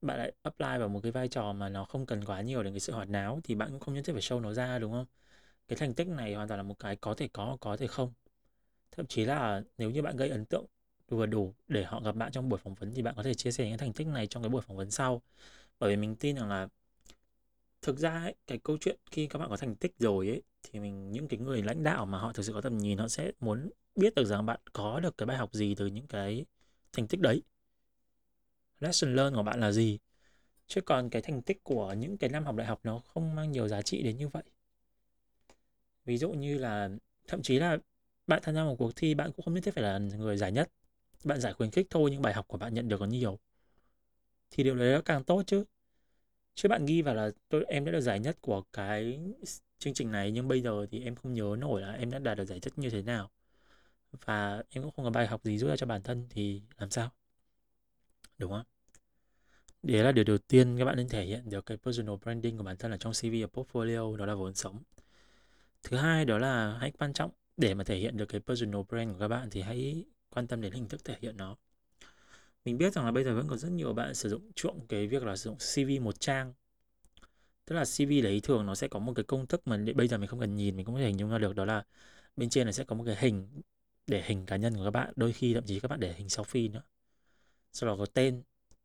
bạn 0.03 0.19
lại 0.19 0.33
apply 0.43 0.79
vào 0.79 0.89
một 0.89 1.01
cái 1.03 1.13
vai 1.13 1.29
trò 1.29 1.53
mà 1.53 1.69
nó 1.69 1.85
không 1.85 2.07
cần 2.07 2.25
quá 2.25 2.41
nhiều 2.43 2.63
đến 2.63 2.73
cái 2.73 2.81
sự 2.81 2.93
hoạt 2.93 3.09
náo 3.09 3.41
thì 3.45 3.55
bạn 3.55 3.71
cũng 3.71 3.81
không 3.81 3.95
nhất 3.95 4.05
thiết 4.05 4.13
phải 4.13 4.23
show 4.23 4.41
nó 4.41 4.53
ra 4.53 4.79
đúng 4.79 4.93
không? 4.93 5.07
Cái 5.69 5.79
thành 5.79 5.95
tích 5.95 6.09
này 6.09 6.35
hoàn 6.35 6.49
toàn 6.49 6.59
là 6.59 6.65
một 6.65 6.79
cái 6.79 6.97
có 6.97 7.15
thể 7.15 7.29
có 7.33 7.57
có 7.61 7.77
thể 7.77 7.87
không. 7.87 8.13
Thậm 8.93 9.07
chí 9.07 9.25
là 9.25 9.63
nếu 9.79 9.91
như 9.91 10.03
bạn 10.03 10.17
gây 10.17 10.29
ấn 10.31 10.45
tượng 10.45 10.67
vừa 11.09 11.27
đủ 11.27 11.55
để 11.69 11.85
họ 11.85 12.01
gặp 12.01 12.17
bạn 12.17 12.33
trong 12.33 12.49
buổi 12.49 12.59
phỏng 12.59 12.75
vấn 12.75 12.95
thì 12.95 13.03
bạn 13.03 13.15
có 13.17 13.23
thể 13.23 13.35
chia 13.35 13.53
sẻ 13.53 13.69
những 13.69 13.79
thành 13.79 13.93
tích 13.93 14.07
này 14.07 14.27
trong 14.27 14.43
cái 14.43 14.51
buổi 14.51 14.63
phỏng 14.63 14.77
vấn 14.77 14.91
sau. 14.91 15.23
Bởi 15.81 15.91
vì 15.91 15.97
mình 15.97 16.17
tin 16.17 16.37
rằng 16.37 16.49
là 16.49 16.69
thực 17.83 17.99
ra 17.99 18.11
ấy, 18.23 18.35
cái 18.47 18.59
câu 18.59 18.79
chuyện 18.81 18.99
khi 19.11 19.27
các 19.27 19.39
bạn 19.39 19.49
có 19.51 19.57
thành 19.57 19.77
tích 19.77 19.95
rồi 19.99 20.29
ấy 20.29 20.43
thì 20.63 20.81
mình 20.81 21.13
những 21.13 21.29
cái 21.29 21.41
người 21.41 21.63
lãnh 21.63 21.83
đạo 21.83 22.07
mà 22.07 22.19
họ 22.19 22.33
thực 22.33 22.43
sự 22.43 22.53
có 22.53 22.61
tầm 22.61 22.79
nhìn 22.79 22.99
họ 22.99 23.09
sẽ 23.09 23.33
muốn 23.41 23.71
biết 23.97 24.15
được 24.15 24.25
rằng 24.25 24.47
bạn 24.47 24.61
có 24.73 25.01
được 25.01 25.19
cái 25.19 25.27
bài 25.27 25.37
học 25.37 25.55
gì 25.55 25.75
từ 25.75 25.87
những 25.87 26.07
cái 26.07 26.45
thành 26.95 27.07
tích 27.09 27.21
đấy. 27.21 27.43
Lesson 28.81 29.17
learn 29.17 29.35
của 29.35 29.43
bạn 29.43 29.61
là 29.61 29.73
gì? 29.73 29.99
Chứ 30.67 30.81
còn 30.81 31.11
cái 31.11 31.23
thành 31.23 31.43
tích 31.43 31.65
của 31.65 31.93
những 31.93 32.19
cái 32.19 32.31
năm 32.31 32.45
học 32.45 32.57
đại 32.57 32.67
học 32.67 32.81
nó 32.83 32.99
không 32.99 33.35
mang 33.35 33.53
nhiều 33.53 33.69
giá 33.69 33.83
trị 33.83 34.03
đến 34.03 34.17
như 34.17 34.29
vậy. 34.29 34.43
Ví 36.05 36.19
dụ 36.19 36.31
như 36.31 36.59
là, 36.59 36.91
thậm 37.29 37.43
chí 37.43 37.59
là 37.59 37.79
bạn 38.27 38.41
tham 38.43 38.55
gia 38.55 38.65
một 38.65 38.77
cuộc 38.79 38.97
thi, 38.97 39.15
bạn 39.15 39.33
cũng 39.33 39.45
không 39.45 39.55
nhất 39.55 39.65
thiết 39.65 39.75
phải 39.75 39.85
là 39.85 39.99
người 39.99 40.37
giải 40.37 40.53
nhất. 40.53 40.71
Bạn 41.25 41.41
giải 41.41 41.53
khuyến 41.53 41.71
khích 41.71 41.87
thôi, 41.91 42.11
nhưng 42.11 42.23
bài 42.23 42.35
học 42.35 42.49
của 42.49 42.59
bạn 42.59 42.75
nhận 42.75 42.89
được 42.89 42.99
còn 42.99 43.09
nhiều. 43.09 43.39
Thì 44.51 44.65
điều 44.65 44.75
đấy 44.75 44.93
nó 44.93 45.01
càng 45.05 45.25
tốt 45.25 45.43
chứ. 45.47 45.65
Chứ 46.55 46.69
bạn 46.69 46.87
ghi 46.87 47.03
vào 47.03 47.15
là 47.15 47.31
tôi, 47.49 47.65
em 47.69 47.85
đã 47.85 47.93
được 47.93 48.01
giải 48.01 48.21
nhất 48.21 48.37
của 48.41 48.63
cái 48.73 49.21
chương 49.79 49.95
trình 49.95 50.11
này, 50.11 50.31
nhưng 50.31 50.49
bây 50.49 50.63
giờ 50.63 50.87
thì 50.91 51.05
em 51.05 51.15
không 51.15 51.35
nhớ 51.35 51.57
nổi 51.59 51.81
là 51.81 51.93
em 51.93 52.11
đã 52.11 52.19
đạt 52.19 52.39
được 52.39 52.45
giải 52.45 52.61
nhất 52.63 52.79
như 52.79 52.91
thế 52.91 53.03
nào 53.03 53.31
và 54.25 54.63
em 54.71 54.83
cũng 54.83 54.93
không 54.93 55.05
có 55.05 55.11
bài 55.11 55.27
học 55.27 55.45
gì 55.45 55.59
rút 55.59 55.71
ra 55.71 55.77
cho 55.77 55.87
bản 55.87 56.03
thân 56.03 56.27
thì 56.31 56.63
làm 56.79 56.91
sao? 56.91 57.11
Đúng 58.39 58.51
không? 58.51 58.65
Đấy 59.83 60.03
là 60.03 60.13
điều 60.13 60.25
đầu 60.25 60.39
tiên 60.39 60.79
các 60.79 60.85
bạn 60.85 60.97
nên 60.97 61.09
thể 61.09 61.25
hiện 61.25 61.51
được 61.51 61.67
cái 61.67 61.77
personal 61.77 62.17
branding 62.23 62.57
của 62.59 62.65
bản 62.65 62.77
thân 62.77 62.91
ở 62.91 62.97
trong 62.97 63.13
CV 63.13 63.27
và 63.43 63.49
portfolio, 63.53 64.17
đó 64.17 64.27
là 64.27 64.35
vốn 64.35 64.55
sống. 64.55 64.83
Thứ 65.83 65.97
hai 65.97 66.25
đó 66.25 66.39
là 66.39 66.79
hãy 66.81 66.91
quan 66.99 67.13
trọng, 67.13 67.31
để 67.57 67.75
mà 67.75 67.85
thể 67.85 67.97
hiện 67.97 68.17
được 68.17 68.27
cái 68.27 68.41
personal 68.41 68.83
brand 68.89 69.13
của 69.13 69.19
các 69.19 69.29
bạn 69.29 69.51
thì 69.51 69.63
hãy 69.63 70.05
quan 70.31 70.47
tâm 70.47 70.61
đến 70.61 70.73
hình 70.73 70.89
thức 70.89 71.05
thể 71.05 71.17
hiện 71.21 71.37
nó. 71.37 71.57
Mình 72.65 72.79
biết 72.79 72.93
rằng 72.93 73.05
là 73.05 73.13
bây 73.13 73.25
giờ 73.25 73.35
vẫn 73.35 73.49
còn 73.49 73.59
rất 73.59 73.69
nhiều 73.69 73.93
bạn 73.93 74.15
sử 74.15 74.29
dụng 74.29 74.53
chuộng 74.55 74.87
cái 74.87 75.07
việc 75.07 75.23
là 75.23 75.37
sử 75.37 75.51
dụng 75.51 75.59
CV 75.59 76.05
một 76.05 76.21
trang. 76.21 76.53
Tức 77.65 77.75
là 77.75 77.85
CV 77.85 78.23
đấy 78.23 78.41
thường 78.43 78.67
nó 78.67 78.75
sẽ 78.75 78.89
có 78.89 78.99
một 78.99 79.13
cái 79.17 79.25
công 79.25 79.47
thức 79.47 79.69
mà 79.69 79.85
bây 79.95 80.09
giờ 80.09 80.19
mình 80.19 80.29
không 80.29 80.41
cần 80.41 80.57
nhìn, 80.57 80.77
mình 80.77 80.87
cũng 80.87 80.95
có 80.95 81.01
thể 81.01 81.07
hình 81.07 81.19
dung 81.19 81.31
ra 81.31 81.39
được, 81.39 81.55
đó 81.55 81.65
là 81.65 81.85
bên 82.37 82.49
trên 82.49 82.67
này 82.67 82.73
sẽ 82.73 82.85
có 82.85 82.97
một 82.97 83.05
cái 83.07 83.17
hình 83.19 83.63
để 84.07 84.23
hình 84.27 84.47
cá 84.47 84.57
nhân 84.57 84.77
của 84.77 84.85
các 84.85 84.91
bạn 84.91 85.13
đôi 85.17 85.33
khi 85.33 85.55
thậm 85.55 85.65
chí 85.67 85.81
các 85.81 85.89
bạn 85.89 86.01
để 86.01 86.13
hình 86.13 86.27
selfie 86.27 86.73
nữa. 86.73 86.83
Sau 87.73 87.89
đó 87.91 87.97
có 87.99 88.07
tên 88.07 88.43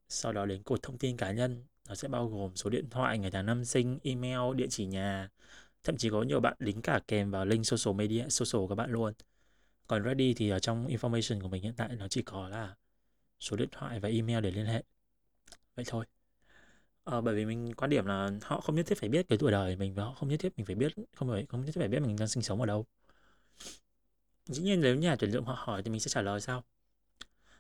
sau 0.10 0.34
đó 0.34 0.45
đến 0.45 0.63
cột 0.63 0.84
thông 0.84 0.97
tin 0.97 1.17
cá 1.17 1.32
nhân 1.32 1.63
nó 1.89 1.95
sẽ 1.95 2.08
bao 2.08 2.27
gồm 2.29 2.55
số 2.55 2.69
điện 2.69 2.89
thoại 2.89 3.17
ngày 3.19 3.32
tháng 3.32 3.45
năm 3.45 3.65
sinh 3.65 3.99
email 4.03 4.55
địa 4.55 4.67
chỉ 4.69 4.86
nhà. 4.86 5.29
Thậm 5.84 5.97
chí 5.97 6.10
có 6.10 6.23
nhiều 6.23 6.39
bạn 6.39 6.55
đính 6.60 6.82
cả 6.82 6.99
kèm 7.08 7.32
vào 7.32 7.45
link 7.45 7.65
social 7.65 7.95
media 7.95 8.25
social 8.29 8.60
của 8.62 8.67
các 8.67 8.75
bạn 8.75 8.91
luôn. 8.91 9.13
Còn 9.88 10.03
ready 10.03 10.34
thì 10.34 10.49
ở 10.49 10.60
trong 10.60 10.88
information 10.88 11.41
của 11.41 11.47
mình 11.47 11.63
hiện 11.63 11.73
tại 11.77 11.89
nó 11.99 12.08
chỉ 12.08 12.21
có 12.21 12.49
là 12.49 12.75
số 13.39 13.58
điện 13.58 13.69
thoại 13.71 13.99
và 13.99 14.10
email 14.10 14.41
để 14.43 14.51
liên 14.51 14.65
hệ. 14.65 14.84
Vậy 15.75 15.86
thôi. 15.88 16.05
À, 17.05 17.21
bởi 17.21 17.36
vì 17.36 17.45
mình 17.45 17.73
quan 17.73 17.89
điểm 17.89 18.05
là 18.05 18.32
họ 18.41 18.62
không 18.62 18.75
nhất 18.75 18.86
thiết 18.88 18.97
phải 18.97 19.10
biết 19.10 19.25
cái 19.29 19.38
tuổi 19.38 19.51
đời 19.51 19.75
mình 19.75 19.93
và 19.95 20.03
họ 20.03 20.13
không 20.13 20.29
nhất 20.29 20.39
thiết 20.39 20.53
mình 20.58 20.65
phải 20.65 20.75
biết 20.75 20.93
không 21.15 21.29
phải 21.29 21.45
không 21.49 21.65
nhất 21.65 21.71
thiết 21.75 21.82
phải 21.82 21.88
biết 21.88 21.99
mình 21.99 22.15
đang 22.19 22.27
sinh 22.27 22.43
sống 22.43 22.60
ở 22.60 22.65
đâu 22.65 22.86
dĩ 24.45 24.63
nhiên 24.63 24.82
nếu 24.82 24.95
nhà 24.95 25.15
tuyển 25.19 25.32
dụng 25.32 25.45
họ 25.45 25.56
hỏi 25.58 25.84
thì 25.84 25.91
mình 25.91 25.99
sẽ 25.99 26.10
trả 26.10 26.21
lời 26.21 26.41
sau. 26.41 26.63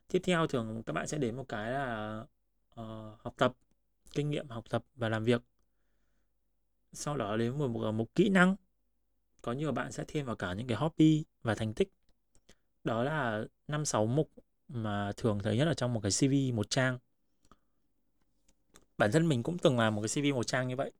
Tiếp 0.07 0.21
theo 0.23 0.47
thường 0.47 0.83
các 0.83 0.93
bạn 0.93 1.07
sẽ 1.07 1.17
đến 1.17 1.35
một 1.37 1.45
cái 1.47 1.71
là 1.71 2.19
uh, 2.81 3.19
học 3.19 3.33
tập 3.37 3.53
kinh 4.11 4.29
nghiệm 4.29 4.49
học 4.49 4.69
tập 4.69 4.85
và 4.95 5.09
làm 5.09 5.23
việc. 5.23 5.41
Sau 6.93 7.17
đó 7.17 7.37
đến 7.37 7.57
một, 7.57 7.67
một, 7.67 7.91
một 7.91 8.15
kỹ 8.15 8.29
năng 8.29 8.55
có 9.41 9.53
nhiều 9.53 9.71
bạn 9.71 9.91
sẽ 9.91 10.03
thêm 10.07 10.25
vào 10.25 10.35
cả 10.35 10.53
những 10.53 10.67
cái 10.67 10.77
hobby 10.77 11.25
và 11.41 11.55
thành 11.55 11.73
tích. 11.73 11.89
Đó 12.83 13.03
là 13.03 13.43
năm 13.67 13.85
sáu 13.85 14.05
mục 14.05 14.31
mà 14.67 15.11
thường 15.17 15.39
thấy 15.43 15.57
nhất 15.57 15.67
ở 15.67 15.73
trong 15.73 15.93
một 15.93 16.01
cái 16.03 16.11
CV 16.11 16.55
một 16.55 16.69
trang. 16.69 16.99
Bản 18.97 19.11
thân 19.11 19.29
mình 19.29 19.43
cũng 19.43 19.57
từng 19.57 19.79
làm 19.79 19.95
một 19.95 20.01
cái 20.01 20.23
CV 20.23 20.35
một 20.35 20.47
trang 20.47 20.67
như 20.67 20.75
vậy. 20.75 20.91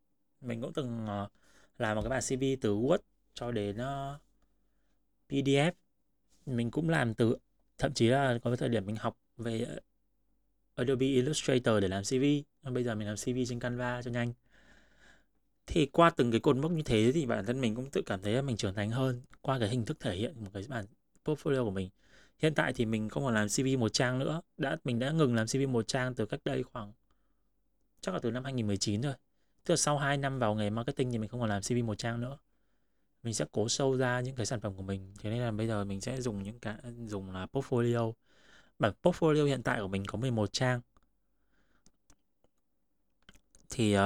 Mình 0.42 0.62
cũng 0.62 0.74
từng 0.74 1.06
uh, 1.24 1.32
làm 1.78 1.96
một 1.96 2.02
cái 2.02 2.10
bản 2.10 2.22
CV 2.22 2.44
từ 2.62 2.76
Word 2.76 2.98
cho 3.34 3.52
đến 3.52 3.78
uh, 3.78 4.22
PDF 5.30 5.72
mình 6.46 6.72
cũng 6.72 6.90
làm 6.90 7.14
từ, 7.14 7.38
thậm 7.78 7.94
chí 7.94 8.08
là 8.08 8.40
có 8.44 8.50
cái 8.50 8.58
thời 8.58 8.70
điểm 8.70 8.86
mình 8.86 8.96
học 8.96 9.18
về 9.38 9.62
ờ, 9.62 9.80
Adobe 10.76 11.06
Illustrator 11.06 11.82
để 11.82 11.88
làm 11.88 12.04
CV 12.04 12.24
bây 12.72 12.84
giờ 12.84 12.96
mình 12.96 13.08
làm 13.08 13.18
CV 13.18 13.40
trên 13.50 13.60
Canva 13.60 14.02
cho 14.02 14.12
nhanh. 14.12 14.34
Thì 15.68 15.86
qua 15.86 16.10
từng 16.10 16.32
cái 16.32 16.40
cột 16.40 16.58
mốc 16.58 16.72
như 16.72 16.82
thế 16.84 17.12
thì 17.14 17.26
bản 17.26 17.46
thân 17.46 17.62
mình 17.62 17.76
cũng 17.76 17.90
tự 17.92 18.02
cảm 18.06 18.22
thấy 18.22 18.34
là 18.34 18.42
mình 18.42 18.58
trưởng 18.58 18.74
thành 18.74 18.92
hơn 18.92 19.22
qua 19.42 19.60
cái 19.60 19.70
hình 19.70 19.86
thức 19.86 19.98
thể 20.00 20.16
hiện 20.16 20.44
một 20.44 20.50
cái 20.54 20.64
bản 20.70 20.86
portfolio 21.26 21.64
của 21.66 21.72
mình. 21.72 21.90
Hiện 22.38 22.54
tại 22.56 22.74
thì 22.74 22.86
mình 22.86 23.10
không 23.10 23.24
còn 23.24 23.34
làm 23.34 23.48
CV 23.48 23.80
một 23.80 23.94
trang 23.94 24.20
nữa, 24.20 24.42
đã, 24.58 24.78
mình 24.84 25.00
đã 25.00 25.12
ngừng 25.12 25.36
làm 25.36 25.48
CV 25.48 25.70
một 25.70 25.88
trang 25.88 26.16
từ 26.16 26.26
cách 26.26 26.40
đây 26.46 26.64
khoảng, 26.64 26.94
chắc 28.02 28.14
là 28.14 28.20
từ 28.20 28.32
năm 28.32 28.44
2019 28.44 29.02
rồi. 29.02 29.14
Tức 29.66 29.72
là 29.72 29.78
sau 29.78 29.98
2 29.98 30.18
năm 30.18 30.40
vào 30.40 30.56
nghề 30.56 30.70
marketing 30.70 31.12
thì 31.12 31.18
mình 31.18 31.30
không 31.30 31.40
còn 31.40 31.50
làm 31.50 31.62
CV 31.62 31.84
một 31.84 31.98
trang 31.98 32.22
nữa 32.22 32.38
mình 33.24 33.34
sẽ 33.34 33.46
cố 33.52 33.70
sâu 33.70 33.98
ra 33.98 34.22
những 34.22 34.36
cái 34.36 34.46
sản 34.46 34.60
phẩm 34.62 34.74
của 34.76 34.84
mình. 34.84 35.14
Thế 35.20 35.30
nên 35.30 35.40
là 35.40 35.52
bây 35.52 35.68
giờ 35.68 35.84
mình 35.86 36.02
sẽ 36.02 36.22
dùng 36.22 36.44
những 36.44 36.60
cái 36.60 36.76
dùng 37.08 37.32
là 37.32 37.48
portfolio. 37.54 38.14
Bản 38.80 38.94
portfolio 39.04 39.46
hiện 39.46 39.64
tại 39.64 39.80
của 39.82 39.88
mình 39.88 40.06
có 40.06 40.18
11 40.18 40.54
trang. 40.54 40.82
Thì 43.70 43.98
uh, 43.98 44.02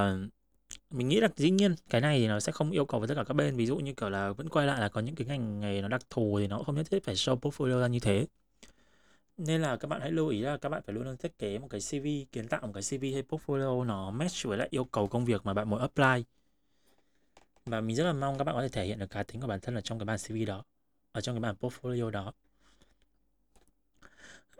mình 0.90 1.08
nghĩ 1.08 1.20
là 1.20 1.28
dĩ 1.36 1.50
nhiên 1.50 1.74
cái 1.90 2.00
này 2.00 2.18
thì 2.18 2.28
nó 2.28 2.40
sẽ 2.40 2.52
không 2.52 2.70
yêu 2.70 2.84
cầu 2.86 3.00
với 3.00 3.08
tất 3.08 3.14
cả 3.16 3.24
các 3.24 3.34
bên. 3.34 3.56
Ví 3.56 3.66
dụ 3.66 3.76
như 3.76 3.94
kiểu 3.94 4.10
là 4.10 4.32
vẫn 4.32 4.48
quay 4.48 4.66
lại 4.66 4.80
là 4.80 4.88
có 4.88 5.00
những 5.00 5.14
cái 5.14 5.26
ngành 5.26 5.60
nghề 5.60 5.82
nó 5.82 5.88
đặc 5.88 6.02
thù 6.10 6.38
thì 6.40 6.46
nó 6.46 6.62
không 6.66 6.74
nhất 6.76 6.86
thiết 6.90 7.04
phải 7.04 7.14
show 7.14 7.38
portfolio 7.40 7.80
ra 7.80 7.86
như 7.86 8.00
thế. 8.00 8.26
Nên 9.36 9.62
là 9.62 9.76
các 9.76 9.88
bạn 9.88 10.00
hãy 10.00 10.10
lưu 10.12 10.28
ý 10.28 10.40
là 10.40 10.56
các 10.56 10.68
bạn 10.68 10.82
phải 10.86 10.94
luôn 10.94 11.04
luôn 11.04 11.16
thiết 11.16 11.38
kế 11.38 11.58
một 11.58 11.68
cái 11.70 11.80
CV 11.80 12.06
kiến 12.32 12.48
tạo 12.48 12.60
một 12.66 12.72
cái 12.74 12.82
CV 12.82 13.04
hay 13.12 13.22
portfolio 13.28 13.84
nó 13.84 14.10
match 14.10 14.44
với 14.44 14.58
lại 14.58 14.68
yêu 14.70 14.84
cầu 14.84 15.08
công 15.08 15.24
việc 15.24 15.46
mà 15.46 15.54
bạn 15.54 15.70
muốn 15.70 15.80
apply 15.80 16.24
và 17.66 17.80
mình 17.80 17.96
rất 17.96 18.04
là 18.04 18.12
mong 18.12 18.38
các 18.38 18.44
bạn 18.44 18.54
có 18.54 18.62
thể 18.62 18.68
thể 18.68 18.84
hiện 18.86 18.98
được 18.98 19.10
cá 19.10 19.22
tính 19.22 19.40
của 19.40 19.46
bản 19.46 19.60
thân 19.60 19.74
ở 19.74 19.80
trong 19.80 19.98
cái 19.98 20.06
bản 20.06 20.18
CV 20.18 20.46
đó, 20.46 20.64
ở 21.12 21.20
trong 21.20 21.34
cái 21.34 21.40
bản 21.40 21.54
portfolio 21.60 22.10
đó. 22.10 22.32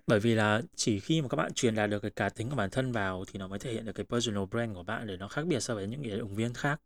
Bởi 0.06 0.20
vì 0.20 0.34
là 0.34 0.62
chỉ 0.74 1.00
khi 1.00 1.22
mà 1.22 1.28
các 1.28 1.36
bạn 1.36 1.52
truyền 1.54 1.74
đạt 1.74 1.90
được 1.90 2.00
cái 2.00 2.10
cá 2.10 2.28
tính 2.28 2.50
của 2.50 2.56
bản 2.56 2.70
thân 2.70 2.92
vào 2.92 3.24
thì 3.24 3.38
nó 3.38 3.48
mới 3.48 3.58
thể 3.58 3.72
hiện 3.72 3.84
được 3.84 3.92
cái 3.92 4.06
personal 4.06 4.44
brand 4.50 4.74
của 4.74 4.82
bạn 4.82 5.06
để 5.06 5.16
nó 5.16 5.28
khác 5.28 5.46
biệt 5.46 5.60
so 5.60 5.74
với 5.74 5.86
những 5.86 6.02
người 6.02 6.18
ứng 6.18 6.34
viên 6.34 6.54
khác. 6.54 6.80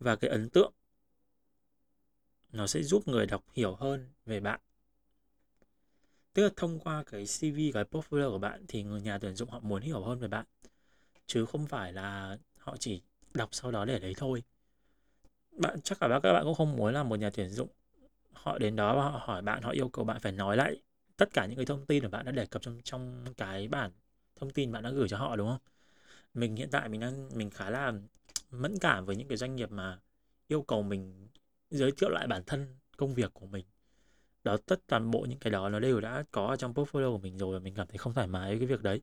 Và 0.00 0.16
cái 0.16 0.30
ấn 0.30 0.50
tượng 0.50 0.72
nó 2.52 2.66
sẽ 2.66 2.82
giúp 2.82 3.08
người 3.08 3.26
đọc 3.26 3.44
hiểu 3.52 3.74
hơn 3.74 4.08
về 4.26 4.40
bạn. 4.40 4.60
Tức 6.32 6.42
là 6.42 6.50
thông 6.56 6.78
qua 6.78 7.04
cái 7.04 7.26
CV 7.26 7.58
cái 7.74 7.84
portfolio 7.84 8.30
của 8.30 8.38
bạn 8.38 8.64
thì 8.68 8.82
người 8.82 9.00
nhà 9.00 9.18
tuyển 9.18 9.34
dụng 9.34 9.50
họ 9.50 9.60
muốn 9.60 9.82
hiểu 9.82 10.04
hơn 10.04 10.18
về 10.18 10.28
bạn, 10.28 10.44
chứ 11.26 11.46
không 11.46 11.66
phải 11.66 11.92
là 11.92 12.38
họ 12.58 12.76
chỉ 12.76 13.02
đọc 13.34 13.48
sau 13.52 13.70
đó 13.70 13.84
để 13.84 13.98
đấy 13.98 14.14
thôi 14.16 14.42
bạn, 15.56 15.80
chắc 15.80 16.00
cả 16.00 16.20
các 16.22 16.32
bạn 16.32 16.44
cũng 16.44 16.54
không 16.54 16.76
muốn 16.76 16.94
là 16.94 17.02
một 17.02 17.16
nhà 17.16 17.30
tuyển 17.30 17.48
dụng 17.48 17.68
họ 18.32 18.58
đến 18.58 18.76
đó 18.76 18.96
và 18.96 19.02
họ 19.02 19.22
hỏi 19.24 19.42
bạn, 19.42 19.62
họ 19.62 19.70
yêu 19.70 19.88
cầu 19.88 20.04
bạn 20.04 20.20
phải 20.20 20.32
nói 20.32 20.56
lại 20.56 20.82
tất 21.16 21.28
cả 21.32 21.46
những 21.46 21.56
cái 21.56 21.66
thông 21.66 21.86
tin 21.86 22.02
mà 22.02 22.08
bạn 22.08 22.24
đã 22.24 22.32
đề 22.32 22.46
cập 22.46 22.62
trong 22.62 22.80
trong 22.84 23.24
cái 23.36 23.68
bản 23.68 23.90
thông 24.36 24.50
tin 24.50 24.72
bạn 24.72 24.82
đã 24.82 24.90
gửi 24.90 25.08
cho 25.08 25.16
họ, 25.16 25.36
đúng 25.36 25.48
không? 25.48 25.60
Mình 26.34 26.56
hiện 26.56 26.70
tại 26.70 26.88
mình 26.88 27.00
đang, 27.00 27.28
mình 27.34 27.50
khá 27.50 27.70
là 27.70 27.92
mẫn 28.50 28.78
cảm 28.78 29.06
với 29.06 29.16
những 29.16 29.28
cái 29.28 29.36
doanh 29.36 29.56
nghiệp 29.56 29.70
mà 29.70 29.98
yêu 30.48 30.62
cầu 30.62 30.82
mình 30.82 31.28
giới 31.70 31.92
thiệu 31.92 32.10
lại 32.10 32.26
bản 32.26 32.42
thân 32.46 32.76
công 32.96 33.14
việc 33.14 33.34
của 33.34 33.46
mình. 33.46 33.64
Đó, 34.44 34.56
tất 34.66 34.80
toàn 34.86 35.10
bộ 35.10 35.26
những 35.28 35.38
cái 35.38 35.50
đó 35.50 35.68
nó 35.68 35.80
đều 35.80 36.00
đã 36.00 36.24
có 36.30 36.46
ở 36.46 36.56
trong 36.56 36.74
portfolio 36.74 37.12
của 37.12 37.18
mình 37.18 37.38
rồi 37.38 37.54
và 37.54 37.60
mình 37.60 37.74
cảm 37.74 37.86
thấy 37.86 37.98
không 37.98 38.14
thoải 38.14 38.26
mái 38.26 38.50
với 38.50 38.58
cái 38.58 38.66
việc 38.66 38.82
đấy. 38.82 39.02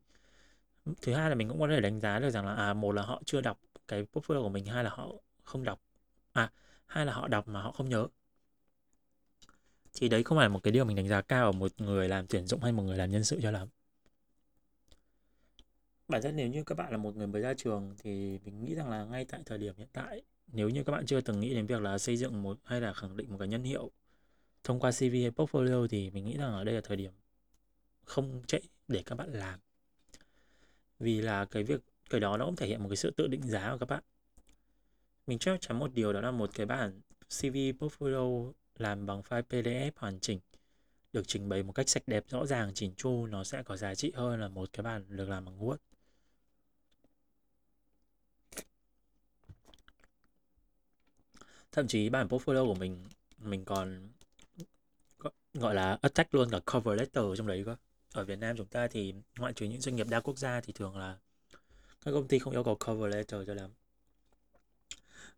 Thứ 1.01 1.13
hai 1.13 1.29
là 1.29 1.36
mình 1.36 1.49
cũng 1.49 1.60
có 1.60 1.67
thể 1.67 1.81
đánh 1.81 1.99
giá 1.99 2.19
được 2.19 2.29
rằng 2.29 2.45
là 2.45 2.53
à 2.53 2.73
một 2.73 2.91
là 2.91 3.01
họ 3.01 3.21
chưa 3.25 3.41
đọc 3.41 3.60
cái 3.88 4.05
portfolio 4.13 4.43
của 4.43 4.49
mình, 4.49 4.65
hai 4.65 4.83
là 4.83 4.89
họ 4.89 5.12
không 5.43 5.63
đọc 5.63 5.81
à 6.38 6.52
hay 6.86 7.06
là 7.06 7.13
họ 7.13 7.28
đọc 7.28 7.47
mà 7.47 7.62
họ 7.62 7.71
không 7.71 7.89
nhớ? 7.89 8.08
Thì 9.93 10.10
đấy 10.10 10.23
không 10.23 10.38
phải 10.38 10.45
là 10.45 10.50
một 10.54 10.63
cái 10.63 10.71
điều 10.71 10.86
mình 10.86 10.95
đánh 10.95 11.08
giá 11.08 11.21
cao 11.21 11.45
ở 11.45 11.52
một 11.52 11.71
người 11.78 12.10
làm 12.10 12.28
tuyển 12.28 12.47
dụng 12.47 12.62
hay 12.62 12.71
một 12.71 12.84
người 12.84 12.97
làm 12.97 13.12
nhân 13.12 13.23
sự 13.23 13.39
cho 13.41 13.52
lắm. 13.52 13.67
Bản 16.08 16.21
thân 16.21 16.36
nếu 16.36 16.47
như 16.47 16.63
các 16.63 16.78
bạn 16.78 16.91
là 16.91 16.97
một 16.97 17.15
người 17.15 17.28
mới 17.28 17.41
ra 17.41 17.54
trường 17.54 17.95
thì 17.97 18.39
mình 18.45 18.65
nghĩ 18.65 18.76
rằng 18.76 18.89
là 18.89 19.06
ngay 19.06 19.26
tại 19.26 19.41
thời 19.45 19.58
điểm 19.58 19.76
hiện 19.78 19.88
tại, 19.93 20.21
nếu 20.47 20.69
như 20.69 20.84
các 20.84 20.91
bạn 20.91 21.06
chưa 21.06 21.21
từng 21.21 21.39
nghĩ 21.39 21.54
đến 21.54 21.65
việc 21.65 21.82
là 21.82 21.97
xây 21.97 22.17
dựng 22.17 22.43
một 22.43 22.60
hay 22.63 22.82
là 22.82 22.93
khẳng 22.93 23.17
định 23.17 23.32
một 23.32 23.38
cái 23.39 23.47
nhân 23.47 23.63
hiệu 23.63 23.91
thông 24.63 24.80
qua 24.80 24.91
CV 24.91 25.13
hay 25.13 25.32
portfolio 25.32 25.88
thì 25.88 26.10
mình 26.10 26.26
nghĩ 26.26 26.38
rằng 26.38 26.54
ở 26.54 26.63
đây 26.63 26.76
là 26.76 26.82
thời 26.84 26.97
điểm 26.97 27.12
không 28.04 28.41
chạy 28.47 28.62
để 28.88 29.04
các 29.06 29.15
bạn 29.15 29.32
làm. 29.32 29.60
Vì 31.00 31.21
là 31.21 31.45
cái 31.45 31.63
việc, 31.63 31.82
cái 32.10 32.19
đó 32.21 32.38
nó 32.38 32.45
cũng 32.45 32.56
thể 32.56 32.67
hiện 32.67 32.84
một 32.84 32.89
cái 32.89 32.97
sự 32.97 33.12
tự 33.12 33.28
định 33.28 33.41
giá 33.47 33.71
của 33.71 33.78
các 33.78 33.89
bạn 33.89 34.04
mình 35.28 35.40
chắc 35.40 35.62
chắn 35.62 35.80
một 35.80 35.94
điều 35.94 36.13
đó 36.13 36.22
là 36.22 36.32
một 36.32 36.50
cái 36.54 36.66
bản 36.66 37.02
CV 37.30 37.56
portfolio 37.80 38.54
làm 38.76 39.06
bằng 39.06 39.22
file 39.22 39.44
PDF 39.50 39.92
hoàn 39.96 40.20
chỉnh, 40.20 40.40
được 41.13 41.28
trình 41.28 41.50
bày 41.50 41.63
một 41.63 41.74
cách 41.74 41.90
sạch 41.90 42.04
đẹp, 42.08 42.26
rõ 42.30 42.46
ràng 42.46 42.72
chỉnh 42.74 42.94
chu, 42.98 43.26
nó 43.26 43.44
sẽ 43.44 43.63
có 43.63 43.78
giá 43.78 43.96
trị 43.96 44.12
hơn 44.16 44.40
là 44.42 44.48
một 44.48 44.70
cái 44.74 44.84
bản 44.84 45.06
được 45.10 45.30
làm 45.30 45.46
bằng 45.46 45.60
Word. 45.60 45.78
Thậm 51.72 51.88
chí 51.88 52.10
bản 52.10 52.28
portfolio 52.28 52.66
của 52.66 52.74
mình 52.76 53.06
mình 53.38 53.66
còn 53.66 54.10
gọi 55.54 55.76
là 55.76 55.98
attach 56.02 56.36
luôn 56.36 56.50
cả 56.50 56.60
cover 56.74 57.00
letter 57.00 57.24
trong 57.38 57.48
đấy 57.48 57.63
cơ. 57.66 57.76
Ở 58.13 58.26
Việt 58.26 58.40
Nam 58.40 58.58
chúng 58.58 58.68
ta 58.68 58.88
thì 58.88 59.13
ngoại 59.40 59.54
trừ 59.54 59.66
những 59.66 59.82
doanh 59.82 59.96
nghiệp 59.96 60.08
đa 60.10 60.20
quốc 60.20 60.38
gia 60.38 60.62
thì 60.62 60.74
thường 60.74 60.98
là 60.98 61.18
các 62.06 62.12
công 62.12 62.28
ty 62.28 62.40
không 62.40 62.54
yêu 62.54 62.63
cầu 62.63 62.78
cover 62.86 63.13
letter 63.13 63.48
cho 63.48 63.54
lắm 63.54 63.72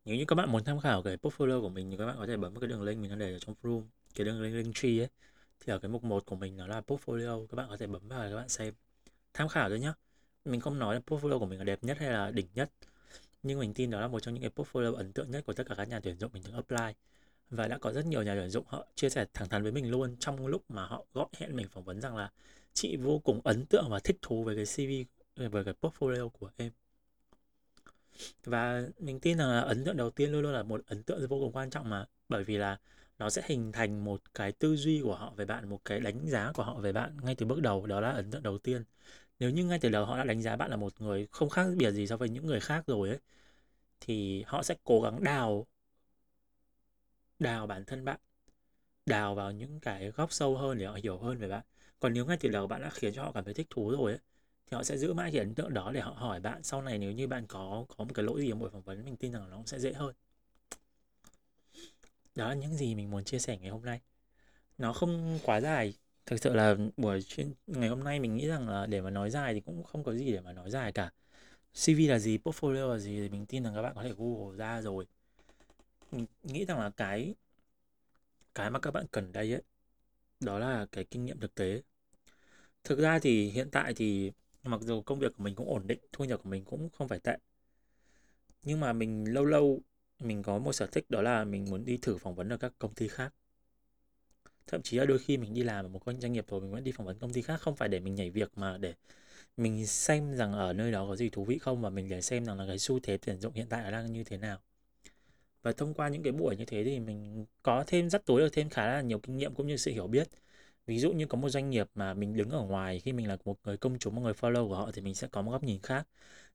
nếu 0.05 0.15
như 0.15 0.25
các 0.25 0.35
bạn 0.35 0.51
muốn 0.51 0.63
tham 0.63 0.79
khảo 0.79 1.03
cái 1.03 1.17
portfolio 1.17 1.61
của 1.61 1.69
mình 1.69 1.91
thì 1.91 1.97
các 1.97 2.05
bạn 2.05 2.15
có 2.19 2.27
thể 2.27 2.37
bấm 2.37 2.53
vào 2.53 2.61
cái 2.61 2.67
đường 2.67 2.81
link 2.81 3.01
mình 3.01 3.09
đang 3.09 3.19
để 3.19 3.33
ở 3.33 3.39
trong 3.39 3.55
room, 3.63 3.83
cái 4.15 4.25
đường 4.25 4.41
link 4.41 4.55
link 4.55 4.75
tree 4.75 4.99
ấy. 4.99 5.09
Thì 5.59 5.73
ở 5.73 5.79
cái 5.79 5.89
mục 5.89 6.03
1 6.03 6.25
của 6.25 6.35
mình 6.35 6.57
nó 6.57 6.67
là 6.67 6.81
portfolio, 6.87 7.47
các 7.47 7.55
bạn 7.55 7.69
có 7.69 7.77
thể 7.77 7.87
bấm 7.87 8.07
vào 8.07 8.23
để 8.23 8.29
các 8.29 8.35
bạn 8.35 8.49
xem. 8.49 8.73
Tham 9.33 9.47
khảo 9.47 9.69
thôi 9.69 9.79
nhá. 9.79 9.93
Mình 10.45 10.61
không 10.61 10.79
nói 10.79 10.95
là 10.95 11.01
portfolio 11.07 11.39
của 11.39 11.45
mình 11.45 11.59
là 11.59 11.63
đẹp 11.65 11.83
nhất 11.83 11.97
hay 11.99 12.09
là 12.09 12.31
đỉnh 12.31 12.47
nhất, 12.55 12.71
nhưng 13.43 13.59
mình 13.59 13.73
tin 13.73 13.89
đó 13.89 14.01
là 14.01 14.07
một 14.07 14.19
trong 14.19 14.33
những 14.33 14.41
cái 14.43 14.51
portfolio 14.55 14.95
ấn 14.95 15.13
tượng 15.13 15.31
nhất 15.31 15.45
của 15.45 15.53
tất 15.53 15.63
cả 15.69 15.75
các 15.75 15.87
nhà 15.89 15.99
tuyển 15.99 16.17
dụng 16.19 16.31
mình 16.33 16.43
từng 16.43 16.53
apply. 16.53 16.93
Và 17.49 17.67
đã 17.67 17.77
có 17.77 17.93
rất 17.93 18.05
nhiều 18.05 18.23
nhà 18.23 18.35
tuyển 18.35 18.49
dụng 18.49 18.65
họ 18.67 18.87
chia 18.95 19.09
sẻ 19.09 19.25
thẳng 19.33 19.49
thắn 19.49 19.63
với 19.63 19.71
mình 19.71 19.91
luôn 19.91 20.15
trong 20.19 20.47
lúc 20.47 20.63
mà 20.69 20.85
họ 20.85 21.05
gọi 21.13 21.27
hẹn 21.37 21.55
mình 21.55 21.67
phỏng 21.67 21.83
vấn 21.83 22.01
rằng 22.01 22.15
là 22.15 22.31
chị 22.73 22.97
vô 22.97 23.19
cùng 23.19 23.41
ấn 23.43 23.65
tượng 23.65 23.85
và 23.89 23.99
thích 23.99 24.17
thú 24.21 24.43
với 24.43 24.55
cái 24.55 24.65
CV 24.65 24.91
về 25.53 25.63
cái 25.63 25.73
portfolio 25.81 26.29
của 26.29 26.49
em 26.57 26.71
và 28.43 28.83
mình 28.99 29.19
tin 29.19 29.37
rằng 29.37 29.49
là 29.49 29.59
ấn 29.59 29.85
tượng 29.85 29.97
đầu 29.97 30.09
tiên 30.11 30.31
luôn 30.31 30.41
luôn 30.41 30.53
là 30.53 30.63
một 30.63 30.81
ấn 30.87 31.03
tượng 31.03 31.27
vô 31.27 31.39
cùng 31.39 31.51
quan 31.51 31.69
trọng 31.69 31.89
mà. 31.89 32.05
Bởi 32.29 32.43
vì 32.43 32.57
là 32.57 32.77
nó 33.19 33.29
sẽ 33.29 33.41
hình 33.45 33.71
thành 33.71 34.03
một 34.03 34.21
cái 34.33 34.51
tư 34.51 34.75
duy 34.75 35.01
của 35.03 35.15
họ 35.15 35.33
về 35.35 35.45
bạn, 35.45 35.69
một 35.69 35.85
cái 35.85 35.99
đánh 35.99 36.27
giá 36.29 36.51
của 36.55 36.63
họ 36.63 36.79
về 36.79 36.93
bạn 36.93 37.17
ngay 37.23 37.35
từ 37.35 37.45
bước 37.45 37.61
đầu. 37.61 37.85
Đó 37.87 37.99
là 38.01 38.09
ấn 38.11 38.31
tượng 38.31 38.43
đầu 38.43 38.57
tiên. 38.57 38.83
Nếu 39.39 39.49
như 39.51 39.65
ngay 39.65 39.79
từ 39.81 39.89
đầu 39.89 40.05
họ 40.05 40.17
đã 40.17 40.23
đánh 40.23 40.41
giá 40.41 40.55
bạn 40.55 40.69
là 40.71 40.75
một 40.77 41.01
người 41.01 41.27
không 41.31 41.49
khác 41.49 41.67
biệt 41.77 41.91
gì 41.91 42.07
so 42.07 42.17
với 42.17 42.29
những 42.29 42.45
người 42.45 42.59
khác 42.59 42.83
rồi 42.87 43.09
ấy, 43.09 43.19
thì 44.01 44.43
họ 44.47 44.63
sẽ 44.63 44.75
cố 44.83 45.01
gắng 45.01 45.23
đào 45.23 45.67
đào 47.39 47.67
bản 47.67 47.85
thân 47.85 48.05
bạn, 48.05 48.19
đào 49.05 49.35
vào 49.35 49.51
những 49.51 49.79
cái 49.79 50.11
góc 50.11 50.33
sâu 50.33 50.57
hơn 50.57 50.77
để 50.77 50.85
họ 50.85 50.93
hiểu 51.03 51.17
hơn 51.19 51.37
về 51.37 51.49
bạn. 51.49 51.63
Còn 51.99 52.13
nếu 52.13 52.25
ngay 52.25 52.37
từ 52.41 52.49
đầu 52.49 52.67
bạn 52.67 52.81
đã 52.81 52.89
khiến 52.89 53.13
cho 53.15 53.23
họ 53.23 53.31
cảm 53.31 53.45
thấy 53.45 53.53
thích 53.53 53.67
thú 53.69 53.91
rồi 53.91 54.11
ấy 54.11 54.19
thì 54.71 54.75
họ 54.75 54.83
sẽ 54.83 54.97
giữ 54.97 55.13
mãi 55.13 55.31
cái 55.31 55.39
ấn 55.39 55.55
tượng 55.55 55.73
đó 55.73 55.91
để 55.91 56.01
họ 56.01 56.11
hỏi 56.11 56.39
bạn. 56.39 56.63
Sau 56.63 56.81
này 56.81 56.97
nếu 56.97 57.11
như 57.11 57.27
bạn 57.27 57.45
có 57.47 57.85
có 57.97 58.03
một 58.03 58.13
cái 58.13 58.25
lỗi 58.25 58.41
gì 58.41 58.51
ở 58.51 58.55
buổi 58.55 58.69
phỏng 58.69 58.81
vấn, 58.81 59.05
mình 59.05 59.15
tin 59.17 59.31
rằng 59.31 59.49
nó 59.49 59.55
cũng 59.57 59.67
sẽ 59.67 59.79
dễ 59.79 59.93
hơn. 59.93 60.15
Đó 62.35 62.47
là 62.47 62.53
những 62.53 62.75
gì 62.75 62.95
mình 62.95 63.11
muốn 63.11 63.23
chia 63.23 63.39
sẻ 63.39 63.57
ngày 63.57 63.69
hôm 63.69 63.85
nay. 63.85 64.01
Nó 64.77 64.93
không 64.93 65.39
quá 65.43 65.61
dài. 65.61 65.93
Thực 66.25 66.41
sự 66.41 66.53
là 66.53 66.75
buổi 66.97 67.21
chuyên, 67.21 67.53
ngày 67.67 67.89
hôm 67.89 68.03
nay 68.03 68.19
mình 68.19 68.35
nghĩ 68.35 68.47
rằng 68.47 68.69
là 68.69 68.85
để 68.85 69.01
mà 69.01 69.09
nói 69.09 69.29
dài 69.29 69.53
thì 69.53 69.59
cũng 69.59 69.83
không 69.83 70.03
có 70.03 70.13
gì 70.13 70.31
để 70.31 70.41
mà 70.41 70.53
nói 70.53 70.69
dài 70.69 70.91
cả. 70.91 71.11
CV 71.73 72.09
là 72.09 72.19
gì, 72.19 72.37
portfolio 72.37 72.91
là 72.91 72.97
gì 72.97 73.21
thì 73.21 73.29
mình 73.29 73.45
tin 73.45 73.63
rằng 73.63 73.75
các 73.75 73.81
bạn 73.81 73.95
có 73.95 74.03
thể 74.03 74.13
google 74.17 74.57
ra 74.57 74.81
rồi. 74.81 75.07
Mình 76.11 76.25
nghĩ 76.43 76.65
rằng 76.65 76.79
là 76.79 76.89
cái 76.89 77.35
cái 78.55 78.69
mà 78.69 78.79
các 78.79 78.91
bạn 78.91 79.05
cần 79.11 79.31
đây 79.31 79.53
ấy, 79.53 79.61
đó 80.39 80.59
là 80.59 80.85
cái 80.91 81.03
kinh 81.05 81.25
nghiệm 81.25 81.39
thực 81.39 81.55
tế. 81.55 81.81
Thực 82.83 82.99
ra 82.99 83.19
thì 83.19 83.49
hiện 83.49 83.69
tại 83.71 83.93
thì 83.93 84.31
mặc 84.69 84.81
dù 84.81 85.01
công 85.01 85.19
việc 85.19 85.37
của 85.37 85.43
mình 85.43 85.55
cũng 85.55 85.69
ổn 85.69 85.87
định, 85.87 85.99
thu 86.11 86.25
nhập 86.25 86.39
của 86.43 86.49
mình 86.49 86.65
cũng 86.65 86.89
không 86.89 87.07
phải 87.07 87.19
tệ, 87.19 87.37
nhưng 88.63 88.79
mà 88.79 88.93
mình 88.93 89.33
lâu 89.33 89.45
lâu 89.45 89.81
mình 90.19 90.43
có 90.43 90.59
một 90.59 90.73
sở 90.73 90.87
thích 90.87 91.09
đó 91.09 91.21
là 91.21 91.43
mình 91.43 91.65
muốn 91.69 91.85
đi 91.85 91.97
thử 91.97 92.17
phỏng 92.17 92.35
vấn 92.35 92.49
ở 92.49 92.57
các 92.57 92.73
công 92.79 92.93
ty 92.93 93.07
khác. 93.07 93.33
Thậm 94.67 94.81
chí 94.81 94.97
là 94.97 95.05
đôi 95.05 95.19
khi 95.19 95.37
mình 95.37 95.53
đi 95.53 95.63
làm 95.63 95.85
ở 95.85 95.87
một 95.87 96.01
doanh 96.05 96.33
nghiệp 96.33 96.45
rồi 96.49 96.61
mình 96.61 96.71
vẫn 96.71 96.83
đi 96.83 96.91
phỏng 96.91 97.05
vấn 97.07 97.19
công 97.19 97.33
ty 97.33 97.41
khác, 97.41 97.61
không 97.61 97.75
phải 97.75 97.89
để 97.89 97.99
mình 97.99 98.15
nhảy 98.15 98.29
việc 98.29 98.51
mà 98.55 98.77
để 98.77 98.93
mình 99.57 99.87
xem 99.87 100.35
rằng 100.35 100.53
ở 100.53 100.73
nơi 100.73 100.91
đó 100.91 101.07
có 101.07 101.15
gì 101.15 101.29
thú 101.29 101.45
vị 101.45 101.57
không 101.57 101.81
và 101.81 101.89
mình 101.89 102.09
để 102.09 102.21
xem 102.21 102.45
rằng 102.45 102.57
là 102.57 102.65
cái 102.67 102.79
xu 102.79 102.99
thế 102.99 103.17
tuyển 103.17 103.39
dụng 103.39 103.53
hiện 103.53 103.67
tại 103.69 103.91
đang 103.91 104.13
như 104.13 104.23
thế 104.23 104.37
nào. 104.37 104.59
Và 105.61 105.71
thông 105.71 105.93
qua 105.93 106.09
những 106.09 106.23
cái 106.23 106.33
buổi 106.33 106.57
như 106.57 106.65
thế 106.65 106.83
thì 106.83 106.99
mình 106.99 107.45
có 107.63 107.83
thêm 107.87 108.09
dắt 108.09 108.25
túi 108.25 108.41
được 108.41 108.49
thêm 108.53 108.69
khá 108.69 108.87
là 108.87 109.01
nhiều 109.01 109.19
kinh 109.19 109.37
nghiệm 109.37 109.55
cũng 109.55 109.67
như 109.67 109.77
sự 109.77 109.91
hiểu 109.91 110.07
biết 110.07 110.27
ví 110.89 110.99
dụ 110.99 111.11
như 111.11 111.25
có 111.25 111.37
một 111.37 111.49
doanh 111.49 111.69
nghiệp 111.69 111.89
mà 111.95 112.13
mình 112.13 112.33
đứng 112.37 112.49
ở 112.49 112.61
ngoài, 112.61 112.99
khi 112.99 113.13
mình 113.13 113.27
là 113.27 113.37
một 113.45 113.59
người 113.63 113.77
công 113.77 113.99
chúng, 113.99 114.15
một 114.15 114.21
người 114.21 114.33
follow 114.33 114.67
của 114.67 114.75
họ 114.75 114.91
thì 114.91 115.01
mình 115.01 115.15
sẽ 115.15 115.27
có 115.27 115.41
một 115.41 115.51
góc 115.51 115.63
nhìn 115.63 115.81
khác. 115.81 116.07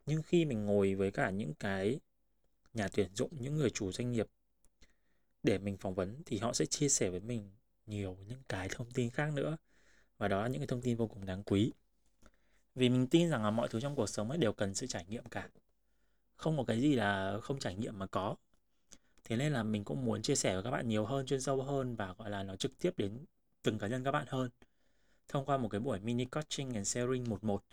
Nhưng 0.07 0.23
khi 0.23 0.45
mình 0.45 0.65
ngồi 0.67 0.95
với 0.95 1.11
cả 1.11 1.31
những 1.31 1.55
cái 1.55 2.01
nhà 2.75 2.89
tuyển 2.89 3.15
dụng, 3.15 3.31
những 3.41 3.57
người 3.57 3.71
chủ 3.71 3.93
doanh 3.93 4.13
nghiệp 4.13 4.27
để 5.43 5.59
mình 5.59 5.77
phỏng 5.77 5.95
vấn 5.95 6.23
thì 6.27 6.39
họ 6.39 6.53
sẽ 6.53 6.67
chia 6.67 6.89
sẻ 6.89 7.11
với 7.11 7.21
mình 7.21 7.51
nhiều 7.87 8.19
những 8.27 8.43
cái 8.49 8.69
thông 8.69 8.91
tin 8.91 9.11
khác 9.11 9.33
nữa. 9.35 9.57
Và 10.19 10.29
đó 10.29 10.43
là 10.43 10.49
những 10.49 10.61
cái 10.61 10.67
thông 10.67 10.83
tin 10.83 10.97
vô 10.97 11.07
cùng 11.07 11.27
đáng 11.27 11.43
quý. 11.43 11.73
Vì 12.75 12.89
mình 12.89 13.07
tin 13.07 13.31
rằng 13.31 13.43
là 13.43 13.51
mọi 13.51 13.69
thứ 13.69 13.81
trong 13.81 13.97
cuộc 13.97 14.07
sống 14.07 14.31
ấy 14.31 14.39
đều 14.39 14.53
cần 14.53 14.75
sự 14.75 14.87
trải 14.87 15.05
nghiệm 15.09 15.25
cả. 15.25 15.49
Không 16.37 16.57
có 16.57 16.65
cái 16.65 16.81
gì 16.81 16.95
là 16.95 17.39
không 17.43 17.59
trải 17.59 17.75
nghiệm 17.75 17.99
mà 17.99 18.07
có. 18.07 18.37
Thế 19.25 19.37
nên 19.37 19.53
là 19.53 19.63
mình 19.63 19.85
cũng 19.85 20.05
muốn 20.05 20.23
chia 20.23 20.35
sẻ 20.37 20.55
với 20.55 20.63
các 20.63 20.71
bạn 20.71 20.89
nhiều 20.89 21.07
hơn, 21.07 21.27
chuyên 21.27 21.41
sâu 21.41 21.63
hơn 21.63 21.97
và, 21.97 22.15
gọi 22.19 22.31
là, 22.31 22.43
nó 22.43 22.57
trực 22.57 22.79
tiếp 22.79 22.95
đến 22.97 23.25
từng 23.65 23.79
cá 23.79 23.87
nhân 23.87 24.05
các 24.05 24.13
bạn 24.13 24.27
hơn. 24.29 24.51
Thông 25.29 25.45
qua 25.45 25.57
một 25.59 25.69
cái 25.69 25.81
buổi 25.81 26.01
mini 26.01 26.25
coaching 26.25 26.75
and 26.75 26.89
sharing 26.89 27.25
11 27.29 27.65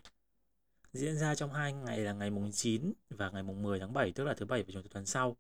diễn 0.94 1.18
ra 1.18 1.36
trong 1.36 1.54
hai 1.54 1.74
ngày 1.74 2.00
là 2.00 2.14
ngày 2.14 2.30
mùng 2.30 2.52
9 2.52 2.94
và 3.10 3.30
ngày 3.30 3.44
mùng 3.44 3.64
10 3.64 3.80
tháng 3.80 3.94
7 3.94 4.12
tức 4.12 4.24
là 4.24 4.34
thứ 4.34 4.46
bảy 4.46 4.64
và 4.64 4.70
chủ 4.74 4.80
nhật 4.80 4.92
tuần 4.92 5.06
sau. 5.06 5.38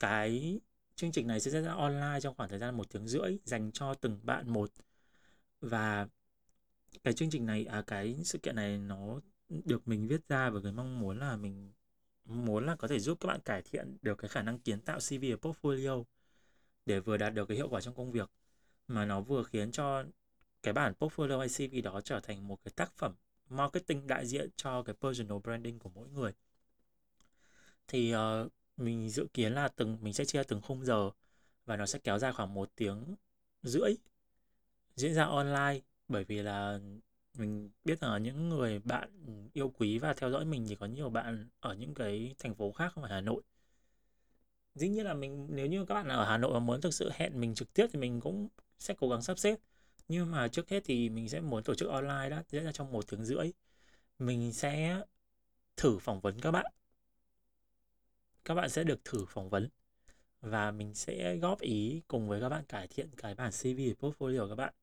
Cái 0.00 0.60
chương 0.96 1.12
trình 1.12 1.26
này 1.26 1.40
sẽ 1.40 1.50
diễn 1.50 1.64
ra 1.64 1.72
online 1.72 2.20
trong 2.22 2.34
khoảng 2.36 2.48
thời 2.50 2.58
gian 2.58 2.76
một 2.76 2.90
tiếng 2.90 3.08
rưỡi, 3.08 3.38
dành 3.44 3.72
cho 3.72 3.94
từng 3.94 4.20
bạn 4.22 4.52
một. 4.52 4.70
Và 5.60 6.08
cái 7.04 7.14
chương 7.14 7.30
trình 7.30 7.46
này 7.46 7.64
à 7.64 7.82
cái 7.86 8.16
sự 8.24 8.38
kiện 8.38 8.56
này 8.56 8.78
nó 8.78 9.20
được 9.48 9.88
mình 9.88 10.08
viết 10.08 10.28
ra 10.28 10.50
với 10.50 10.62
cái 10.62 10.72
mong 10.72 11.00
muốn 11.00 11.18
là 11.18 11.36
mình 11.36 11.72
muốn 12.24 12.66
là 12.66 12.76
có 12.76 12.88
thể 12.88 12.98
giúp 13.00 13.18
các 13.20 13.26
bạn 13.28 13.40
cải 13.40 13.62
thiện 13.62 13.96
được 14.02 14.18
cái 14.18 14.28
khả 14.28 14.42
năng 14.42 14.58
kiến 14.58 14.80
tạo 14.80 15.00
CV 15.00 15.24
và 15.30 15.36
portfolio 15.50 16.04
để 16.86 17.00
vừa 17.00 17.16
đạt 17.16 17.34
được 17.34 17.48
cái 17.48 17.56
hiệu 17.56 17.68
quả 17.68 17.80
trong 17.80 17.94
công 17.94 18.12
việc 18.12 18.30
mà 18.88 19.04
nó 19.04 19.20
vừa 19.20 19.42
khiến 19.42 19.72
cho 19.72 20.04
cái 20.62 20.74
bản 20.74 20.92
portfolio 20.98 21.38
hay 21.38 21.48
CV 21.48 21.82
đó 21.84 22.00
trở 22.00 22.20
thành 22.20 22.48
một 22.48 22.58
cái 22.64 22.72
tác 22.76 22.92
phẩm 22.96 23.14
marketing 23.48 24.06
đại 24.06 24.26
diện 24.26 24.50
cho 24.56 24.82
cái 24.82 24.94
personal 25.00 25.38
branding 25.38 25.78
của 25.78 25.90
mỗi 25.94 26.08
người. 26.08 26.32
Thì 27.88 28.14
uh, 28.14 28.52
mình 28.76 29.08
dự 29.08 29.26
kiến 29.34 29.52
là 29.52 29.68
từng 29.68 29.98
mình 30.00 30.12
sẽ 30.12 30.24
chia 30.24 30.42
từng 30.42 30.60
khung 30.60 30.84
giờ 30.84 31.10
và 31.66 31.76
nó 31.76 31.86
sẽ 31.86 31.98
kéo 31.98 32.18
dài 32.18 32.32
khoảng 32.32 32.54
một 32.54 32.70
tiếng 32.76 33.14
rưỡi 33.62 33.94
diễn 34.96 35.14
ra 35.14 35.24
online. 35.24 35.80
Bởi 36.08 36.24
vì 36.24 36.42
là 36.42 36.80
mình 37.38 37.70
biết 37.84 38.02
là 38.02 38.18
những 38.18 38.48
người 38.48 38.78
bạn 38.78 39.10
yêu 39.52 39.72
quý 39.78 39.98
và 39.98 40.12
theo 40.14 40.30
dõi 40.30 40.44
mình 40.44 40.66
thì 40.68 40.74
có 40.74 40.86
nhiều 40.86 41.10
bạn 41.10 41.48
ở 41.60 41.74
những 41.74 41.94
cái 41.94 42.34
thành 42.38 42.54
phố 42.54 42.72
khác 42.72 42.92
không 42.94 43.02
phải 43.02 43.12
Hà 43.12 43.20
Nội 43.20 43.42
dĩ 44.74 44.88
nhiên 44.88 45.06
là 45.06 45.14
mình 45.14 45.46
nếu 45.50 45.66
như 45.66 45.84
các 45.84 45.94
bạn 45.94 46.08
ở 46.08 46.24
Hà 46.24 46.38
Nội 46.38 46.52
mà 46.52 46.58
muốn 46.58 46.80
thực 46.80 46.94
sự 46.94 47.10
hẹn 47.14 47.40
mình 47.40 47.54
trực 47.54 47.72
tiếp 47.74 47.86
thì 47.92 47.98
mình 47.98 48.20
cũng 48.20 48.48
sẽ 48.78 48.94
cố 48.98 49.08
gắng 49.08 49.22
sắp 49.22 49.38
xếp. 49.38 49.58
Nhưng 50.08 50.30
mà 50.30 50.48
trước 50.48 50.68
hết 50.68 50.82
thì 50.84 51.08
mình 51.10 51.28
sẽ 51.28 51.40
muốn 51.40 51.62
tổ 51.64 51.74
chức 51.74 51.88
online 51.88 52.28
đó 52.30 52.42
diễn 52.48 52.64
ra 52.64 52.72
trong 52.72 52.92
một 52.92 53.08
tiếng 53.08 53.24
rưỡi. 53.24 53.52
Mình 54.18 54.52
sẽ 54.52 55.00
thử 55.76 55.98
phỏng 55.98 56.20
vấn 56.20 56.40
các 56.40 56.50
bạn. 56.50 56.66
Các 58.44 58.54
bạn 58.54 58.70
sẽ 58.70 58.84
được 58.84 59.04
thử 59.04 59.24
phỏng 59.28 59.50
vấn 59.50 59.68
và 60.40 60.70
mình 60.70 60.94
sẽ 60.94 61.36
góp 61.36 61.60
ý 61.60 62.02
cùng 62.08 62.28
với 62.28 62.40
các 62.40 62.48
bạn 62.48 62.64
cải 62.64 62.88
thiện 62.88 63.10
cái 63.16 63.34
bản 63.34 63.52
CV 63.52 63.80
portfolio 64.00 64.40
của 64.40 64.48
các 64.48 64.54
bạn. 64.54 64.74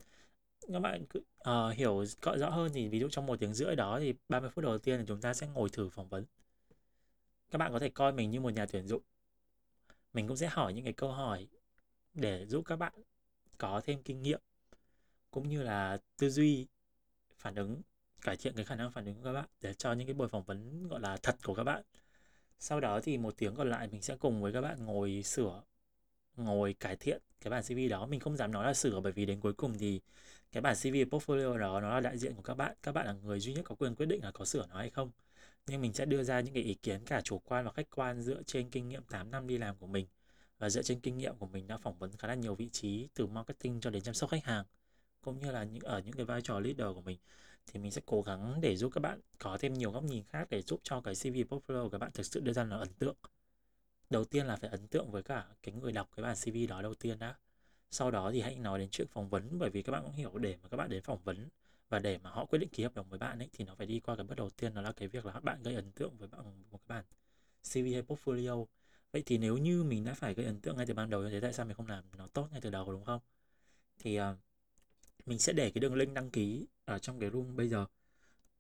Các 0.74 0.80
bạn 0.80 1.06
uh, 1.50 1.76
hiểu 1.76 2.06
rõ 2.38 2.50
hơn 2.50 2.72
thì 2.74 2.88
ví 2.88 3.00
dụ 3.00 3.10
trong 3.10 3.26
một 3.26 3.40
tiếng 3.40 3.54
rưỡi 3.54 3.76
đó 3.76 4.00
thì 4.00 4.14
30 4.30 4.50
phút 4.50 4.64
đầu 4.66 4.78
tiên 4.78 5.00
thì 5.00 5.06
chúng 5.08 5.22
ta 5.22 5.34
sẽ 5.34 5.48
ngồi 5.48 5.70
thử 5.70 5.90
phỏng 5.90 6.10
vấn. 6.10 6.26
Các 7.52 7.58
bạn 7.58 7.72
có 7.74 7.80
thể 7.80 7.90
coi 7.90 8.14
mình 8.14 8.32
như 8.32 8.40
một 8.40 8.54
nhà 8.54 8.66
tuyển 8.66 8.88
dụng 8.88 9.02
mình 10.14 10.28
cũng 10.28 10.38
sẽ 10.38 10.48
hỏi 10.48 10.74
những 10.74 10.84
cái 10.84 10.94
câu 10.94 11.12
hỏi 11.12 11.48
để 12.14 12.46
giúp 12.46 12.66
các 12.66 12.76
bạn 12.76 12.94
có 13.58 13.82
thêm 13.86 14.04
kinh 14.04 14.22
nghiệm, 14.22 14.42
cũng 15.32 15.50
như 15.50 15.64
là 15.64 15.98
tư 16.18 16.30
duy 16.30 16.68
phản 17.38 17.56
ứng, 17.56 17.82
cải 18.22 18.38
thiện 18.38 18.54
cái 18.56 18.66
khả 18.66 18.76
năng 18.76 18.92
phản 18.92 19.06
ứng 19.06 19.16
của 19.16 19.24
các 19.24 19.34
bạn 19.34 19.46
để 19.62 19.74
cho 19.74 19.94
những 19.94 20.08
cái 20.08 20.14
buổi 20.14 20.28
phỏng 20.28 20.44
vấn, 20.44 20.88
gọi 20.88 21.00
là, 21.00 21.18
thật 21.18 21.36
của 21.44 21.54
các 21.56 21.64
bạn. 21.64 21.84
Sau 22.60 22.80
đó 22.80 23.00
thì 23.04 23.18
một 23.18 23.34
tiếng 23.38 23.56
còn 23.56 23.70
lại 23.70 23.88
mình 23.88 24.02
sẽ 24.02 24.16
cùng 24.18 24.42
với 24.42 24.54
các 24.54 24.62
bạn 24.62 24.86
ngồi 24.86 25.22
sửa, 25.24 25.64
ngồi 26.38 26.74
cải 26.74 26.96
thiện 26.96 27.22
cái 27.42 27.52
bản 27.52 27.64
CV 27.64 27.90
đó. 27.90 28.06
Mình 28.06 28.20
không 28.20 28.38
dám 28.38 28.52
nói 28.52 28.66
là 28.66 28.74
sửa 28.74 29.00
bởi 29.00 29.12
vì 29.12 29.26
đến 29.26 29.40
cuối 29.40 29.54
cùng 29.54 29.78
thì 29.78 30.02
cái 30.52 30.62
bản 30.62 30.76
CV 30.76 30.88
portfolio 30.88 31.58
đó 31.58 31.82
nó 31.82 31.90
là 31.90 32.00
đại 32.00 32.18
diện 32.18 32.36
của 32.36 32.42
các 32.42 32.54
bạn. 32.56 32.76
Các 32.84 32.92
bạn 32.92 33.06
là 33.06 33.14
người 33.14 33.40
duy 33.40 33.54
nhất 33.54 33.66
có 33.66 33.76
quyền 33.76 33.96
quyết 33.96 34.06
định 34.06 34.24
là 34.24 34.32
có 34.32 34.46
sửa 34.46 34.68
nó 34.68 34.78
hay 34.78 34.90
không 34.90 35.12
nhưng 35.68 35.82
mình 35.82 35.94
sẽ 35.94 36.06
đưa 36.06 36.24
ra 36.24 36.40
những 36.40 36.54
cái 36.54 36.64
ý 36.64 36.74
kiến 36.74 37.06
cả 37.06 37.22
chủ 37.22 37.40
quan 37.40 37.66
và 37.66 37.72
khách 37.72 37.90
quan 37.96 38.22
dựa 38.22 38.44
trên 38.44 38.70
kinh 38.70 38.90
nghiệm 38.90 39.04
8 39.04 39.32
năm 39.32 39.48
đi 39.48 39.58
làm 39.58 39.76
của 39.78 39.88
mình. 39.88 40.08
Và 40.60 40.70
dựa 40.70 40.84
trên 40.84 41.00
kinh 41.00 41.18
nghiệm 41.18 41.36
của 41.38 41.48
mình 41.48 41.68
đã 41.68 41.78
phỏng 41.78 41.98
vấn 42.00 42.12
khá 42.18 42.28
là 42.28 42.36
nhiều 42.36 42.56
vị 42.56 42.70
trí, 42.70 43.08
từ 43.14 43.28
marketing 43.28 43.82
cho 43.82 43.90
đến 43.90 44.04
chăm 44.04 44.14
sóc 44.14 44.30
khách 44.30 44.46
hàng, 44.46 44.66
cũng 45.22 45.40
như 45.40 45.52
là 45.52 45.64
những, 45.64 45.84
ở 45.84 46.00
những 46.00 46.14
cái 46.14 46.26
vai 46.26 46.42
trò 46.42 46.60
leader 46.60 46.88
của 46.96 47.02
mình. 47.02 47.18
Thì 47.68 47.80
mình 47.80 47.92
sẽ 47.92 48.02
cố 48.06 48.22
gắng 48.22 48.62
để 48.62 48.76
giúp 48.76 48.92
các 48.96 49.00
bạn 49.02 49.20
có 49.40 49.58
thêm 49.58 49.74
nhiều 49.74 49.92
góc 49.92 50.04
nhìn 50.04 50.24
khác 50.24 50.48
để 50.50 50.62
giúp 50.62 50.80
cho 50.84 51.02
cái 51.02 51.16
CV 51.16 51.28
portfolio 51.28 51.84
của 51.84 51.90
các 51.90 51.98
bạn 51.98 52.12
thực 52.14 52.26
sự 52.26 52.40
đưa 52.40 52.54
ra 52.54 52.64
là 52.64 52.78
ấn 52.78 52.94
tượng. 52.94 53.16
Đầu 54.10 54.26
tiên 54.26 54.46
là 54.46 54.56
phải 54.56 54.70
ấn 54.70 54.88
tượng 54.88 55.12
với 55.12 55.24
cả 55.24 55.46
cái 55.64 55.76
người 55.76 55.92
đọc 55.92 56.10
cái 56.16 56.24
bản 56.24 56.36
CV 56.36 56.70
đó 56.70 56.82
đầu 56.82 56.94
tiên 56.96 57.20
đã. 57.20 57.36
Sau 57.92 58.12
đó 58.12 58.32
thì 58.32 58.42
hãy 58.42 58.56
nói 58.56 58.80
đến 58.80 58.90
chuyện 58.90 59.08
phỏng 59.08 59.30
vấn, 59.30 59.60
bởi 59.60 59.70
vì 59.70 59.82
các 59.82 59.92
bạn 59.92 60.04
cũng 60.04 60.14
hiểu 60.14 60.38
để 60.38 60.58
mà 60.64 60.70
các 60.70 60.78
bạn 60.78 60.90
đến 60.90 61.04
phỏng 61.04 61.24
vấn 61.24 61.50
và 61.92 62.00
để 62.00 62.18
mà 62.18 62.30
họ 62.30 62.46
quyết 62.46 62.60
định 62.60 62.70
ký 62.70 62.84
hợp 62.84 62.96
đồng 62.96 63.10
với 63.10 63.20
bạn 63.20 63.40
ấy 63.40 63.50
thì 63.54 63.66
nó 63.66 63.76
phải 63.76 63.88
đi 63.88 64.00
qua 64.00 64.16
cái 64.16 64.26
bước 64.26 64.36
đầu 64.36 64.50
tiên 64.50 64.74
đó 64.74 64.82
là 64.82 64.92
cái 64.92 65.08
việc 65.08 65.26
là 65.26 65.40
bạn 65.40 65.64
gây 65.64 65.76
ấn 65.76 65.92
tượng 65.92 66.18
với 66.18 66.28
bạn 66.28 66.42
một 66.72 66.80
cái 66.88 66.98
bản 66.98 67.06
CV 67.64 67.94
hay 67.94 68.04
portfolio. 68.04 68.66
Vậy 69.12 69.24
thì 69.26 69.38
nếu 69.38 69.58
như 69.58 69.84
mình 69.84 70.06
đã 70.06 70.14
phải 70.14 70.34
gây 70.34 70.46
ấn 70.46 70.62
tượng 70.62 70.78
ngay 70.78 70.86
từ 70.86 70.94
ban 70.94 71.10
đầu 71.10 71.24
như 71.24 71.30
thế 71.30 71.40
tại 71.40 71.54
sao 71.54 71.66
mình 71.66 71.76
không 71.78 71.88
làm 71.88 72.04
nó 72.18 72.28
tốt 72.28 72.48
ngay 72.52 72.62
từ 72.62 72.70
đầu 72.70 72.92
đúng 72.92 73.06
không? 73.06 73.22
Thì 74.00 74.20
uh, 74.22 74.24
mình 75.26 75.40
sẽ 75.40 75.54
để 75.54 75.72
cái 75.72 75.80
đường 75.82 75.96
link 75.96 76.14
đăng 76.14 76.32
ký 76.32 76.68
ở 76.86 77.00
trong 77.00 77.20
cái 77.20 77.30
room 77.32 77.56
bây 77.56 77.70
giờ. 77.70 77.86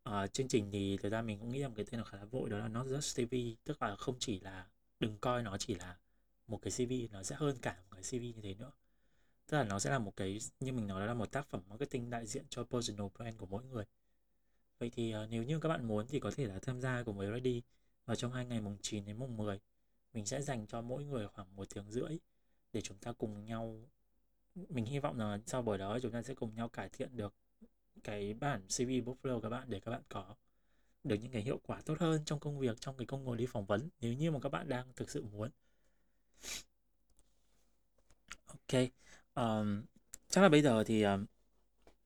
Uh, 0.09 0.33
chương 0.33 0.47
trình 0.47 0.71
thì 0.71 0.97
thực 0.97 1.09
ra 1.11 1.21
mình 1.21 1.39
cũng 1.39 1.51
nghĩ 1.51 1.59
là 1.59 1.67
một 1.67 1.73
cái 1.77 1.85
tên 1.91 1.99
nó 1.99 2.05
khá 2.05 2.17
là 2.17 2.25
vội 2.25 2.49
đó 2.49 2.57
là 2.57 2.67
not 2.67 2.87
just 2.87 3.25
CV 3.27 3.57
tức 3.65 3.81
là 3.81 3.95
không 3.95 4.15
chỉ 4.19 4.39
là 4.39 4.67
đừng 4.99 5.17
coi 5.17 5.43
nó 5.43 5.57
chỉ 5.57 5.75
là 5.75 5.97
một 6.47 6.59
cái 6.61 6.71
CV 6.71 7.07
nó 7.11 7.23
sẽ 7.23 7.35
hơn 7.39 7.57
cả 7.61 7.77
một 7.89 7.95
cái 7.95 8.03
CV 8.03 8.23
như 8.35 8.41
thế 8.43 8.53
nữa 8.53 8.71
tức 9.51 9.57
là 9.57 9.63
nó 9.63 9.79
sẽ 9.79 9.89
là 9.89 9.99
một 9.99 10.15
cái 10.15 10.39
như 10.59 10.73
mình 10.73 10.87
nói 10.87 10.99
đó 10.99 11.05
là 11.05 11.13
một 11.13 11.31
tác 11.31 11.47
phẩm 11.49 11.61
marketing 11.69 12.09
đại 12.09 12.25
diện 12.25 12.45
cho 12.49 12.63
personal 12.63 13.07
brand 13.17 13.37
của 13.37 13.45
mỗi 13.45 13.63
người. 13.63 13.85
Vậy 14.79 14.89
thì 14.89 15.15
uh, 15.15 15.29
nếu 15.29 15.43
như 15.43 15.59
các 15.59 15.69
bạn 15.69 15.87
muốn 15.87 16.07
thì 16.07 16.19
có 16.19 16.31
thể 16.35 16.45
là 16.47 16.59
tham 16.61 16.81
gia 16.81 17.03
cùng 17.03 17.17
với 17.17 17.31
Ready 17.31 17.61
vào 18.05 18.15
trong 18.15 18.33
hai 18.33 18.45
ngày 18.45 18.61
mùng 18.61 18.77
9 18.81 19.05
đến 19.05 19.17
mùng 19.19 19.37
10 19.37 19.59
mình 20.13 20.25
sẽ 20.25 20.41
dành 20.41 20.67
cho 20.67 20.81
mỗi 20.81 21.03
người 21.05 21.27
khoảng 21.27 21.55
một 21.55 21.67
tiếng 21.75 21.91
rưỡi 21.91 22.19
để 22.73 22.81
chúng 22.81 22.97
ta 22.97 23.11
cùng 23.11 23.45
nhau 23.45 23.89
mình 24.69 24.85
hy 24.85 24.99
vọng 24.99 25.19
là 25.19 25.39
sau 25.45 25.61
buổi 25.61 25.77
đó 25.77 25.99
chúng 26.01 26.11
ta 26.11 26.23
sẽ 26.23 26.33
cùng 26.33 26.55
nhau 26.55 26.69
cải 26.69 26.89
thiện 26.89 27.17
được 27.17 27.33
cái 28.03 28.33
bản 28.33 28.61
CV 28.67 28.89
Buffalo 28.89 29.41
các 29.41 29.49
bạn 29.49 29.69
để 29.69 29.79
các 29.79 29.91
bạn 29.91 30.01
có 30.09 30.35
được 31.03 31.15
những 31.15 31.31
cái 31.31 31.41
hiệu 31.41 31.59
quả 31.65 31.81
tốt 31.81 31.99
hơn 31.99 32.21
trong 32.25 32.39
công 32.39 32.59
việc 32.59 32.81
trong 32.81 32.97
cái 32.97 33.05
công 33.05 33.23
ngồi 33.23 33.37
đi 33.37 33.45
phỏng 33.45 33.65
vấn 33.65 33.89
nếu 34.01 34.13
như 34.13 34.31
mà 34.31 34.39
các 34.39 34.49
bạn 34.49 34.69
đang 34.69 34.93
thực 34.95 35.09
sự 35.09 35.23
muốn. 35.23 35.49
Ok 38.47 38.81
chắc 40.29 40.41
là 40.41 40.49
bây 40.49 40.61
giờ 40.61 40.83
thì 40.83 41.03
um, 41.03 41.25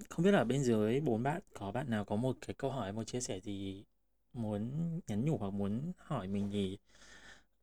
không 0.09 0.25
biết 0.25 0.31
là 0.31 0.43
bên 0.43 0.63
dưới 0.63 0.99
bốn 1.01 1.23
bạn 1.23 1.41
có 1.53 1.71
bạn 1.71 1.89
nào 1.89 2.05
có 2.05 2.15
một 2.15 2.37
cái 2.41 2.53
câu 2.53 2.71
hỏi 2.71 2.93
một 2.93 3.03
chia 3.03 3.21
sẻ 3.21 3.39
gì 3.39 3.83
muốn 4.33 4.71
nhắn 5.07 5.25
nhủ 5.25 5.37
hoặc 5.37 5.53
muốn 5.53 5.91
hỏi 5.97 6.27
mình 6.27 6.49
thì 6.51 6.77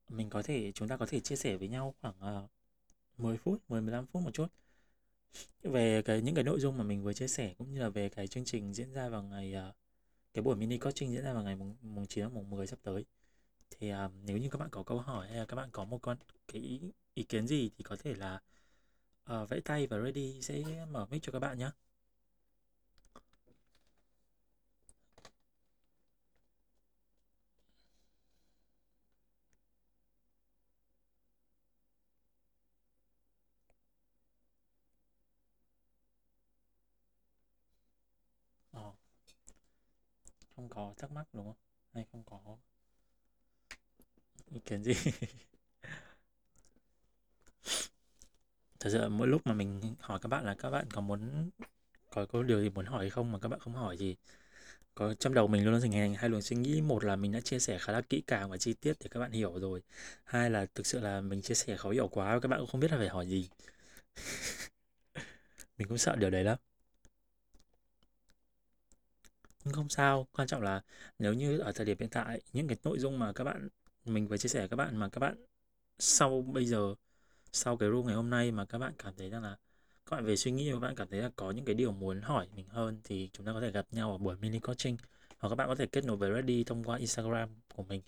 mình 0.08 0.30
có 0.30 0.42
thể 0.42 0.72
chúng 0.72 0.88
ta 0.88 0.96
có 0.96 1.06
thể 1.06 1.20
chia 1.20 1.36
sẻ 1.36 1.56
với 1.56 1.68
nhau 1.68 1.94
khoảng 2.00 2.14
uh, 2.16 2.22
ờ, 2.22 2.48
10 3.18 3.36
phút 3.38 3.62
10 3.68 3.80
15 3.80 4.06
phút 4.06 4.22
một 4.22 4.30
chút. 4.34 4.46
Về 5.62 6.02
cái 6.02 6.22
những 6.22 6.34
cái 6.34 6.44
nội 6.44 6.60
dung 6.60 6.78
mà 6.78 6.84
mình 6.84 7.02
vừa 7.02 7.12
chia 7.12 7.28
sẻ 7.28 7.54
cũng 7.58 7.74
như 7.74 7.80
là 7.80 7.88
về 7.88 8.08
cái 8.08 8.28
chương 8.28 8.44
trình 8.44 8.74
diễn 8.74 8.92
ra 8.92 9.08
vào 9.08 9.22
ngày 9.22 9.54
uh, 9.68 9.74
cái 10.34 10.42
buổi 10.42 10.56
mini 10.56 10.78
coaching 10.78 11.12
diễn 11.12 11.24
ra 11.24 11.32
vào 11.32 11.42
ngày 11.42 11.56
mùng, 11.56 11.76
mùng 11.82 12.06
9 12.06 12.34
mùng 12.34 12.50
10 12.50 12.66
sắp 12.66 12.78
tới. 12.82 13.04
Thì 13.70 13.92
uh, 13.92 13.96
nếu 14.24 14.38
như 14.38 14.48
các 14.50 14.58
bạn 14.58 14.68
có 14.72 14.82
câu 14.82 14.98
hỏi 15.00 15.28
hay 15.28 15.36
là 15.36 15.44
các 15.44 15.56
bạn 15.56 15.68
có 15.72 15.84
một 15.84 15.98
con 16.02 16.16
cái 16.48 16.62
ý, 16.62 16.80
ý 17.14 17.22
kiến 17.22 17.46
gì 17.46 17.70
thì 17.78 17.84
có 17.84 17.96
thể 17.96 18.14
là 18.14 18.40
uh, 19.30 19.48
vẫy 19.50 19.60
tay 19.60 19.86
và 19.86 19.98
ready 19.98 20.42
sẽ 20.42 20.86
mở 20.90 21.06
mic 21.10 21.22
cho 21.22 21.32
các 21.32 21.38
bạn 21.38 21.58
nhé. 21.58 21.70
Ờ, 38.72 38.92
không 40.56 40.68
có 40.68 40.94
thắc 40.98 41.10
mắc 41.12 41.28
đúng 41.32 41.46
không? 41.46 41.56
Hay 41.94 42.04
không 42.12 42.24
có 42.24 42.58
ý 44.50 44.60
kiến 44.66 44.82
gì? 44.84 44.94
thật 48.82 48.90
sự 48.92 49.08
mỗi 49.08 49.28
lúc 49.28 49.46
mà 49.46 49.54
mình 49.54 49.80
hỏi 50.00 50.18
các 50.22 50.28
bạn 50.28 50.44
là 50.44 50.54
các 50.54 50.70
bạn 50.70 50.90
có 50.90 51.00
muốn, 51.00 51.50
có 52.10 52.26
có 52.26 52.42
điều 52.42 52.62
gì 52.62 52.70
muốn 52.70 52.86
hỏi 52.86 53.10
không 53.10 53.32
mà 53.32 53.38
các 53.38 53.48
bạn 53.48 53.60
không 53.60 53.74
hỏi 53.74 53.96
gì 53.98 54.16
có, 54.94 55.14
trong 55.14 55.34
đầu 55.34 55.46
mình 55.48 55.64
luôn 55.64 55.72
luôn 55.72 55.82
hình 55.82 55.92
thành 55.92 56.14
hai 56.14 56.30
luồng 56.30 56.42
suy 56.42 56.56
nghĩ. 56.56 56.80
Một 56.80 57.04
là 57.04 57.16
mình 57.16 57.32
đã 57.32 57.40
chia 57.40 57.58
sẻ 57.58 57.78
khá 57.78 57.92
là 57.92 58.00
kỹ 58.00 58.22
càng 58.26 58.50
và 58.50 58.56
chi 58.58 58.74
tiết 58.74 58.94
để 59.00 59.08
các 59.10 59.20
bạn 59.20 59.32
hiểu 59.32 59.60
rồi. 59.60 59.82
Hai 60.24 60.50
là 60.50 60.66
thực 60.74 60.86
sự 60.86 61.00
là 61.00 61.20
mình 61.20 61.42
chia 61.42 61.54
sẻ 61.54 61.76
khó 61.76 61.90
hiểu 61.90 62.08
quá, 62.08 62.40
các 62.40 62.48
bạn 62.48 62.60
cũng 62.60 62.68
không 62.68 62.80
biết 62.80 62.90
là 62.90 62.98
phải 62.98 63.08
hỏi 63.08 63.26
gì. 63.26 63.48
Mình 65.78 65.88
cũng 65.88 65.98
sợ 65.98 66.16
điều 66.16 66.30
đấy 66.30 66.44
lắm. 66.44 66.58
Nhưng 69.64 69.74
không 69.74 69.88
sao, 69.88 70.26
quan 70.32 70.48
trọng 70.48 70.62
là 70.62 70.82
nếu 71.18 71.34
như 71.34 71.58
ở 71.58 71.72
thời 71.72 71.86
điểm 71.86 71.96
hiện 72.00 72.08
tại, 72.10 72.40
những 72.52 72.68
cái 72.68 72.76
nội 72.84 72.98
dung 72.98 73.18
mà 73.18 73.32
các 73.32 73.44
bạn, 73.44 73.68
mình 74.04 74.28
vừa 74.28 74.36
chia 74.36 74.48
sẻ 74.48 74.66
các 74.68 74.76
bạn 74.76 74.96
mà 74.96 75.08
các 75.08 75.18
bạn 75.18 75.36
sau 75.98 76.42
bây 76.42 76.66
giờ 76.66 76.94
sau 77.52 77.76
cái 77.76 77.88
room 77.88 78.06
ngày 78.06 78.14
hôm 78.16 78.30
nay 78.30 78.52
mà 78.52 78.64
các 78.64 78.78
bạn 78.78 78.92
cảm 78.98 79.14
thấy 79.18 79.30
rằng 79.30 79.42
là 79.42 79.56
các 80.06 80.16
bạn 80.16 80.24
về 80.24 80.36
suy 80.36 80.50
nghĩ 80.50 80.70
và 80.70 80.76
các 80.76 80.80
bạn 80.80 80.94
cảm 80.94 81.08
thấy 81.08 81.20
là 81.20 81.30
có 81.36 81.50
những 81.50 81.64
cái 81.64 81.74
điều 81.74 81.92
muốn 81.92 82.20
hỏi 82.20 82.46
mình 82.56 82.66
hơn 82.68 83.00
thì 83.04 83.30
chúng 83.32 83.46
ta 83.46 83.52
có 83.52 83.60
thể 83.60 83.70
gặp 83.70 83.86
nhau 83.90 84.12
ở 84.12 84.18
buổi 84.18 84.36
mini 84.36 84.58
coaching 84.58 84.96
hoặc 85.38 85.48
các 85.48 85.54
bạn 85.54 85.68
có 85.68 85.74
thể 85.74 85.86
kết 85.86 86.04
nối 86.04 86.16
với 86.16 86.32
Ready 86.34 86.64
thông 86.64 86.84
qua 86.84 86.98
Instagram 86.98 87.48
của 87.74 87.82
mình. 87.82 88.02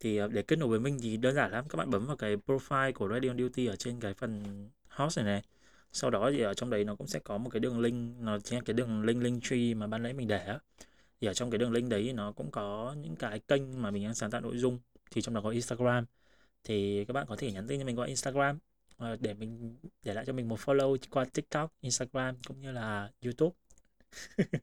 Thì 0.00 0.16
ờ, 0.16 0.28
để 0.28 0.42
kết 0.42 0.56
nối 0.58 0.68
với 0.68 0.80
mình 0.80 0.98
thì 1.02 1.16
đơn 1.16 1.34
giản 1.34 1.50
lắm, 1.52 1.64
các 1.68 1.76
bạn 1.76 1.90
bấm 1.90 2.06
vào 2.06 2.16
cái 2.16 2.36
profile 2.46 2.92
của 2.92 3.08
Ready 3.08 3.28
on 3.28 3.38
Duty 3.38 3.66
ở 3.66 3.76
trên 3.76 4.00
cái 4.00 4.14
phần 4.14 4.42
host 4.88 5.18
này 5.18 5.26
này. 5.26 5.42
Sau 5.92 6.10
đó 6.10 6.30
thì 6.32 6.40
ở 6.40 6.54
trong 6.54 6.70
đấy 6.70 6.84
nó 6.84 6.94
cũng 6.96 7.06
sẽ 7.06 7.18
có 7.18 7.38
một 7.38 7.50
cái 7.50 7.60
đường 7.60 7.80
link, 7.80 8.20
nó 8.20 8.38
chính 8.38 8.58
là 8.58 8.62
cái 8.64 8.74
đường 8.74 9.02
link 9.04 9.22
link 9.22 9.42
tree 9.44 9.74
mà 9.74 9.86
ban 9.86 10.02
nãy 10.02 10.12
mình 10.12 10.28
để 10.28 10.44
á. 10.46 10.58
Thì 11.20 11.28
ở 11.28 11.34
trong 11.34 11.50
cái 11.50 11.58
đường 11.58 11.72
link 11.72 11.90
đấy 11.90 12.12
nó 12.12 12.32
cũng 12.32 12.50
có 12.50 12.94
những 13.02 13.16
cái 13.16 13.40
kênh 13.40 13.82
mà 13.82 13.90
mình 13.90 14.04
đang 14.04 14.14
sáng 14.14 14.30
tạo 14.30 14.40
nội 14.40 14.58
dung, 14.58 14.78
thì 15.10 15.22
trong 15.22 15.34
đó 15.34 15.40
có 15.40 15.50
Instagram 15.50 16.04
thì 16.64 17.04
các 17.04 17.12
bạn 17.12 17.26
có 17.28 17.36
thể 17.36 17.52
nhắn 17.52 17.66
tin 17.68 17.80
cho 17.80 17.86
mình 17.86 17.98
qua 17.98 18.06
Instagram 18.06 18.58
ờ, 18.96 19.16
để 19.20 19.34
mình 19.34 19.76
để 20.02 20.14
lại 20.14 20.24
cho 20.26 20.32
mình 20.32 20.48
một 20.48 20.60
follow 20.60 20.96
qua 21.10 21.24
TikTok, 21.24 21.72
Instagram 21.80 22.36
cũng 22.46 22.60
như 22.60 22.72
là 22.72 23.10
YouTube 23.24 23.56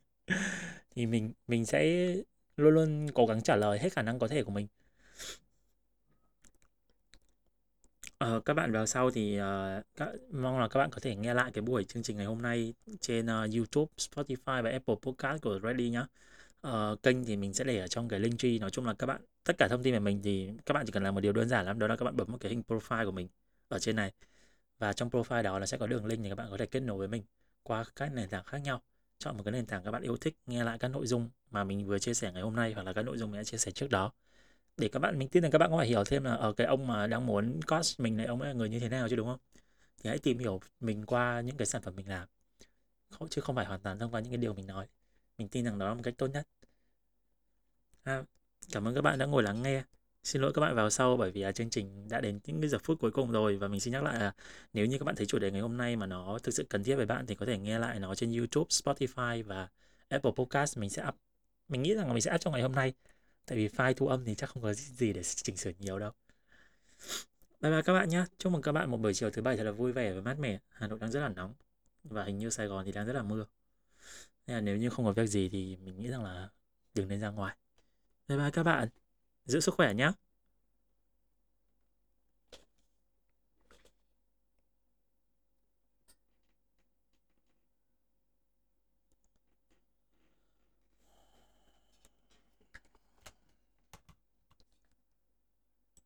thì 0.95 1.05
mình 1.05 1.33
mình 1.47 1.65
sẽ 1.65 2.13
luôn 2.57 2.73
luôn 2.73 3.07
cố 3.13 3.25
gắng 3.25 3.41
trả 3.41 3.55
lời 3.55 3.79
hết 3.79 3.93
khả 3.93 4.01
năng 4.01 4.19
có 4.19 4.27
thể 4.27 4.43
của 4.43 4.51
mình 4.51 4.67
Ờ, 8.19 8.39
các 8.45 8.53
bạn 8.53 8.71
vào 8.71 8.85
sau 8.85 9.11
thì 9.11 9.39
uh, 9.41 9.43
các, 9.95 10.09
mong 10.31 10.59
là 10.59 10.67
các 10.67 10.79
bạn 10.79 10.89
có 10.91 10.99
thể 11.01 11.15
nghe 11.15 11.33
lại 11.33 11.51
cái 11.53 11.61
buổi 11.61 11.83
chương 11.83 12.03
trình 12.03 12.17
ngày 12.17 12.25
hôm 12.25 12.41
nay 12.41 12.73
trên 13.01 13.25
uh, 13.25 13.55
YouTube, 13.55 13.91
Spotify 13.97 14.63
và 14.63 14.69
Apple 14.69 14.95
Podcast 15.01 15.41
của 15.41 15.59
Ready 15.63 15.89
nhé. 15.89 16.05
Uh, 16.67 17.03
kênh 17.03 17.25
thì 17.25 17.37
mình 17.37 17.53
sẽ 17.53 17.63
để 17.63 17.79
ở 17.79 17.87
trong 17.87 18.07
cái 18.09 18.19
link 18.19 18.39
tree. 18.39 18.59
Nói 18.59 18.69
chung 18.69 18.85
là 18.85 18.93
các 18.93 19.07
bạn 19.07 19.21
tất 19.43 19.57
cả 19.57 19.67
thông 19.67 19.83
tin 19.83 19.93
về 19.93 19.99
mình 19.99 20.21
thì 20.23 20.49
các 20.65 20.73
bạn 20.73 20.85
chỉ 20.85 20.91
cần 20.91 21.03
làm 21.03 21.15
một 21.15 21.21
điều 21.21 21.33
đơn 21.33 21.49
giản 21.49 21.65
lắm. 21.65 21.79
Đó 21.79 21.87
là 21.87 21.95
các 21.95 22.05
bạn 22.05 22.17
bấm 22.17 22.31
một 22.31 22.37
cái 22.39 22.49
hình 22.49 22.63
profile 22.67 23.05
của 23.05 23.11
mình 23.11 23.27
ở 23.67 23.79
trên 23.79 23.95
này. 23.95 24.11
Và 24.79 24.93
trong 24.93 25.09
profile 25.09 25.43
đó 25.43 25.59
là 25.59 25.65
sẽ 25.65 25.77
có 25.77 25.87
đường 25.87 26.05
link 26.05 26.23
để 26.23 26.29
các 26.29 26.35
bạn 26.35 26.47
có 26.51 26.57
thể 26.57 26.65
kết 26.65 26.79
nối 26.79 26.97
với 26.97 27.07
mình 27.07 27.23
qua 27.63 27.83
các 27.95 28.13
nền 28.13 28.29
tảng 28.29 28.43
khác 28.43 28.57
nhau. 28.57 28.81
Chọn 29.19 29.37
một 29.37 29.43
cái 29.43 29.51
nền 29.51 29.65
tảng 29.65 29.83
các 29.83 29.91
bạn 29.91 30.01
yêu 30.01 30.17
thích 30.17 30.37
nghe 30.45 30.63
lại 30.63 30.77
các 30.77 30.87
nội 30.87 31.07
dung 31.07 31.29
mà 31.51 31.63
mình 31.63 31.85
vừa 31.85 31.99
chia 31.99 32.13
sẻ 32.13 32.31
ngày 32.31 32.41
hôm 32.41 32.55
nay 32.55 32.73
hoặc 32.73 32.83
là 32.83 32.93
các 32.93 33.01
nội 33.01 33.17
dung 33.17 33.31
mình 33.31 33.39
đã 33.39 33.43
chia 33.43 33.57
sẻ 33.57 33.71
trước 33.71 33.89
đó. 33.89 34.11
Để 34.77 34.87
các 34.87 34.99
bạn 34.99 35.19
mình 35.19 35.29
tin 35.29 35.43
rằng 35.43 35.51
các 35.51 35.57
bạn 35.57 35.69
có 35.69 35.77
phải 35.77 35.87
hiểu 35.87 36.03
thêm 36.03 36.23
là 36.23 36.33
ở 36.33 36.53
cái 36.53 36.67
ông 36.67 36.87
mà 36.87 37.07
đang 37.07 37.25
muốn 37.25 37.59
cost 37.67 37.99
mình 37.99 38.17
này 38.17 38.25
ông 38.25 38.41
ấy 38.41 38.47
là 38.47 38.53
người 38.53 38.69
như 38.69 38.79
thế 38.79 38.89
nào 38.89 39.09
chứ 39.09 39.15
đúng 39.15 39.27
không? 39.27 39.39
Thì 40.03 40.09
hãy 40.09 40.19
tìm 40.19 40.37
hiểu 40.39 40.59
mình 40.79 41.05
qua 41.05 41.41
những 41.41 41.57
cái 41.57 41.65
sản 41.65 41.81
phẩm 41.81 41.95
mình 41.95 42.09
làm. 42.09 42.27
Không 43.09 43.29
chứ 43.29 43.41
không 43.41 43.55
phải 43.55 43.65
hoàn 43.65 43.79
toàn 43.79 43.99
thông 43.99 44.11
qua 44.11 44.19
những 44.21 44.31
cái 44.31 44.37
điều 44.37 44.53
mình 44.53 44.67
nói 44.67 44.87
mình 45.39 45.47
tin 45.47 45.65
rằng 45.65 45.79
đó 45.79 45.87
là 45.87 45.93
một 45.93 46.01
cách 46.03 46.13
tốt 46.17 46.27
nhất. 46.27 46.47
À, 48.03 48.23
cảm 48.71 48.87
ơn 48.87 48.95
các 48.95 49.01
bạn 49.01 49.19
đã 49.19 49.25
ngồi 49.25 49.43
lắng 49.43 49.61
nghe. 49.63 49.83
Xin 50.23 50.41
lỗi 50.41 50.51
các 50.53 50.61
bạn 50.61 50.75
vào 50.75 50.89
sau 50.89 51.17
bởi 51.17 51.31
vì 51.31 51.41
à, 51.41 51.51
chương 51.51 51.69
trình 51.69 52.09
đã 52.09 52.21
đến 52.21 52.39
những 52.45 52.61
cái 52.61 52.69
giờ 52.69 52.77
phút 52.83 52.99
cuối 52.99 53.11
cùng 53.11 53.31
rồi 53.31 53.57
và 53.57 53.67
mình 53.67 53.79
xin 53.79 53.93
nhắc 53.93 54.03
lại 54.03 54.19
là 54.19 54.33
nếu 54.73 54.85
như 54.85 54.97
các 54.97 55.05
bạn 55.05 55.15
thấy 55.15 55.25
chủ 55.25 55.39
đề 55.39 55.51
ngày 55.51 55.61
hôm 55.61 55.77
nay 55.77 55.95
mà 55.95 56.05
nó 56.05 56.39
thực 56.43 56.53
sự 56.53 56.65
cần 56.69 56.83
thiết 56.83 56.95
với 56.95 57.05
bạn 57.05 57.25
thì 57.27 57.35
có 57.35 57.45
thể 57.45 57.57
nghe 57.57 57.79
lại 57.79 57.99
nó 57.99 58.15
trên 58.15 58.31
YouTube, 58.31 58.67
Spotify 58.69 59.43
và 59.43 59.69
Apple 60.09 60.31
Podcast. 60.35 60.77
Mình 60.77 60.89
sẽ 60.89 61.05
up 61.07 61.15
mình 61.69 61.83
nghĩ 61.83 61.95
rằng 61.95 62.07
là 62.07 62.13
mình 62.13 62.21
sẽ 62.21 62.33
up 62.35 62.41
trong 62.41 62.53
ngày 62.53 62.61
hôm 62.61 62.71
nay. 62.71 62.93
Tại 63.45 63.57
vì 63.57 63.67
file 63.67 63.93
thu 63.93 64.07
âm 64.07 64.25
thì 64.25 64.35
chắc 64.35 64.49
không 64.49 64.63
có 64.63 64.73
gì 64.73 65.13
để 65.13 65.23
chỉnh 65.23 65.57
sửa 65.57 65.71
nhiều 65.79 65.99
đâu. 65.99 66.11
Bye 67.61 67.71
bye 67.71 67.81
các 67.81 67.93
bạn 67.93 68.09
nhé 68.09 68.25
chúc 68.37 68.51
mừng 68.51 68.61
các 68.61 68.71
bạn 68.71 68.91
một 68.91 68.97
buổi 68.97 69.13
chiều 69.13 69.29
thứ 69.29 69.41
bảy 69.41 69.57
thật 69.57 69.63
là 69.63 69.71
vui 69.71 69.91
vẻ 69.91 70.13
và 70.13 70.21
mát 70.21 70.39
mẻ. 70.39 70.59
Hà 70.69 70.87
nội 70.87 70.99
đang 70.99 71.11
rất 71.11 71.19
là 71.19 71.29
nóng 71.29 71.53
và 72.03 72.23
hình 72.23 72.37
như 72.37 72.49
sài 72.49 72.67
gòn 72.67 72.85
thì 72.85 72.91
đang 72.91 73.05
rất 73.05 73.13
là 73.13 73.23
mưa 73.23 73.45
nên 74.47 74.55
là 74.57 74.61
nếu 74.61 74.77
như 74.77 74.89
không 74.89 75.05
có 75.05 75.13
việc 75.13 75.27
gì 75.27 75.49
thì 75.49 75.77
mình 75.77 75.97
nghĩ 75.99 76.07
rằng 76.09 76.23
là 76.23 76.49
đừng 76.93 77.07
nên 77.07 77.19
ra 77.19 77.29
ngoài. 77.29 77.55
Bye 78.27 78.37
bye 78.37 78.51
các 78.51 78.63
bạn. 78.63 78.89
Giữ 79.45 79.59
sức 79.59 79.75
khỏe 79.75 79.93
nhé 79.93 80.11